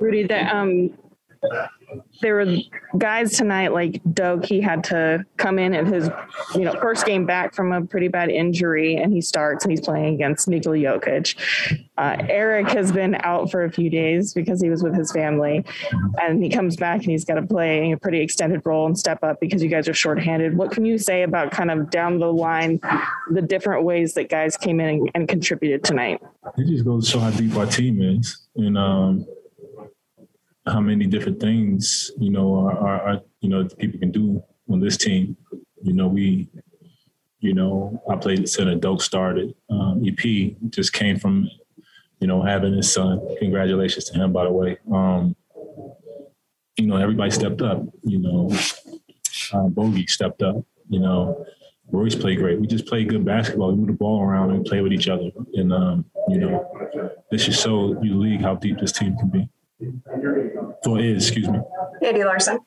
Rudy, 0.00 0.24
that 0.24 0.54
um, 0.54 0.96
there 2.20 2.34
were 2.36 2.56
guys 2.96 3.36
tonight 3.36 3.72
like 3.72 4.00
Doke. 4.12 4.44
He 4.44 4.60
had 4.60 4.84
to 4.84 5.24
come 5.36 5.58
in 5.58 5.74
at 5.74 5.86
his, 5.86 6.08
you 6.54 6.62
know, 6.62 6.72
first 6.80 7.06
game 7.06 7.26
back 7.26 7.54
from 7.54 7.72
a 7.72 7.84
pretty 7.84 8.08
bad 8.08 8.30
injury, 8.30 8.96
and 8.96 9.12
he 9.12 9.20
starts 9.20 9.64
and 9.64 9.72
he's 9.72 9.80
playing 9.80 10.14
against 10.14 10.48
Nikola 10.48 10.76
Jokic. 10.76 11.36
Uh, 11.96 12.16
Eric 12.28 12.68
has 12.68 12.90
been 12.90 13.16
out 13.20 13.50
for 13.50 13.64
a 13.64 13.70
few 13.70 13.90
days 13.90 14.34
because 14.34 14.60
he 14.60 14.68
was 14.68 14.82
with 14.82 14.94
his 14.94 15.12
family, 15.12 15.64
and 16.20 16.42
he 16.42 16.48
comes 16.48 16.76
back 16.76 17.02
and 17.02 17.10
he's 17.10 17.24
got 17.24 17.34
to 17.34 17.46
play 17.46 17.92
a 17.92 17.96
pretty 17.96 18.20
extended 18.20 18.62
role 18.64 18.86
and 18.86 18.98
step 18.98 19.22
up 19.22 19.38
because 19.40 19.62
you 19.62 19.68
guys 19.68 19.88
are 19.88 19.94
shorthanded. 19.94 20.56
What 20.56 20.70
can 20.70 20.84
you 20.84 20.98
say 20.98 21.22
about 21.22 21.50
kind 21.50 21.70
of 21.70 21.90
down 21.90 22.18
the 22.18 22.32
line, 22.32 22.80
the 23.30 23.42
different 23.42 23.84
ways 23.84 24.14
that 24.14 24.28
guys 24.28 24.56
came 24.56 24.80
in 24.80 24.88
and, 24.88 25.10
and 25.14 25.28
contributed 25.28 25.84
tonight? 25.84 26.20
It 26.56 26.66
just 26.66 26.84
goes 26.84 27.06
to 27.06 27.10
show 27.12 27.20
how 27.20 27.30
deep 27.30 27.54
our 27.56 27.66
team 27.66 28.00
is, 28.00 28.46
and 28.56 28.78
um, 28.78 29.26
how 30.66 30.80
many 30.80 31.06
different 31.06 31.40
things 31.40 32.10
you 32.18 32.30
know 32.30 32.54
are, 32.54 32.78
are, 32.78 33.00
are 33.08 33.20
you 33.40 33.48
know 33.48 33.66
people 33.78 33.98
can 34.00 34.10
do 34.10 34.42
on 34.68 34.80
this 34.80 34.96
team. 34.96 35.36
You 35.82 35.92
know, 35.92 36.08
we, 36.08 36.48
you 37.40 37.54
know, 37.54 38.02
I 38.08 38.16
played 38.16 38.40
at 38.40 38.48
center. 38.48 38.74
Doke 38.74 39.02
started. 39.02 39.54
Um, 39.70 40.02
EP 40.06 40.54
just 40.70 40.92
came 40.92 41.18
from, 41.18 41.48
you 42.20 42.26
know, 42.26 42.42
having 42.42 42.74
his 42.74 42.92
son. 42.92 43.20
Congratulations 43.38 44.06
to 44.06 44.14
him, 44.14 44.32
by 44.32 44.44
the 44.44 44.52
way. 44.52 44.78
Um, 44.92 45.36
you 46.76 46.86
know, 46.86 46.96
everybody 46.96 47.30
stepped 47.30 47.62
up. 47.62 47.82
You 48.02 48.18
know, 48.18 48.50
uh, 49.52 49.68
Bogey 49.68 50.06
stepped 50.06 50.42
up. 50.42 50.56
You 50.88 51.00
know, 51.00 51.46
Royce 51.90 52.14
played 52.14 52.38
great. 52.38 52.60
We 52.60 52.66
just 52.66 52.86
played 52.86 53.08
good 53.08 53.24
basketball. 53.24 53.70
We 53.70 53.76
move 53.76 53.88
the 53.88 53.92
ball 53.92 54.22
around 54.22 54.50
and 54.50 54.64
play 54.64 54.80
with 54.80 54.92
each 54.92 55.08
other. 55.08 55.30
And 55.54 55.72
um, 55.72 56.04
you 56.28 56.38
know, 56.38 57.12
this 57.30 57.44
just 57.44 57.62
show 57.62 58.00
you 58.02 58.10
the 58.10 58.16
league 58.16 58.40
how 58.40 58.54
deep 58.54 58.78
this 58.78 58.92
team 58.92 59.16
can 59.18 59.28
be. 59.28 59.48
Or 60.86 60.98
it 60.98 61.04
is, 61.04 61.28
excuse 61.28 61.48
me. 61.48 61.58
Andy 62.02 62.24
Larson. 62.24 62.58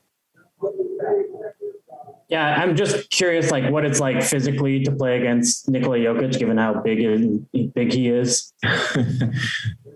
Yeah, 2.30 2.62
I'm 2.62 2.76
just 2.76 3.10
curious, 3.10 3.51
like 3.51 3.72
what 3.72 3.86
it's 3.86 4.01
like 4.01 4.22
physically 4.22 4.84
to 4.84 4.91
play 4.91 5.18
against 5.18 5.70
Nikola 5.70 5.97
Jokic, 5.97 6.38
given 6.38 6.58
how 6.58 6.82
big 6.82 6.99
it, 6.99 7.74
big 7.74 7.93
he 7.93 8.10
is. 8.10 8.53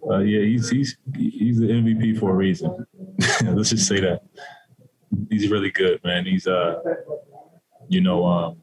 Uh, 0.10 0.18
yeah, 0.18 0.42
he's 0.42 0.70
he's 0.70 0.98
he's 1.16 1.60
the 1.60 1.68
MVP 1.68 2.20
for 2.20 2.32
a 2.32 2.34
reason. 2.34 2.86
Let's 3.46 3.70
just 3.70 3.88
say 3.88 4.00
that 4.00 4.24
he's 5.30 5.50
really 5.50 5.70
good, 5.70 6.04
man. 6.04 6.26
He's 6.26 6.48
uh, 6.48 6.82
you 7.88 8.02
know, 8.02 8.26
um, 8.26 8.58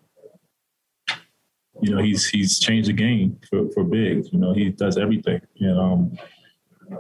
you 1.80 1.94
know, 1.94 2.02
he's 2.02 2.26
he's 2.28 2.58
changed 2.58 2.88
the 2.88 2.92
game 2.92 3.38
for 3.48 3.70
for 3.70 3.84
bigs. 3.84 4.30
You 4.32 4.40
know, 4.40 4.52
he 4.52 4.70
does 4.70 4.98
everything, 4.98 5.40
and 5.60 5.78
um, 5.78 6.18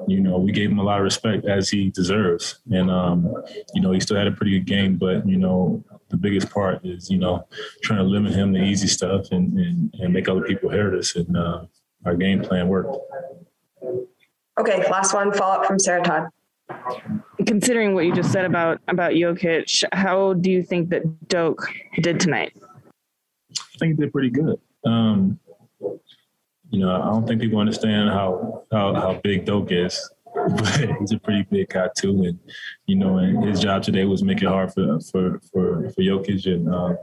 you 0.06 0.20
know, 0.20 0.38
we 0.38 0.52
gave 0.52 0.70
him 0.70 0.78
a 0.78 0.82
lot 0.82 0.98
of 0.98 1.04
respect 1.04 1.46
as 1.46 1.68
he 1.68 1.90
deserves, 1.90 2.60
and 2.70 2.90
um, 2.90 3.32
you 3.74 3.80
know, 3.80 3.92
he 3.92 4.00
still 4.00 4.16
had 4.16 4.26
a 4.26 4.32
pretty 4.32 4.52
good 4.52 4.66
game, 4.66 4.96
but 4.96 5.26
you 5.26 5.36
know, 5.36 5.82
the 6.08 6.16
biggest 6.16 6.50
part 6.50 6.84
is 6.84 7.10
you 7.10 7.18
know 7.18 7.46
trying 7.82 7.98
to 7.98 8.04
limit 8.04 8.32
him 8.32 8.52
to 8.54 8.62
easy 8.62 8.86
stuff 8.86 9.30
and 9.30 9.58
and, 9.58 9.94
and 10.00 10.12
make 10.12 10.28
other 10.28 10.42
people 10.42 10.70
hear 10.70 10.90
this, 10.90 11.16
and 11.16 11.36
uh, 11.36 11.64
our 12.04 12.14
game 12.14 12.40
plan 12.40 12.68
worked. 12.68 12.96
Okay, 14.58 14.88
last 14.90 15.14
one. 15.14 15.32
Follow 15.32 15.60
up 15.60 15.66
from 15.66 15.78
Sarah 15.78 16.02
Todd. 16.02 16.28
Considering 17.46 17.94
what 17.94 18.04
you 18.04 18.14
just 18.14 18.32
said 18.32 18.44
about 18.44 18.80
about 18.88 19.12
Jokic, 19.12 19.84
how 19.92 20.34
do 20.34 20.50
you 20.50 20.62
think 20.62 20.90
that 20.90 21.28
Doke 21.28 21.68
did 22.00 22.20
tonight? 22.20 22.52
I 23.50 23.78
think 23.78 23.96
he 23.96 24.04
did 24.04 24.12
pretty 24.12 24.30
good. 24.30 24.60
Um, 24.84 25.38
you 26.70 26.80
know, 26.80 26.94
I 26.94 27.06
don't 27.06 27.26
think 27.26 27.40
people 27.40 27.58
understand 27.58 28.10
how 28.10 28.64
how, 28.70 28.94
how 28.94 29.20
big 29.22 29.44
Doke 29.44 29.72
is. 29.72 30.10
But 30.34 30.90
he's 31.00 31.10
a 31.12 31.18
pretty 31.18 31.46
big 31.50 31.70
guy 31.70 31.88
too, 31.96 32.22
and 32.22 32.38
you 32.86 32.94
know, 32.96 33.18
and 33.18 33.42
his 33.44 33.60
job 33.60 33.82
today 33.82 34.04
was 34.04 34.22
make 34.22 34.40
it 34.40 34.46
hard 34.46 34.72
for 34.72 35.00
for 35.00 35.40
for 35.52 35.90
for 35.90 36.00
Jokic, 36.00 36.46
and 36.46 36.72
uh, 36.72 36.94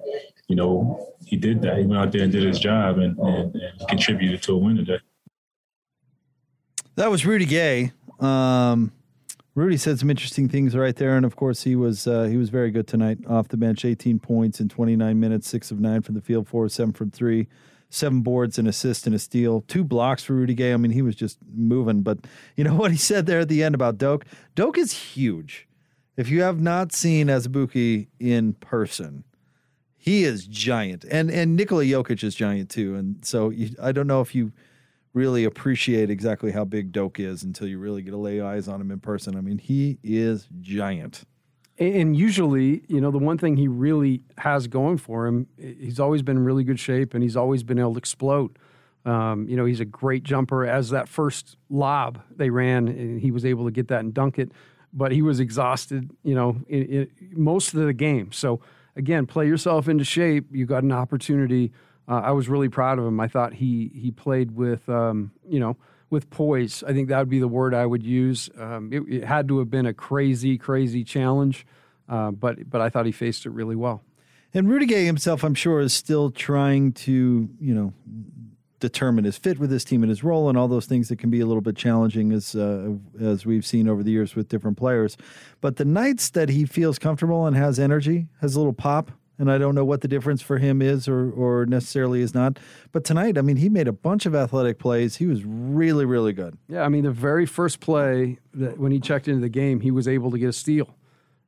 you 0.47 0.55
know, 0.55 1.13
he 1.25 1.35
did 1.35 1.61
that. 1.63 1.79
He 1.79 1.85
went 1.85 2.01
out 2.01 2.11
there 2.11 2.21
and 2.21 2.31
did 2.31 2.43
his 2.43 2.59
job, 2.59 2.99
and, 2.99 3.17
and, 3.17 3.55
and 3.55 3.87
contributed 3.89 4.41
to 4.43 4.53
a 4.53 4.57
win 4.57 4.77
today. 4.77 4.99
That 6.95 7.11
was 7.11 7.25
Rudy 7.25 7.45
Gay. 7.45 7.91
Um, 8.19 8.93
Rudy 9.55 9.77
said 9.77 9.99
some 9.99 10.09
interesting 10.09 10.47
things 10.47 10.75
right 10.75 10.95
there, 10.95 11.15
and 11.17 11.25
of 11.25 11.35
course 11.35 11.63
he 11.63 11.75
was 11.75 12.07
uh, 12.07 12.23
he 12.23 12.37
was 12.37 12.49
very 12.49 12.71
good 12.71 12.87
tonight 12.87 13.19
off 13.27 13.47
the 13.47 13.57
bench. 13.57 13.85
18 13.85 14.19
points 14.19 14.59
in 14.59 14.69
29 14.69 15.19
minutes, 15.19 15.47
six 15.47 15.71
of 15.71 15.79
nine 15.79 16.01
from 16.01 16.15
the 16.15 16.21
field, 16.21 16.47
four 16.47 16.65
of 16.65 16.71
seven 16.71 16.93
from 16.93 17.11
three, 17.11 17.47
seven 17.89 18.21
boards, 18.21 18.57
an 18.57 18.67
assist, 18.67 19.05
and 19.05 19.15
a 19.15 19.19
steal, 19.19 19.61
two 19.67 19.83
blocks 19.83 20.23
for 20.23 20.33
Rudy 20.33 20.53
Gay. 20.53 20.73
I 20.73 20.77
mean, 20.77 20.91
he 20.91 21.01
was 21.01 21.15
just 21.15 21.37
moving. 21.53 22.01
But 22.01 22.19
you 22.55 22.63
know 22.63 22.75
what 22.75 22.91
he 22.91 22.97
said 22.97 23.25
there 23.25 23.41
at 23.41 23.49
the 23.49 23.63
end 23.63 23.75
about 23.75 23.97
Doke? 23.97 24.25
Doke 24.55 24.77
is 24.77 24.91
huge. 24.91 25.67
If 26.17 26.29
you 26.29 26.43
have 26.43 26.61
not 26.61 26.93
seen 26.93 27.27
Azubuike 27.27 28.07
in 28.19 28.53
person, 28.53 29.25
he 29.97 30.23
is 30.23 30.45
giant, 30.47 31.03
and 31.05 31.31
and 31.31 31.55
Nikola 31.55 31.83
Jokic 31.83 32.23
is 32.23 32.35
giant 32.35 32.69
too. 32.69 32.95
And 32.95 33.25
so 33.25 33.49
you, 33.49 33.75
I 33.81 33.91
don't 33.91 34.07
know 34.07 34.21
if 34.21 34.35
you 34.35 34.51
really 35.13 35.45
appreciate 35.45 36.09
exactly 36.09 36.51
how 36.51 36.65
big 36.65 36.91
Doke 36.91 37.19
is 37.19 37.41
until 37.41 37.67
you 37.67 37.79
really 37.79 38.01
get 38.01 38.11
to 38.11 38.17
lay 38.17 38.41
eyes 38.41 38.67
on 38.67 38.81
him 38.81 38.91
in 38.91 38.99
person. 38.99 39.35
I 39.35 39.41
mean, 39.41 39.57
he 39.57 39.97
is 40.03 40.47
giant. 40.59 41.23
And 41.77 42.15
usually, 42.15 42.83
you 42.87 43.01
know, 43.01 43.11
the 43.11 43.17
one 43.17 43.37
thing 43.37 43.57
he 43.57 43.67
really 43.67 44.21
has 44.37 44.67
going 44.67 44.97
for 44.97 45.27
him, 45.27 45.47
he's 45.57 45.99
always 45.99 46.21
been 46.21 46.37
in 46.37 46.45
really 46.45 46.63
good 46.63 46.79
shape 46.79 47.13
and 47.13 47.21
he's 47.21 47.35
always 47.35 47.63
been 47.63 47.79
able 47.79 47.93
to 47.93 47.97
explode. 47.97 48.57
Um, 49.03 49.47
you 49.49 49.57
know, 49.57 49.65
he's 49.65 49.81
a 49.81 49.85
great 49.85 50.23
jumper. 50.23 50.65
As 50.65 50.89
that 50.91 51.09
first 51.09 51.57
lob 51.69 52.21
they 52.35 52.49
ran, 52.49 52.87
and 52.87 53.19
he 53.19 53.29
was 53.31 53.45
able 53.45 53.65
to 53.65 53.71
get 53.71 53.89
that 53.89 53.99
and 53.99 54.13
dunk 54.13 54.39
it, 54.39 54.51
but 54.93 55.11
he 55.11 55.21
was 55.21 55.39
exhausted, 55.39 56.09
you 56.23 56.33
know, 56.33 56.57
in, 56.67 56.83
in 56.83 57.09
most 57.31 57.73
of 57.73 57.85
the 57.85 57.93
game. 57.93 58.31
So, 58.31 58.61
again, 58.95 59.27
play 59.27 59.45
yourself 59.45 59.87
into 59.87 60.03
shape. 60.05 60.47
You 60.51 60.65
got 60.65 60.83
an 60.83 60.91
opportunity 60.91 61.71
uh, 62.07 62.21
I 62.23 62.31
was 62.31 62.47
really 62.47 62.69
proud 62.69 62.99
of 62.99 63.05
him. 63.05 63.19
I 63.19 63.27
thought 63.27 63.53
he 63.53 63.91
he 63.93 64.11
played 64.11 64.51
with 64.51 64.87
um, 64.89 65.31
you 65.47 65.59
know 65.59 65.77
with 66.15 66.29
poise. 66.29 66.81
I 66.81 66.93
think 66.93 67.09
that 67.09 67.19
would 67.19 67.29
be 67.29 67.39
the 67.39 67.47
word 67.47 67.73
I 67.73 67.85
would 67.85 68.01
use. 68.01 68.49
Um, 68.57 68.91
it, 68.93 69.01
it, 69.01 69.23
had 69.25 69.49
to 69.49 69.59
have 69.59 69.69
been 69.69 69.85
a 69.85 69.93
crazy, 69.93 70.57
crazy 70.57 71.03
challenge, 71.03 71.67
uh, 72.07 72.31
but 72.31 72.69
but 72.69 72.79
I 72.79 72.87
thought 72.87 73.05
he 73.05 73.11
faced 73.11 73.45
it 73.45 73.49
really 73.49 73.75
well. 73.75 74.01
And 74.53 74.69
Rudy 74.69 74.85
Gay 74.85 75.03
himself, 75.03 75.43
I'm 75.43 75.53
sure, 75.53 75.81
is 75.81 75.93
still 75.93 76.31
trying 76.31 76.93
to 76.93 77.49
you 77.59 77.73
know 77.75 77.93
determine 78.79 79.25
his 79.25 79.37
fit 79.37 79.59
with 79.59 79.71
his 79.71 79.83
team 79.83 80.03
and 80.03 80.09
his 80.09 80.23
role 80.23 80.47
and 80.47 80.57
all 80.57 80.69
those 80.69 80.85
things 80.85 81.09
that 81.09 81.17
can 81.19 81.29
be 81.29 81.41
a 81.41 81.45
little 81.45 81.61
bit 81.61 81.75
challenging 81.75 82.31
as 82.31 82.55
uh, 82.55 82.93
as 83.19 83.45
we've 83.45 83.65
seen 83.65 83.89
over 83.89 84.01
the 84.01 84.11
years 84.11 84.37
with 84.37 84.47
different 84.47 84.77
players. 84.77 85.17
But 85.59 85.75
the 85.75 85.85
nights 85.85 86.29
that 86.29 86.47
he 86.47 86.63
feels 86.63 86.97
comfortable 86.97 87.45
and 87.45 87.57
has 87.57 87.77
energy, 87.77 88.29
has 88.39 88.55
a 88.55 88.59
little 88.59 88.73
pop, 88.73 89.11
and 89.37 89.51
I 89.51 89.57
don't 89.57 89.75
know 89.75 89.85
what 89.85 90.01
the 90.01 90.07
difference 90.07 90.41
for 90.41 90.57
him 90.57 90.81
is 90.81 91.07
or 91.07 91.31
or 91.31 91.65
necessarily 91.65 92.21
is 92.21 92.33
not. 92.33 92.59
But 92.91 93.03
tonight, 93.03 93.37
I 93.37 93.41
mean, 93.41 93.57
he 93.57 93.69
made 93.69 93.87
a 93.87 93.93
bunch 93.93 94.25
of 94.25 94.35
athletic 94.35 94.79
plays. 94.79 95.17
He 95.17 95.25
was 95.25 95.43
really, 95.43 96.05
really 96.05 96.33
good. 96.33 96.57
Yeah, 96.67 96.83
I 96.83 96.89
mean, 96.89 97.03
the 97.03 97.11
very 97.11 97.45
first 97.45 97.79
play 97.79 98.39
that 98.53 98.77
when 98.79 98.91
he 98.91 98.99
checked 98.99 99.27
into 99.27 99.41
the 99.41 99.49
game, 99.49 99.81
he 99.81 99.91
was 99.91 100.07
able 100.07 100.31
to 100.31 100.37
get 100.37 100.49
a 100.49 100.53
steal. 100.53 100.95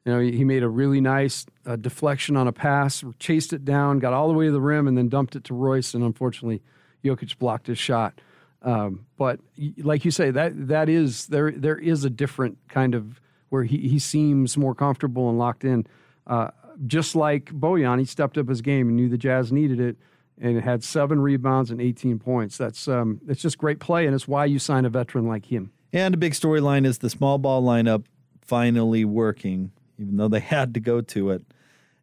You 0.05 0.13
know, 0.13 0.19
he 0.19 0.45
made 0.45 0.63
a 0.63 0.69
really 0.69 1.01
nice 1.01 1.45
uh, 1.65 1.75
deflection 1.75 2.37
on 2.37 2.47
a 2.47 2.53
pass, 2.53 3.03
chased 3.19 3.51
it 3.51 3.65
down, 3.65 3.99
got 3.99 4.13
all 4.13 4.29
the 4.29 4.33
way 4.33 4.45
to 4.45 4.51
the 4.51 4.61
rim, 4.61 4.87
and 4.87 4.97
then 4.97 5.09
dumped 5.09 5.35
it 5.35 5.43
to 5.45 5.53
Royce. 5.53 5.93
And 5.93 6.01
unfortunately, 6.03 6.61
Jokic 7.03 7.37
blocked 7.37 7.67
his 7.67 7.77
shot. 7.77 8.21
Um, 8.61 9.05
but 9.17 9.39
like 9.77 10.05
you 10.05 10.11
say, 10.11 10.31
that 10.31 10.67
that 10.67 10.89
is 10.89 11.27
there. 11.27 11.51
There 11.51 11.77
is 11.77 12.05
a 12.05 12.09
different 12.09 12.57
kind 12.69 12.95
of 12.95 13.19
where 13.49 13.63
he 13.63 13.77
he 13.89 13.99
seems 13.99 14.57
more 14.57 14.73
comfortable 14.73 15.29
and 15.29 15.37
locked 15.37 15.63
in. 15.63 15.85
Uh, 16.25 16.49
just 16.85 17.15
like 17.15 17.45
Bojan, 17.45 17.99
he 17.99 18.05
stepped 18.05 18.37
up 18.37 18.47
his 18.47 18.61
game 18.61 18.87
and 18.87 18.95
knew 18.95 19.09
the 19.09 19.17
Jazz 19.17 19.51
needed 19.51 19.79
it, 19.79 19.97
and 20.39 20.61
had 20.61 20.83
seven 20.83 21.19
rebounds 21.19 21.71
and 21.71 21.81
18 21.81 22.19
points. 22.19 22.57
That's 22.57 22.87
um, 22.87 23.19
it's 23.27 23.41
just 23.41 23.57
great 23.57 23.79
play, 23.79 24.05
and 24.05 24.13
it's 24.13 24.27
why 24.27 24.45
you 24.45 24.59
sign 24.59 24.85
a 24.85 24.89
veteran 24.89 25.27
like 25.27 25.45
him. 25.45 25.71
And 25.93 26.13
a 26.13 26.17
big 26.17 26.33
storyline 26.33 26.85
is 26.85 26.99
the 26.99 27.09
small 27.09 27.37
ball 27.37 27.63
lineup 27.63 28.05
finally 28.41 29.05
working, 29.05 29.71
even 29.97 30.17
though 30.17 30.27
they 30.27 30.39
had 30.41 30.73
to 30.75 30.79
go 30.79 31.01
to 31.01 31.31
it. 31.31 31.43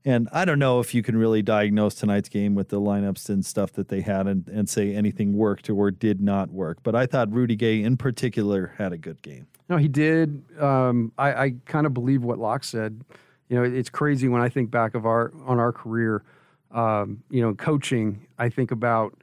And 0.07 0.29
I 0.33 0.45
don't 0.45 0.59
know 0.59 0.81
if 0.81 0.95
you 0.95 1.03
can 1.03 1.16
really 1.16 1.41
diagnose 1.41 1.95
tonight's 1.95 2.29
game 2.29 2.55
with 2.55 2.68
the 2.68 2.79
lineups 2.79 3.31
and 3.31 3.45
stuff 3.45 3.72
that 3.72 3.89
they 3.89 4.03
had 4.03 4.27
and, 4.27 4.47
and 4.49 4.68
say 4.68 4.95
anything 4.95 5.33
worked 5.33 5.70
or 5.70 5.91
did 5.91 6.20
not 6.20 6.51
work. 6.51 6.79
But 6.83 6.95
I 6.95 7.07
thought 7.07 7.33
Rudy 7.33 7.57
Gay 7.57 7.83
in 7.83 7.97
particular 7.97 8.75
had 8.77 8.93
a 8.93 8.99
good 8.99 9.22
game. 9.22 9.47
No, 9.70 9.79
he 9.79 9.89
did. 9.89 10.45
Um, 10.61 11.11
I, 11.16 11.33
I 11.33 11.55
kind 11.64 11.87
of 11.87 11.95
believe 11.95 12.22
what 12.22 12.39
Locke 12.39 12.64
said 12.64 13.03
you 13.49 13.57
know, 13.57 13.62
it's 13.62 13.90
crazy 13.90 14.28
when 14.28 14.42
I 14.42 14.49
think 14.49 14.70
back 14.70 14.95
of 14.95 15.07
our 15.07 15.32
on 15.47 15.59
our 15.59 15.72
career. 15.72 16.22
Um, 16.70 17.22
you 17.30 17.40
know, 17.40 17.55
coaching. 17.55 18.26
I 18.36 18.49
think 18.49 18.72
about 18.72 19.16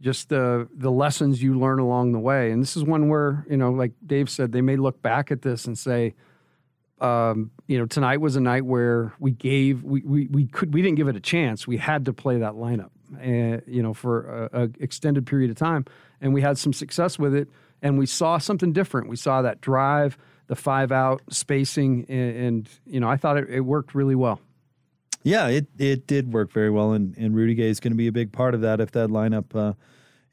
just 0.00 0.28
the 0.28 0.68
the 0.74 0.90
lessons 0.90 1.42
you 1.42 1.58
learn 1.58 1.78
along 1.78 2.12
the 2.12 2.18
way, 2.18 2.50
and 2.50 2.62
this 2.62 2.76
is 2.76 2.84
one 2.84 3.08
where 3.08 3.46
you 3.48 3.56
know, 3.56 3.70
like 3.70 3.92
Dave 4.06 4.28
said, 4.28 4.52
they 4.52 4.60
may 4.60 4.76
look 4.76 5.00
back 5.00 5.30
at 5.30 5.42
this 5.42 5.64
and 5.64 5.78
say, 5.78 6.14
um, 7.00 7.50
you 7.66 7.78
know, 7.78 7.86
tonight 7.86 8.20
was 8.20 8.36
a 8.36 8.40
night 8.40 8.64
where 8.64 9.12
we 9.18 9.30
gave 9.30 9.82
we, 9.84 10.02
we 10.02 10.26
we 10.26 10.46
could 10.46 10.74
we 10.74 10.82
didn't 10.82 10.96
give 10.96 11.08
it 11.08 11.16
a 11.16 11.20
chance. 11.20 11.66
We 11.66 11.78
had 11.78 12.04
to 12.06 12.12
play 12.12 12.38
that 12.38 12.54
lineup, 12.54 12.90
and 13.20 13.62
you 13.66 13.82
know, 13.82 13.94
for 13.94 14.48
a, 14.52 14.64
a 14.64 14.70
extended 14.80 15.26
period 15.26 15.50
of 15.50 15.56
time, 15.56 15.84
and 16.20 16.34
we 16.34 16.42
had 16.42 16.58
some 16.58 16.72
success 16.72 17.18
with 17.18 17.34
it, 17.34 17.48
and 17.80 17.98
we 17.98 18.06
saw 18.06 18.38
something 18.38 18.72
different. 18.72 19.08
We 19.08 19.16
saw 19.16 19.42
that 19.42 19.60
drive 19.60 20.18
the 20.48 20.56
five 20.56 20.90
out 20.90 21.22
spacing, 21.30 22.04
and, 22.08 22.36
and 22.36 22.68
you 22.86 23.00
know 23.00 23.08
I 23.08 23.16
thought 23.16 23.36
it, 23.36 23.48
it, 23.48 23.60
worked 23.60 23.94
really 23.94 24.14
well. 24.14 24.40
Yeah, 25.22 25.46
it 25.48 25.68
it 25.78 26.06
did 26.06 26.32
work 26.32 26.52
very 26.52 26.70
well, 26.70 26.92
and 26.92 27.16
and 27.16 27.34
Rudy 27.34 27.54
Gay 27.54 27.68
is 27.68 27.80
going 27.80 27.92
to 27.92 27.96
be 27.96 28.08
a 28.08 28.12
big 28.12 28.32
part 28.32 28.54
of 28.54 28.60
that 28.62 28.80
if 28.80 28.90
that 28.92 29.10
lineup. 29.10 29.54
Uh, 29.54 29.74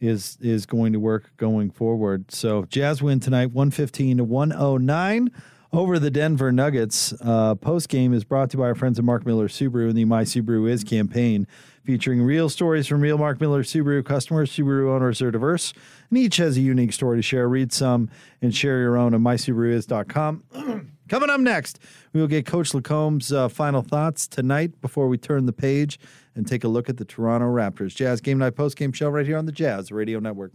is 0.01 0.37
is 0.41 0.65
going 0.65 0.91
to 0.91 0.99
work 0.99 1.31
going 1.37 1.71
forward. 1.71 2.29
So 2.29 2.65
Jazz 2.65 3.01
win 3.01 3.21
tonight, 3.21 3.51
one 3.51 3.71
fifteen 3.71 4.17
to 4.17 4.25
one 4.25 4.51
oh 4.51 4.77
nine 4.77 5.31
over 5.75 5.99
the 5.99 6.11
Denver 6.11 6.51
Nuggets. 6.51 7.13
Uh, 7.21 7.55
Post 7.55 7.89
game 7.89 8.13
is 8.13 8.23
brought 8.23 8.49
to 8.51 8.57
you 8.57 8.61
by 8.61 8.67
our 8.67 8.75
friends 8.75 8.97
at 8.97 9.05
Mark 9.05 9.25
Miller 9.25 9.47
Subaru 9.47 9.89
and 9.89 9.97
the 9.97 10.05
My 10.05 10.23
Subaru 10.23 10.69
Is 10.69 10.83
campaign, 10.83 11.47
featuring 11.83 12.21
real 12.21 12.49
stories 12.49 12.87
from 12.87 13.01
real 13.01 13.17
Mark 13.17 13.41
Miller 13.41 13.63
Subaru 13.63 14.03
customers. 14.05 14.51
Subaru 14.51 14.89
owners 14.89 15.21
are 15.21 15.31
diverse, 15.31 15.73
and 16.09 16.17
each 16.17 16.37
has 16.37 16.57
a 16.57 16.61
unique 16.61 16.93
story 16.93 17.17
to 17.17 17.21
share. 17.21 17.49
Read 17.49 17.73
some 17.73 18.09
and 18.41 18.55
share 18.55 18.79
your 18.79 18.97
own 18.97 19.13
at 19.13 19.19
mysubaruis.com. 19.19 20.89
Coming 21.09 21.29
up 21.29 21.39
next, 21.39 21.79
we 22.13 22.21
will 22.21 22.27
get 22.27 22.45
Coach 22.45 22.73
LaComb's 22.73 23.31
uh, 23.33 23.47
final 23.49 23.81
thoughts 23.81 24.27
tonight 24.27 24.81
before 24.81 25.07
we 25.07 25.17
turn 25.17 25.45
the 25.45 25.53
page 25.53 25.99
and 26.35 26.47
take 26.47 26.63
a 26.63 26.67
look 26.67 26.89
at 26.89 26.97
the 26.97 27.05
Toronto 27.05 27.47
Raptors. 27.47 27.93
Jazz 27.93 28.21
Game 28.21 28.37
Night 28.37 28.55
Post 28.55 28.77
Game 28.77 28.91
Show 28.91 29.09
right 29.09 29.25
here 29.25 29.37
on 29.37 29.45
the 29.45 29.51
Jazz 29.51 29.91
Radio 29.91 30.19
Network. 30.19 30.53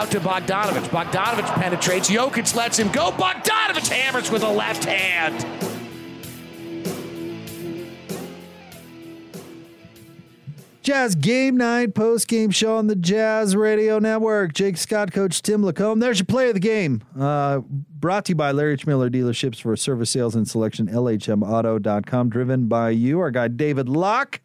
Out 0.00 0.10
to 0.12 0.18
Bogdanovic. 0.20 0.88
Bogdanovic 0.88 1.44
penetrates. 1.56 2.08
Jokic 2.08 2.56
lets 2.56 2.78
him 2.78 2.90
go. 2.90 3.10
Bogdanovic 3.10 3.86
hammers 3.86 4.30
with 4.30 4.42
a 4.42 4.48
left 4.48 4.82
hand. 4.82 5.44
Jazz 10.80 11.14
Game 11.14 11.58
Night 11.58 11.94
post 11.94 12.28
game 12.28 12.50
show 12.50 12.78
on 12.78 12.86
the 12.86 12.96
Jazz 12.96 13.54
Radio 13.54 13.98
Network. 13.98 14.54
Jake 14.54 14.78
Scott, 14.78 15.12
Coach 15.12 15.42
Tim 15.42 15.60
LaComb. 15.62 16.00
There's 16.00 16.20
your 16.20 16.24
play 16.24 16.48
of 16.48 16.54
the 16.54 16.60
game. 16.60 17.02
Uh, 17.18 17.58
brought 17.58 18.24
to 18.24 18.30
you 18.30 18.36
by 18.36 18.52
Larry 18.52 18.72
H. 18.72 18.86
Miller 18.86 19.10
Dealerships 19.10 19.60
for 19.60 19.76
service 19.76 20.08
sales 20.08 20.34
and 20.34 20.48
selection. 20.48 20.86
LHMauto.com. 20.88 22.30
Driven 22.30 22.68
by 22.68 22.88
you, 22.88 23.20
our 23.20 23.30
guy 23.30 23.48
David 23.48 23.90
Locke 23.90 24.40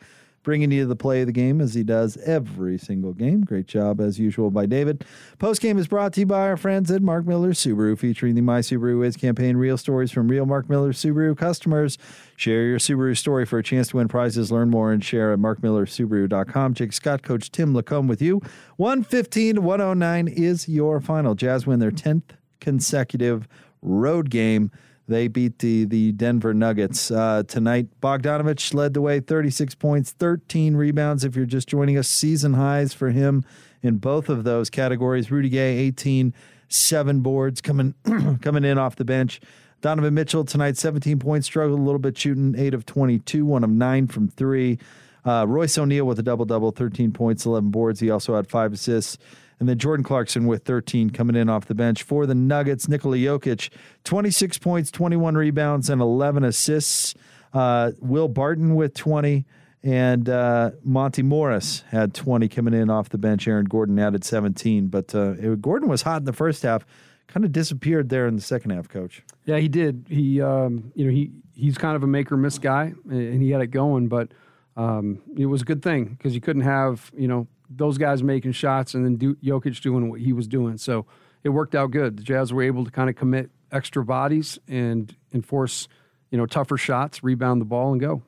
bringing 0.45 0.71
you 0.71 0.85
the 0.85 0.95
play 0.95 1.21
of 1.21 1.27
the 1.27 1.33
game 1.33 1.59
as 1.59 1.73
he 1.73 1.83
does 1.83 2.15
every 2.17 2.77
single 2.77 3.11
game. 3.11 3.41
Great 3.41 3.67
job, 3.67 3.99
as 3.99 4.17
usual, 4.17 4.49
by 4.49 4.65
David. 4.65 5.03
Post 5.39 5.61
game 5.61 5.77
is 5.77 5.87
brought 5.87 6.13
to 6.13 6.21
you 6.21 6.25
by 6.25 6.47
our 6.47 6.55
friends 6.55 6.89
at 6.89 7.01
Mark 7.01 7.25
Miller 7.25 7.51
Subaru, 7.51 7.97
featuring 7.97 8.35
the 8.35 8.41
My 8.41 8.59
Subaru 8.61 9.05
Is 9.05 9.17
campaign. 9.17 9.57
Real 9.57 9.77
stories 9.77 10.11
from 10.11 10.29
real 10.29 10.45
Mark 10.45 10.69
Miller 10.69 10.93
Subaru 10.93 11.35
customers. 11.35 11.97
Share 12.37 12.63
your 12.63 12.79
Subaru 12.79 13.17
story 13.17 13.45
for 13.45 13.59
a 13.59 13.63
chance 13.63 13.89
to 13.89 13.97
win 13.97 14.07
prizes. 14.07 14.51
Learn 14.51 14.69
more 14.69 14.93
and 14.93 15.03
share 15.03 15.33
at 15.33 15.39
markmillersubaru.com. 15.39 16.73
Jake 16.75 16.93
Scott, 16.93 17.23
Coach 17.23 17.51
Tim 17.51 17.73
LaComb 17.73 18.07
with 18.07 18.21
you. 18.21 18.41
115 18.77 19.55
to 19.55 19.61
109 19.61 20.27
is 20.27 20.69
your 20.69 21.01
final. 21.01 21.35
Jazz 21.35 21.67
win 21.67 21.79
their 21.79 21.91
10th 21.91 22.37
consecutive 22.61 23.47
road 23.81 24.29
game. 24.29 24.71
They 25.07 25.27
beat 25.27 25.59
the 25.59 25.85
the 25.85 26.11
Denver 26.13 26.53
Nuggets 26.53 27.11
uh, 27.11 27.43
tonight. 27.47 27.87
Bogdanovic 28.01 28.73
led 28.73 28.93
the 28.93 29.01
way, 29.01 29.19
36 29.19 29.75
points, 29.75 30.11
13 30.11 30.75
rebounds. 30.75 31.23
If 31.23 31.35
you're 31.35 31.45
just 31.45 31.67
joining 31.67 31.97
us, 31.97 32.07
season 32.07 32.53
highs 32.53 32.93
for 32.93 33.11
him 33.11 33.45
in 33.83 33.97
both 33.97 34.29
of 34.29 34.43
those 34.43 34.69
categories. 34.69 35.29
Rudy 35.29 35.49
Gay, 35.49 35.77
18, 35.77 36.33
seven 36.69 37.19
boards 37.19 37.61
coming 37.61 37.93
coming 38.41 38.63
in 38.63 38.77
off 38.77 38.95
the 38.95 39.05
bench. 39.05 39.41
Donovan 39.81 40.15
Mitchell 40.15 40.43
tonight, 40.43 40.77
17 40.77 41.19
points, 41.19 41.45
struggled 41.45 41.79
a 41.79 41.83
little 41.83 41.99
bit 41.99 42.17
shooting, 42.17 42.55
8 42.57 42.73
of 42.73 42.87
22, 42.87 43.45
1 43.45 43.63
of 43.63 43.69
9 43.69 44.07
from 44.07 44.27
3. 44.29 44.79
Uh, 45.23 45.45
Royce 45.47 45.77
O'Neale 45.77 46.05
with 46.05 46.17
a 46.17 46.23
double 46.23 46.45
double, 46.45 46.71
13 46.71 47.11
points, 47.11 47.45
11 47.45 47.69
boards. 47.69 47.99
He 47.99 48.09
also 48.09 48.35
had 48.35 48.47
five 48.47 48.73
assists. 48.73 49.19
And 49.59 49.69
then 49.69 49.77
Jordan 49.77 50.03
Clarkson 50.03 50.47
with 50.47 50.65
13 50.65 51.11
coming 51.11 51.35
in 51.35 51.49
off 51.49 51.65
the 51.65 51.75
bench 51.75 52.03
for 52.03 52.25
the 52.25 52.35
Nuggets. 52.35 52.87
Nikola 52.87 53.17
Jokic, 53.17 53.69
26 54.03 54.57
points, 54.57 54.91
21 54.91 55.35
rebounds, 55.35 55.89
and 55.89 56.01
11 56.01 56.43
assists. 56.43 57.15
Uh, 57.53 57.91
Will 57.99 58.27
Barton 58.27 58.75
with 58.75 58.93
20. 58.93 59.45
And 59.85 60.27
uh, 60.27 60.71
Monte 60.83 61.21
Morris 61.21 61.83
had 61.91 62.13
20 62.15 62.49
coming 62.49 62.73
in 62.73 62.89
off 62.89 63.09
the 63.09 63.19
bench. 63.19 63.47
Aaron 63.47 63.65
Gordon 63.65 63.99
added 63.99 64.23
17. 64.23 64.87
But 64.87 65.13
uh, 65.13 65.35
it, 65.37 65.61
Gordon 65.61 65.87
was 65.87 66.01
hot 66.01 66.21
in 66.21 66.25
the 66.25 66.33
first 66.33 66.63
half, 66.63 66.85
kind 67.27 67.45
of 67.45 67.51
disappeared 67.51 68.09
there 68.09 68.27
in 68.27 68.35
the 68.35 68.41
second 68.41 68.71
half, 68.71 68.89
coach. 68.89 69.23
Yeah, 69.45 69.59
he 69.59 69.67
did. 69.67 70.07
He, 70.09 70.41
um, 70.41 70.91
you 70.95 71.05
know, 71.05 71.11
he 71.11 71.31
he's 71.53 71.77
kind 71.77 71.95
of 71.95 72.01
a 72.01 72.07
make 72.07 72.31
or 72.31 72.37
miss 72.37 72.57
guy, 72.57 72.93
and 73.07 73.41
he 73.43 73.51
had 73.51 73.61
it 73.61 73.67
going. 73.67 74.07
But 74.07 74.31
um, 74.75 75.21
it 75.37 75.45
was 75.45 75.61
a 75.61 75.65
good 75.65 75.83
thing 75.83 76.05
because 76.05 76.33
you 76.33 76.41
couldn't 76.41 76.63
have, 76.63 77.11
you 77.15 77.27
know, 77.27 77.47
those 77.69 77.97
guys 77.97 78.23
making 78.23 78.53
shots 78.53 78.93
and 78.93 79.05
then 79.05 79.15
do, 79.15 79.35
Jokic 79.35 79.81
doing 79.81 80.09
what 80.09 80.19
he 80.19 80.33
was 80.33 80.47
doing. 80.47 80.77
So 80.77 81.05
it 81.43 81.49
worked 81.49 81.75
out 81.75 81.91
good. 81.91 82.17
The 82.17 82.23
Jazz 82.23 82.53
were 82.53 82.63
able 82.63 82.85
to 82.85 82.91
kind 82.91 83.09
of 83.09 83.15
commit 83.15 83.51
extra 83.71 84.03
bodies 84.03 84.57
and 84.67 85.15
enforce, 85.33 85.87
you 86.31 86.37
know, 86.37 86.45
tougher 86.45 86.77
shots, 86.77 87.23
rebound 87.23 87.61
the 87.61 87.65
ball, 87.65 87.91
and 87.91 88.01
go. 88.01 88.21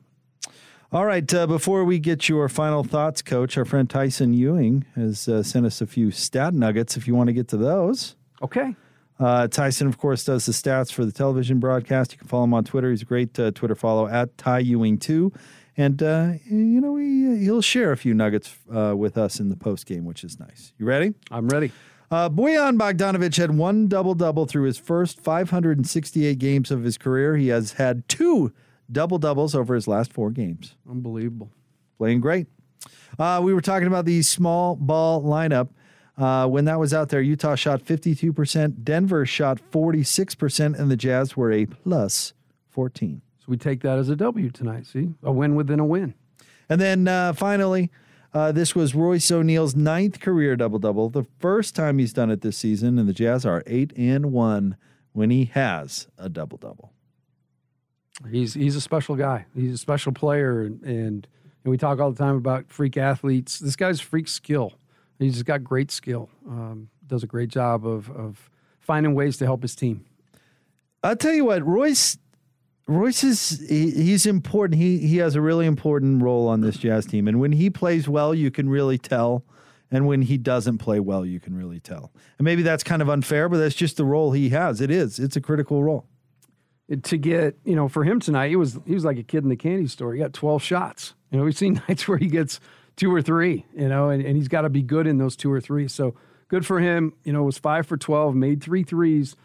All 0.90 1.04
right. 1.04 1.34
Uh, 1.34 1.46
before 1.46 1.84
we 1.84 1.98
get 1.98 2.28
your 2.28 2.48
final 2.48 2.82
thoughts, 2.82 3.20
Coach, 3.20 3.58
our 3.58 3.64
friend 3.64 3.90
Tyson 3.90 4.32
Ewing 4.32 4.86
has 4.94 5.28
uh, 5.28 5.42
sent 5.42 5.66
us 5.66 5.80
a 5.80 5.86
few 5.86 6.10
stat 6.10 6.54
nuggets. 6.54 6.96
If 6.96 7.06
you 7.06 7.14
want 7.14 7.26
to 7.26 7.34
get 7.34 7.48
to 7.48 7.56
those, 7.58 8.16
okay. 8.40 8.74
Uh, 9.20 9.48
Tyson, 9.48 9.88
of 9.88 9.98
course, 9.98 10.24
does 10.24 10.46
the 10.46 10.52
stats 10.52 10.92
for 10.92 11.04
the 11.04 11.10
television 11.12 11.58
broadcast. 11.58 12.12
You 12.12 12.18
can 12.18 12.28
follow 12.28 12.44
him 12.44 12.54
on 12.54 12.64
Twitter. 12.64 12.90
He's 12.90 13.02
a 13.02 13.04
great 13.04 13.38
uh, 13.38 13.50
Twitter 13.50 13.74
follow 13.74 14.06
at 14.06 14.38
Ty 14.38 14.60
Ewing 14.60 14.96
two, 14.96 15.32
and 15.78 16.02
uh, 16.02 16.32
you 16.44 16.80
know 16.80 16.96
he 16.96 17.38
he'll 17.44 17.62
share 17.62 17.92
a 17.92 17.96
few 17.96 18.12
nuggets 18.12 18.56
uh, 18.74 18.94
with 18.94 19.16
us 19.16 19.40
in 19.40 19.48
the 19.48 19.56
post 19.56 19.86
game, 19.86 20.04
which 20.04 20.24
is 20.24 20.38
nice. 20.38 20.74
You 20.76 20.84
ready? 20.84 21.14
I'm 21.30 21.48
ready. 21.48 21.72
Uh, 22.10 22.28
Bojan 22.28 22.78
Bogdanovic 22.78 23.36
had 23.36 23.56
one 23.56 23.86
double 23.86 24.14
double 24.14 24.44
through 24.44 24.64
his 24.64 24.76
first 24.78 25.20
568 25.20 26.38
games 26.38 26.70
of 26.70 26.82
his 26.82 26.98
career. 26.98 27.36
He 27.36 27.48
has 27.48 27.72
had 27.74 28.08
two 28.08 28.52
double 28.90 29.18
doubles 29.18 29.54
over 29.54 29.74
his 29.74 29.86
last 29.86 30.12
four 30.12 30.30
games. 30.30 30.74
Unbelievable. 30.88 31.52
Playing 31.96 32.20
great. 32.20 32.46
Uh, 33.18 33.40
we 33.42 33.54
were 33.54 33.60
talking 33.60 33.86
about 33.86 34.04
the 34.04 34.22
small 34.22 34.74
ball 34.74 35.22
lineup. 35.22 35.68
Uh, 36.16 36.48
when 36.48 36.64
that 36.64 36.80
was 36.80 36.92
out 36.92 37.10
there, 37.10 37.20
Utah 37.20 37.54
shot 37.54 37.84
52%, 37.84 38.82
Denver 38.82 39.24
shot 39.24 39.60
46%, 39.70 40.78
and 40.78 40.90
the 40.90 40.96
Jazz 40.96 41.36
were 41.36 41.52
a 41.52 41.66
plus 41.66 42.32
14. 42.70 43.22
We 43.48 43.56
take 43.56 43.80
that 43.80 43.98
as 43.98 44.10
a 44.10 44.16
W 44.16 44.50
tonight. 44.50 44.86
See, 44.86 45.08
a 45.22 45.32
win 45.32 45.54
within 45.54 45.80
a 45.80 45.84
win. 45.84 46.14
And 46.68 46.80
then 46.80 47.08
uh, 47.08 47.32
finally, 47.32 47.90
uh, 48.34 48.52
this 48.52 48.74
was 48.74 48.94
Royce 48.94 49.30
O'Neale's 49.30 49.74
ninth 49.74 50.20
career 50.20 50.54
double 50.54 50.78
double, 50.78 51.08
the 51.08 51.26
first 51.38 51.74
time 51.74 51.98
he's 51.98 52.12
done 52.12 52.30
it 52.30 52.42
this 52.42 52.58
season, 52.58 52.98
and 52.98 53.08
the 53.08 53.14
Jazz 53.14 53.46
are 53.46 53.62
eight 53.66 53.92
and 53.96 54.32
one 54.32 54.76
when 55.12 55.30
he 55.30 55.46
has 55.46 56.08
a 56.18 56.28
double 56.28 56.58
double. 56.58 56.92
He's 58.30 58.52
he's 58.54 58.76
a 58.76 58.80
special 58.80 59.16
guy. 59.16 59.46
He's 59.54 59.72
a 59.72 59.78
special 59.78 60.12
player, 60.12 60.62
and, 60.62 60.82
and 60.82 61.26
and 61.64 61.70
we 61.70 61.78
talk 61.78 62.00
all 62.00 62.10
the 62.10 62.18
time 62.18 62.36
about 62.36 62.70
freak 62.70 62.96
athletes. 62.96 63.58
This 63.58 63.76
guy's 63.76 64.00
freak 64.00 64.28
skill. 64.28 64.74
He's 65.18 65.34
just 65.34 65.46
got 65.46 65.64
great 65.64 65.90
skill. 65.90 66.28
Um, 66.46 66.90
does 67.06 67.22
a 67.22 67.26
great 67.26 67.48
job 67.48 67.86
of 67.86 68.10
of 68.10 68.50
finding 68.78 69.14
ways 69.14 69.38
to 69.38 69.46
help 69.46 69.62
his 69.62 69.74
team. 69.74 70.04
I'll 71.02 71.16
tell 71.16 71.32
you 71.32 71.46
what, 71.46 71.64
Royce. 71.64 72.18
Royce 72.88 73.22
is 73.22 73.62
he, 73.68 73.90
he's 73.90 74.24
important. 74.24 74.80
He 74.80 74.98
he 74.98 75.18
has 75.18 75.34
a 75.34 75.40
really 75.42 75.66
important 75.66 76.22
role 76.22 76.48
on 76.48 76.62
this 76.62 76.78
Jazz 76.78 77.04
team, 77.04 77.28
and 77.28 77.38
when 77.38 77.52
he 77.52 77.68
plays 77.68 78.08
well, 78.08 78.34
you 78.34 78.50
can 78.50 78.68
really 78.68 78.98
tell. 78.98 79.44
And 79.90 80.06
when 80.06 80.20
he 80.20 80.36
doesn't 80.36 80.78
play 80.78 81.00
well, 81.00 81.24
you 81.24 81.40
can 81.40 81.56
really 81.56 81.80
tell. 81.80 82.12
And 82.36 82.44
maybe 82.44 82.60
that's 82.60 82.84
kind 82.84 83.00
of 83.00 83.08
unfair, 83.08 83.48
but 83.48 83.56
that's 83.56 83.74
just 83.74 83.96
the 83.96 84.04
role 84.04 84.32
he 84.32 84.50
has. 84.50 84.82
It 84.82 84.90
is. 84.90 85.18
It's 85.18 85.34
a 85.34 85.40
critical 85.40 85.82
role. 85.82 86.06
To 87.04 87.16
get 87.16 87.56
you 87.64 87.74
know, 87.74 87.88
for 87.88 88.04
him 88.04 88.20
tonight, 88.20 88.48
he 88.48 88.56
was 88.56 88.78
he 88.86 88.94
was 88.94 89.04
like 89.04 89.18
a 89.18 89.22
kid 89.22 89.44
in 89.44 89.50
the 89.50 89.56
candy 89.56 89.86
store. 89.86 90.12
He 90.12 90.18
got 90.18 90.32
twelve 90.32 90.62
shots. 90.62 91.14
You 91.30 91.38
know, 91.38 91.44
we've 91.44 91.56
seen 91.56 91.82
nights 91.88 92.08
where 92.08 92.18
he 92.18 92.26
gets 92.26 92.60
two 92.96 93.14
or 93.14 93.22
three, 93.22 93.64
you 93.74 93.88
know, 93.88 94.08
and, 94.08 94.24
and 94.24 94.36
he's 94.36 94.48
got 94.48 94.62
to 94.62 94.68
be 94.68 94.82
good 94.82 95.06
in 95.06 95.18
those 95.18 95.36
two 95.36 95.52
or 95.52 95.60
three. 95.60 95.88
So 95.88 96.14
good 96.48 96.66
for 96.66 96.80
him. 96.80 97.12
You 97.24 97.32
know, 97.32 97.42
was 97.42 97.58
five 97.58 97.86
for 97.86 97.96
12, 97.96 98.34
made 98.34 98.62
three 98.62 98.82
threes. 98.82 99.36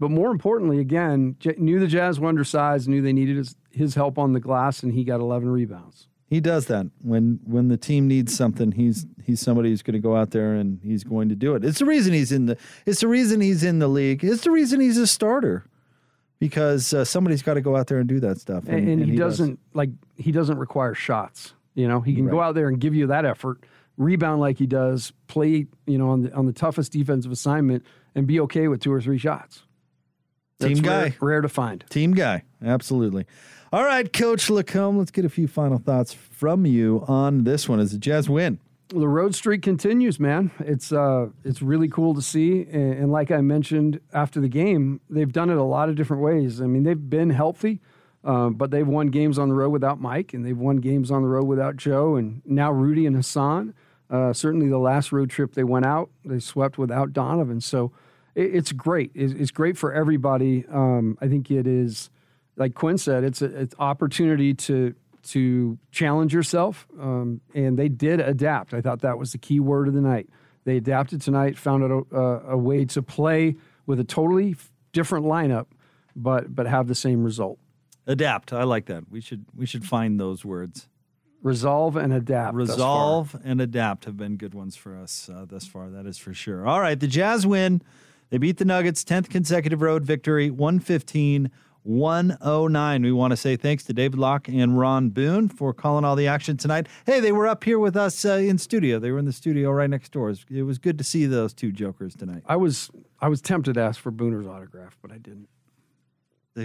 But 0.00 0.10
more 0.10 0.30
importantly, 0.30 0.80
again, 0.80 1.36
knew 1.58 1.78
the 1.78 1.86
Jazz 1.86 2.18
were 2.18 2.28
undersized, 2.28 2.88
knew 2.88 3.02
they 3.02 3.12
needed 3.12 3.36
his, 3.36 3.54
his 3.70 3.94
help 3.94 4.18
on 4.18 4.32
the 4.32 4.40
glass, 4.40 4.82
and 4.82 4.94
he 4.94 5.04
got 5.04 5.20
11 5.20 5.50
rebounds. 5.50 6.08
He 6.26 6.40
does 6.40 6.66
that 6.66 6.86
when 7.02 7.40
when 7.44 7.66
the 7.66 7.76
team 7.76 8.06
needs 8.06 8.34
something. 8.36 8.70
He's 8.70 9.04
he's 9.24 9.40
somebody 9.40 9.70
who's 9.70 9.82
going 9.82 9.94
to 9.94 10.00
go 10.00 10.14
out 10.14 10.30
there 10.30 10.54
and 10.54 10.78
he's 10.80 11.02
going 11.02 11.28
to 11.28 11.34
do 11.34 11.56
it. 11.56 11.64
It's 11.64 11.80
the 11.80 11.86
reason 11.86 12.12
he's 12.12 12.30
in 12.30 12.46
the. 12.46 12.56
It's 12.86 13.00
the 13.00 13.08
reason 13.08 13.40
he's 13.40 13.64
in 13.64 13.80
the 13.80 13.88
league. 13.88 14.22
It's 14.22 14.42
the 14.42 14.52
reason 14.52 14.78
he's 14.78 14.96
a 14.96 15.08
starter 15.08 15.64
because 16.38 16.94
uh, 16.94 17.04
somebody's 17.04 17.42
got 17.42 17.54
to 17.54 17.60
go 17.60 17.74
out 17.74 17.88
there 17.88 17.98
and 17.98 18.08
do 18.08 18.20
that 18.20 18.38
stuff. 18.38 18.62
And, 18.68 18.78
and, 18.78 18.88
and 18.88 19.04
he, 19.06 19.10
he, 19.10 19.16
doesn't 19.16 19.50
does. 19.50 19.74
like 19.74 19.90
he 20.18 20.30
doesn't 20.30 20.56
require 20.56 20.94
shots. 20.94 21.52
You 21.74 21.88
know, 21.88 22.00
he 22.00 22.14
can 22.14 22.26
right. 22.26 22.30
go 22.30 22.40
out 22.40 22.54
there 22.54 22.68
and 22.68 22.80
give 22.80 22.94
you 22.94 23.08
that 23.08 23.24
effort, 23.24 23.64
rebound 23.96 24.40
like 24.40 24.56
he 24.56 24.68
does, 24.68 25.12
play, 25.26 25.66
you 25.86 25.98
know, 25.98 26.10
on 26.10 26.22
the 26.22 26.32
on 26.32 26.46
the 26.46 26.52
toughest 26.52 26.92
defensive 26.92 27.32
assignment 27.32 27.84
and 28.14 28.28
be 28.28 28.38
okay 28.38 28.68
with 28.68 28.80
two 28.80 28.92
or 28.92 29.00
three 29.00 29.18
shots. 29.18 29.64
That's 30.60 30.74
Team 30.74 30.82
guy. 30.82 31.02
Rare, 31.02 31.14
rare, 31.20 31.40
to 31.40 31.48
find. 31.48 31.84
Team 31.90 32.12
guy. 32.12 32.44
Absolutely. 32.64 33.26
All 33.72 33.84
right, 33.84 34.12
Coach 34.12 34.48
LaComb, 34.48 34.98
let's 34.98 35.10
get 35.10 35.24
a 35.24 35.28
few 35.28 35.48
final 35.48 35.78
thoughts 35.78 36.12
from 36.12 36.66
you 36.66 37.04
on 37.08 37.44
this 37.44 37.68
one 37.68 37.80
as 37.80 37.92
the 37.92 37.98
Jazz 37.98 38.28
win. 38.28 38.58
Well, 38.92 39.00
the 39.00 39.08
road 39.08 39.34
streak 39.34 39.62
continues, 39.62 40.18
man. 40.18 40.50
It's 40.58 40.92
uh, 40.92 41.28
it's 41.44 41.62
really 41.62 41.88
cool 41.88 42.14
to 42.14 42.22
see, 42.22 42.62
and, 42.62 42.94
and 42.94 43.12
like 43.12 43.30
I 43.30 43.40
mentioned 43.40 44.00
after 44.12 44.40
the 44.40 44.48
game, 44.48 45.00
they've 45.08 45.32
done 45.32 45.50
it 45.50 45.56
a 45.56 45.62
lot 45.62 45.88
of 45.88 45.94
different 45.94 46.22
ways. 46.22 46.60
I 46.60 46.66
mean, 46.66 46.82
they've 46.82 47.10
been 47.10 47.30
healthy. 47.30 47.80
Uh, 48.22 48.50
but 48.50 48.70
they've 48.70 48.86
won 48.86 49.06
games 49.06 49.38
on 49.38 49.48
the 49.48 49.54
road 49.54 49.70
without 49.70 49.98
Mike, 49.98 50.34
and 50.34 50.44
they've 50.44 50.58
won 50.58 50.76
games 50.76 51.10
on 51.10 51.22
the 51.22 51.28
road 51.28 51.44
without 51.44 51.76
Joe, 51.76 52.16
and 52.16 52.42
now 52.44 52.70
Rudy 52.70 53.06
and 53.06 53.16
Hassan. 53.16 53.72
Uh, 54.10 54.34
certainly, 54.34 54.68
the 54.68 54.76
last 54.76 55.10
road 55.10 55.30
trip 55.30 55.54
they 55.54 55.64
went 55.64 55.86
out, 55.86 56.10
they 56.22 56.38
swept 56.38 56.76
without 56.76 57.14
Donovan. 57.14 57.62
So 57.62 57.92
it, 58.40 58.54
it's 58.54 58.72
great. 58.72 59.12
It's, 59.14 59.32
it's, 59.32 59.50
great 59.50 59.76
for 59.76 59.92
everybody. 59.92 60.64
Um, 60.70 61.18
I 61.20 61.28
think 61.28 61.50
it 61.50 61.66
is, 61.66 62.10
like 62.56 62.74
Quin 62.74 62.98
said, 62.98 63.24
it's 63.24 63.42
an 63.42 63.70
opportunity 63.78 64.54
to 64.54 64.94
to 65.22 65.78
challenge 65.90 66.32
yourself, 66.32 66.86
um, 66.98 67.42
and 67.54 67.78
they 67.78 67.90
did 67.90 68.20
adapt. 68.20 68.72
I 68.72 68.80
thought 68.80 69.02
that 69.02 69.18
was 69.18 69.32
the 69.32 69.38
key 69.38 69.60
word 69.60 69.86
of 69.86 69.92
the 69.92 70.00
night. 70.00 70.30
They 70.64 70.78
adapted 70.78 71.20
tonight, 71.20 71.58
found 71.58 71.82
a, 71.84 72.16
a, 72.16 72.52
a 72.52 72.56
way 72.56 72.86
to 72.86 73.02
play 73.02 73.56
with 73.86 74.00
a 74.00 74.04
totally 74.04 74.56
different 74.92 75.26
lineup, 75.26 75.66
but 76.16 76.54
but 76.54 76.66
have 76.66 76.88
the 76.88 76.94
same 76.94 77.22
result. 77.22 77.58
Adapt. 78.06 78.52
I 78.52 78.64
like 78.64 78.86
that. 78.86 79.10
We 79.10 79.20
should 79.20 79.44
we 79.54 79.66
should 79.66 79.84
find 79.84 80.18
those 80.18 80.44
words. 80.44 80.88
Resolve 81.42 81.96
and 81.96 82.12
adapt. 82.12 82.54
Resolve 82.54 83.34
and 83.44 83.60
adapt 83.60 84.04
have 84.04 84.16
been 84.16 84.36
good 84.36 84.52
ones 84.52 84.76
for 84.76 84.94
us 84.94 85.30
uh, 85.32 85.46
thus 85.48 85.66
far. 85.66 85.88
That 85.88 86.06
is 86.06 86.18
for 86.18 86.34
sure. 86.34 86.66
All 86.66 86.80
right, 86.80 86.98
the 86.98 87.06
Jazz 87.06 87.46
win. 87.46 87.82
They 88.30 88.38
beat 88.38 88.58
the 88.58 88.64
Nuggets, 88.64 89.04
10th 89.04 89.28
consecutive 89.28 89.82
road 89.82 90.04
victory, 90.04 90.50
115 90.50 91.50
109. 91.82 93.02
We 93.02 93.12
want 93.12 93.30
to 93.32 93.36
say 93.36 93.56
thanks 93.56 93.84
to 93.84 93.92
David 93.92 94.18
Locke 94.18 94.48
and 94.48 94.78
Ron 94.78 95.10
Boone 95.10 95.48
for 95.48 95.72
calling 95.72 96.04
all 96.04 96.14
the 96.14 96.26
action 96.26 96.56
tonight. 96.56 96.86
Hey, 97.06 97.20
they 97.20 97.32
were 97.32 97.46
up 97.46 97.64
here 97.64 97.78
with 97.78 97.96
us 97.96 98.24
uh, 98.24 98.32
in 98.34 98.58
studio. 98.58 98.98
They 98.98 99.10
were 99.10 99.18
in 99.18 99.24
the 99.24 99.32
studio 99.32 99.70
right 99.70 99.88
next 99.88 100.12
door. 100.12 100.34
It 100.50 100.62
was 100.62 100.78
good 100.78 100.98
to 100.98 101.04
see 101.04 101.26
those 101.26 101.54
two 101.54 101.72
jokers 101.72 102.14
tonight. 102.14 102.42
I 102.46 102.56
was 102.56 102.90
I 103.20 103.28
was 103.28 103.40
tempted 103.40 103.74
to 103.74 103.80
ask 103.80 104.00
for 104.00 104.12
Booner's 104.12 104.46
autograph, 104.46 104.98
but 105.00 105.10
I 105.12 105.18
didn't. 105.18 105.48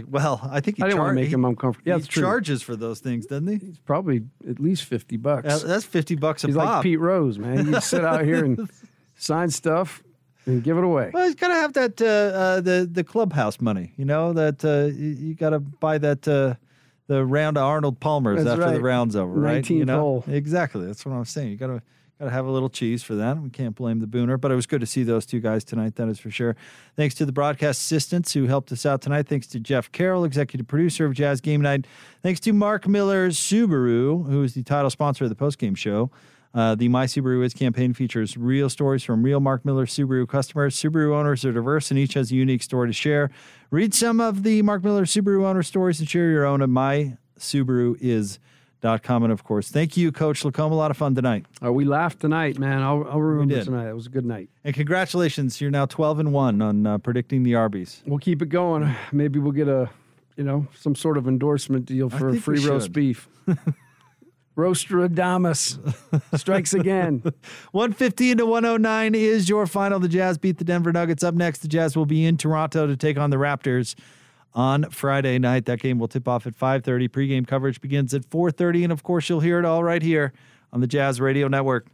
Well, 0.09 0.41
I 0.51 0.59
think 0.59 0.78
he 0.78 0.84
I 0.84 0.88
didn't 0.88 0.97
char- 0.97 1.05
want 1.05 1.18
to 1.18 1.22
make 1.24 1.32
him 1.32 1.45
uncomfortable. 1.45 1.89
Yeah, 1.89 1.99
he 1.99 2.03
charges 2.07 2.61
for 2.61 2.76
those 2.76 2.99
things, 2.99 3.28
doesn't 3.28 3.47
he? 3.47 3.66
He's 3.66 3.80
probably 3.80 4.24
at 4.49 4.59
least 4.59 4.84
fifty 4.84 5.16
bucks. 5.16 5.47
Uh, 5.47 5.66
that's 5.66 5.86
fifty 5.86 6.16
bucks 6.16 6.43
a 6.43 6.47
he's 6.47 6.55
pop. 6.57 6.66
like 6.66 6.84
Pete 6.84 6.99
Rose, 6.99 7.39
man. 7.39 7.68
You 7.68 7.80
sit 7.80 8.03
out 8.03 8.26
here 8.26 8.43
and 8.43 8.70
sign 9.16 9.49
stuff 9.49 10.03
and 10.45 10.63
give 10.63 10.77
it 10.77 10.83
away. 10.83 11.11
Well, 11.13 11.25
he's 11.25 11.35
got 11.35 11.49
to 11.49 11.55
have 11.55 11.73
that 11.73 12.01
uh, 12.01 12.05
uh, 12.05 12.61
the 12.61 12.87
the 12.91 13.03
clubhouse 13.03 13.59
money. 13.61 13.93
You 13.97 14.05
know 14.05 14.33
that 14.33 14.63
uh, 14.63 14.93
you, 14.95 15.09
you 15.29 15.33
got 15.35 15.51
to 15.51 15.59
buy 15.59 15.97
that 15.99 16.27
uh, 16.27 16.55
the 17.07 17.25
round 17.25 17.57
of 17.57 17.63
Arnold 17.63 17.99
Palmer's 17.99 18.43
That's 18.43 18.53
after 18.53 18.65
right. 18.65 18.73
the 18.73 18.81
round's 18.81 19.15
over, 19.15 19.33
right? 19.33 19.63
19th 19.63 19.69
You 19.69 19.85
know 19.85 19.99
hole. 19.99 20.23
exactly. 20.27 20.85
That's 20.85 21.05
what 21.05 21.13
I'm 21.13 21.25
saying. 21.25 21.49
You 21.49 21.57
got 21.57 21.67
to 21.67 21.81
got 22.19 22.25
to 22.25 22.31
have 22.31 22.45
a 22.45 22.51
little 22.51 22.69
cheese 22.69 23.03
for 23.03 23.13
that. 23.15 23.37
We 23.41 23.49
can't 23.49 23.75
blame 23.75 23.99
the 23.99 24.07
Booner, 24.07 24.39
but 24.39 24.49
it 24.49 24.55
was 24.55 24.65
good 24.65 24.79
to 24.79 24.87
see 24.87 25.03
those 25.03 25.25
two 25.25 25.41
guys 25.41 25.65
tonight. 25.65 25.95
That 25.97 26.07
is 26.07 26.17
for 26.17 26.31
sure. 26.31 26.55
Thanks 26.95 27.13
to 27.15 27.25
the 27.25 27.33
broadcast 27.33 27.81
assistants 27.81 28.31
who 28.31 28.45
helped 28.45 28.71
us 28.71 28.85
out 28.85 29.01
tonight. 29.01 29.27
Thanks 29.27 29.47
to 29.47 29.59
Jeff 29.59 29.91
Carroll, 29.91 30.23
executive 30.23 30.65
producer 30.65 31.05
of 31.05 31.13
Jazz 31.13 31.41
Game 31.41 31.59
Night. 31.61 31.85
Thanks 32.23 32.39
to 32.41 32.53
Mark 32.53 32.87
Miller 32.87 33.29
Subaru, 33.31 34.27
who 34.29 34.43
is 34.43 34.53
the 34.53 34.63
title 34.63 34.89
sponsor 34.89 35.25
of 35.25 35.29
the 35.29 35.35
postgame 35.35 35.75
show. 35.75 36.09
Uh, 36.56 36.74
the 36.74 36.88
My 36.88 37.06
Subaru 37.06 37.43
Is 37.43 37.53
campaign 37.53 37.93
features 37.93 38.36
real 38.38 38.70
stories 38.70 39.03
from 39.03 39.24
real 39.24 39.41
Mark 39.41 39.66
Miller 39.66 39.86
Subaru 39.86 40.26
customers. 40.26 40.78
Subaru 40.78 41.14
owners 41.14 41.43
are 41.43 41.51
diverse 41.51 41.91
and 41.91 41.99
each 41.99 42.14
has 42.14 42.32
a 42.32 42.36
unique 42.36 42.64
story 42.64 42.88
to 42.88 42.93
share. 42.93 43.30
Read 43.72 43.93
some 43.93 44.22
of 44.22 44.43
the 44.43 44.62
Mark 44.62 44.82
Miller 44.82 45.03
Subaru 45.03 45.43
owner 45.43 45.64
stories 45.64 45.99
and 45.99 46.10
share 46.10 46.32
your 46.32 46.45
own 46.45 46.62
at 46.62 46.70
mysubaruis.com. 46.70 49.24
And 49.24 49.34
of 49.34 49.43
course, 49.43 49.68
thank 49.68 49.97
you, 49.97 50.14
Coach 50.14 50.43
LaComb. 50.43 50.72
A 50.72 50.76
lot 50.76 50.91
of 50.91 50.97
fun 50.97 51.14
tonight. 51.14 51.45
Oh, 51.62 51.74
we 51.74 51.84
laughed 51.84 52.22
tonight, 52.22 52.58
man. 52.58 52.82
I'll, 52.82 53.06
I'll 53.10 53.20
remember 53.20 53.62
tonight. 53.62 53.89
It 53.89 53.95
was 53.95 54.06
a 54.06 54.12
good 54.12 54.26
night. 54.26 54.47
And 54.64 54.74
congratulations, 54.74 55.60
you're 55.60 55.72
now 55.72 55.88
12 55.88 56.20
and 56.20 56.32
1 56.32 56.62
on 56.62 56.88
uh, 56.88 56.97
predicting 56.99 57.43
the 57.43 57.56
Arby's. 57.56 58.01
We'll 58.06 58.20
keep 58.20 58.41
it 58.41 58.47
going. 58.47 58.95
Maybe 59.12 59.39
we'll 59.39 59.51
get 59.51 59.68
a, 59.68 59.89
you 60.38 60.45
know, 60.45 60.68
some 60.80 60.95
sort 60.95 61.18
of 61.18 61.28
endorsement 61.28 61.86
deal 61.86 62.10
for 62.10 62.34
free 62.36 62.66
roast 62.66 62.93
should. 62.93 63.18
beef. 64.56 64.66
Rostradamus 64.66 65.80
strikes 66.38 66.74
again. 66.74 67.22
115 67.72 68.38
to 68.38 68.45
109 68.45 69.16
is 69.16 69.49
your 69.49 69.68
final. 69.68 69.99
The 69.99 70.08
Jazz 70.08 70.38
beat 70.38 70.58
the 70.58 70.64
Denver 70.64 70.91
Nuggets. 70.91 71.24
Up 71.24 71.36
next, 71.36 71.60
the 71.60 71.68
Jazz 71.68 71.95
will 71.95 72.06
be 72.06 72.26
in 72.26 72.38
Toronto 72.38 72.88
to 72.88 72.95
take 72.95 73.18
on 73.18 73.30
the 73.30 73.38
Raptors 73.38 73.95
on 74.53 74.89
Friday 74.89 75.38
night. 75.38 75.66
That 75.66 75.80
game 75.80 75.99
will 75.99 76.08
tip 76.08 76.28
off 76.28 76.47
at 76.47 76.56
5:30. 76.56 77.10
Pregame 77.10 77.47
coverage 77.47 77.82
begins 77.82 78.14
at 78.14 78.26
4:30 78.26 78.84
and 78.84 78.93
of 78.93 79.03
course, 79.03 79.30
you'll 79.30 79.41
hear 79.41 79.60
it 79.60 79.66
all 79.66 79.84
right 79.84 80.01
here 80.01 80.34
on 80.72 80.82
the 80.82 80.88
Jazz 80.88 81.22
Radio 81.22 81.47
Network. 81.47 81.88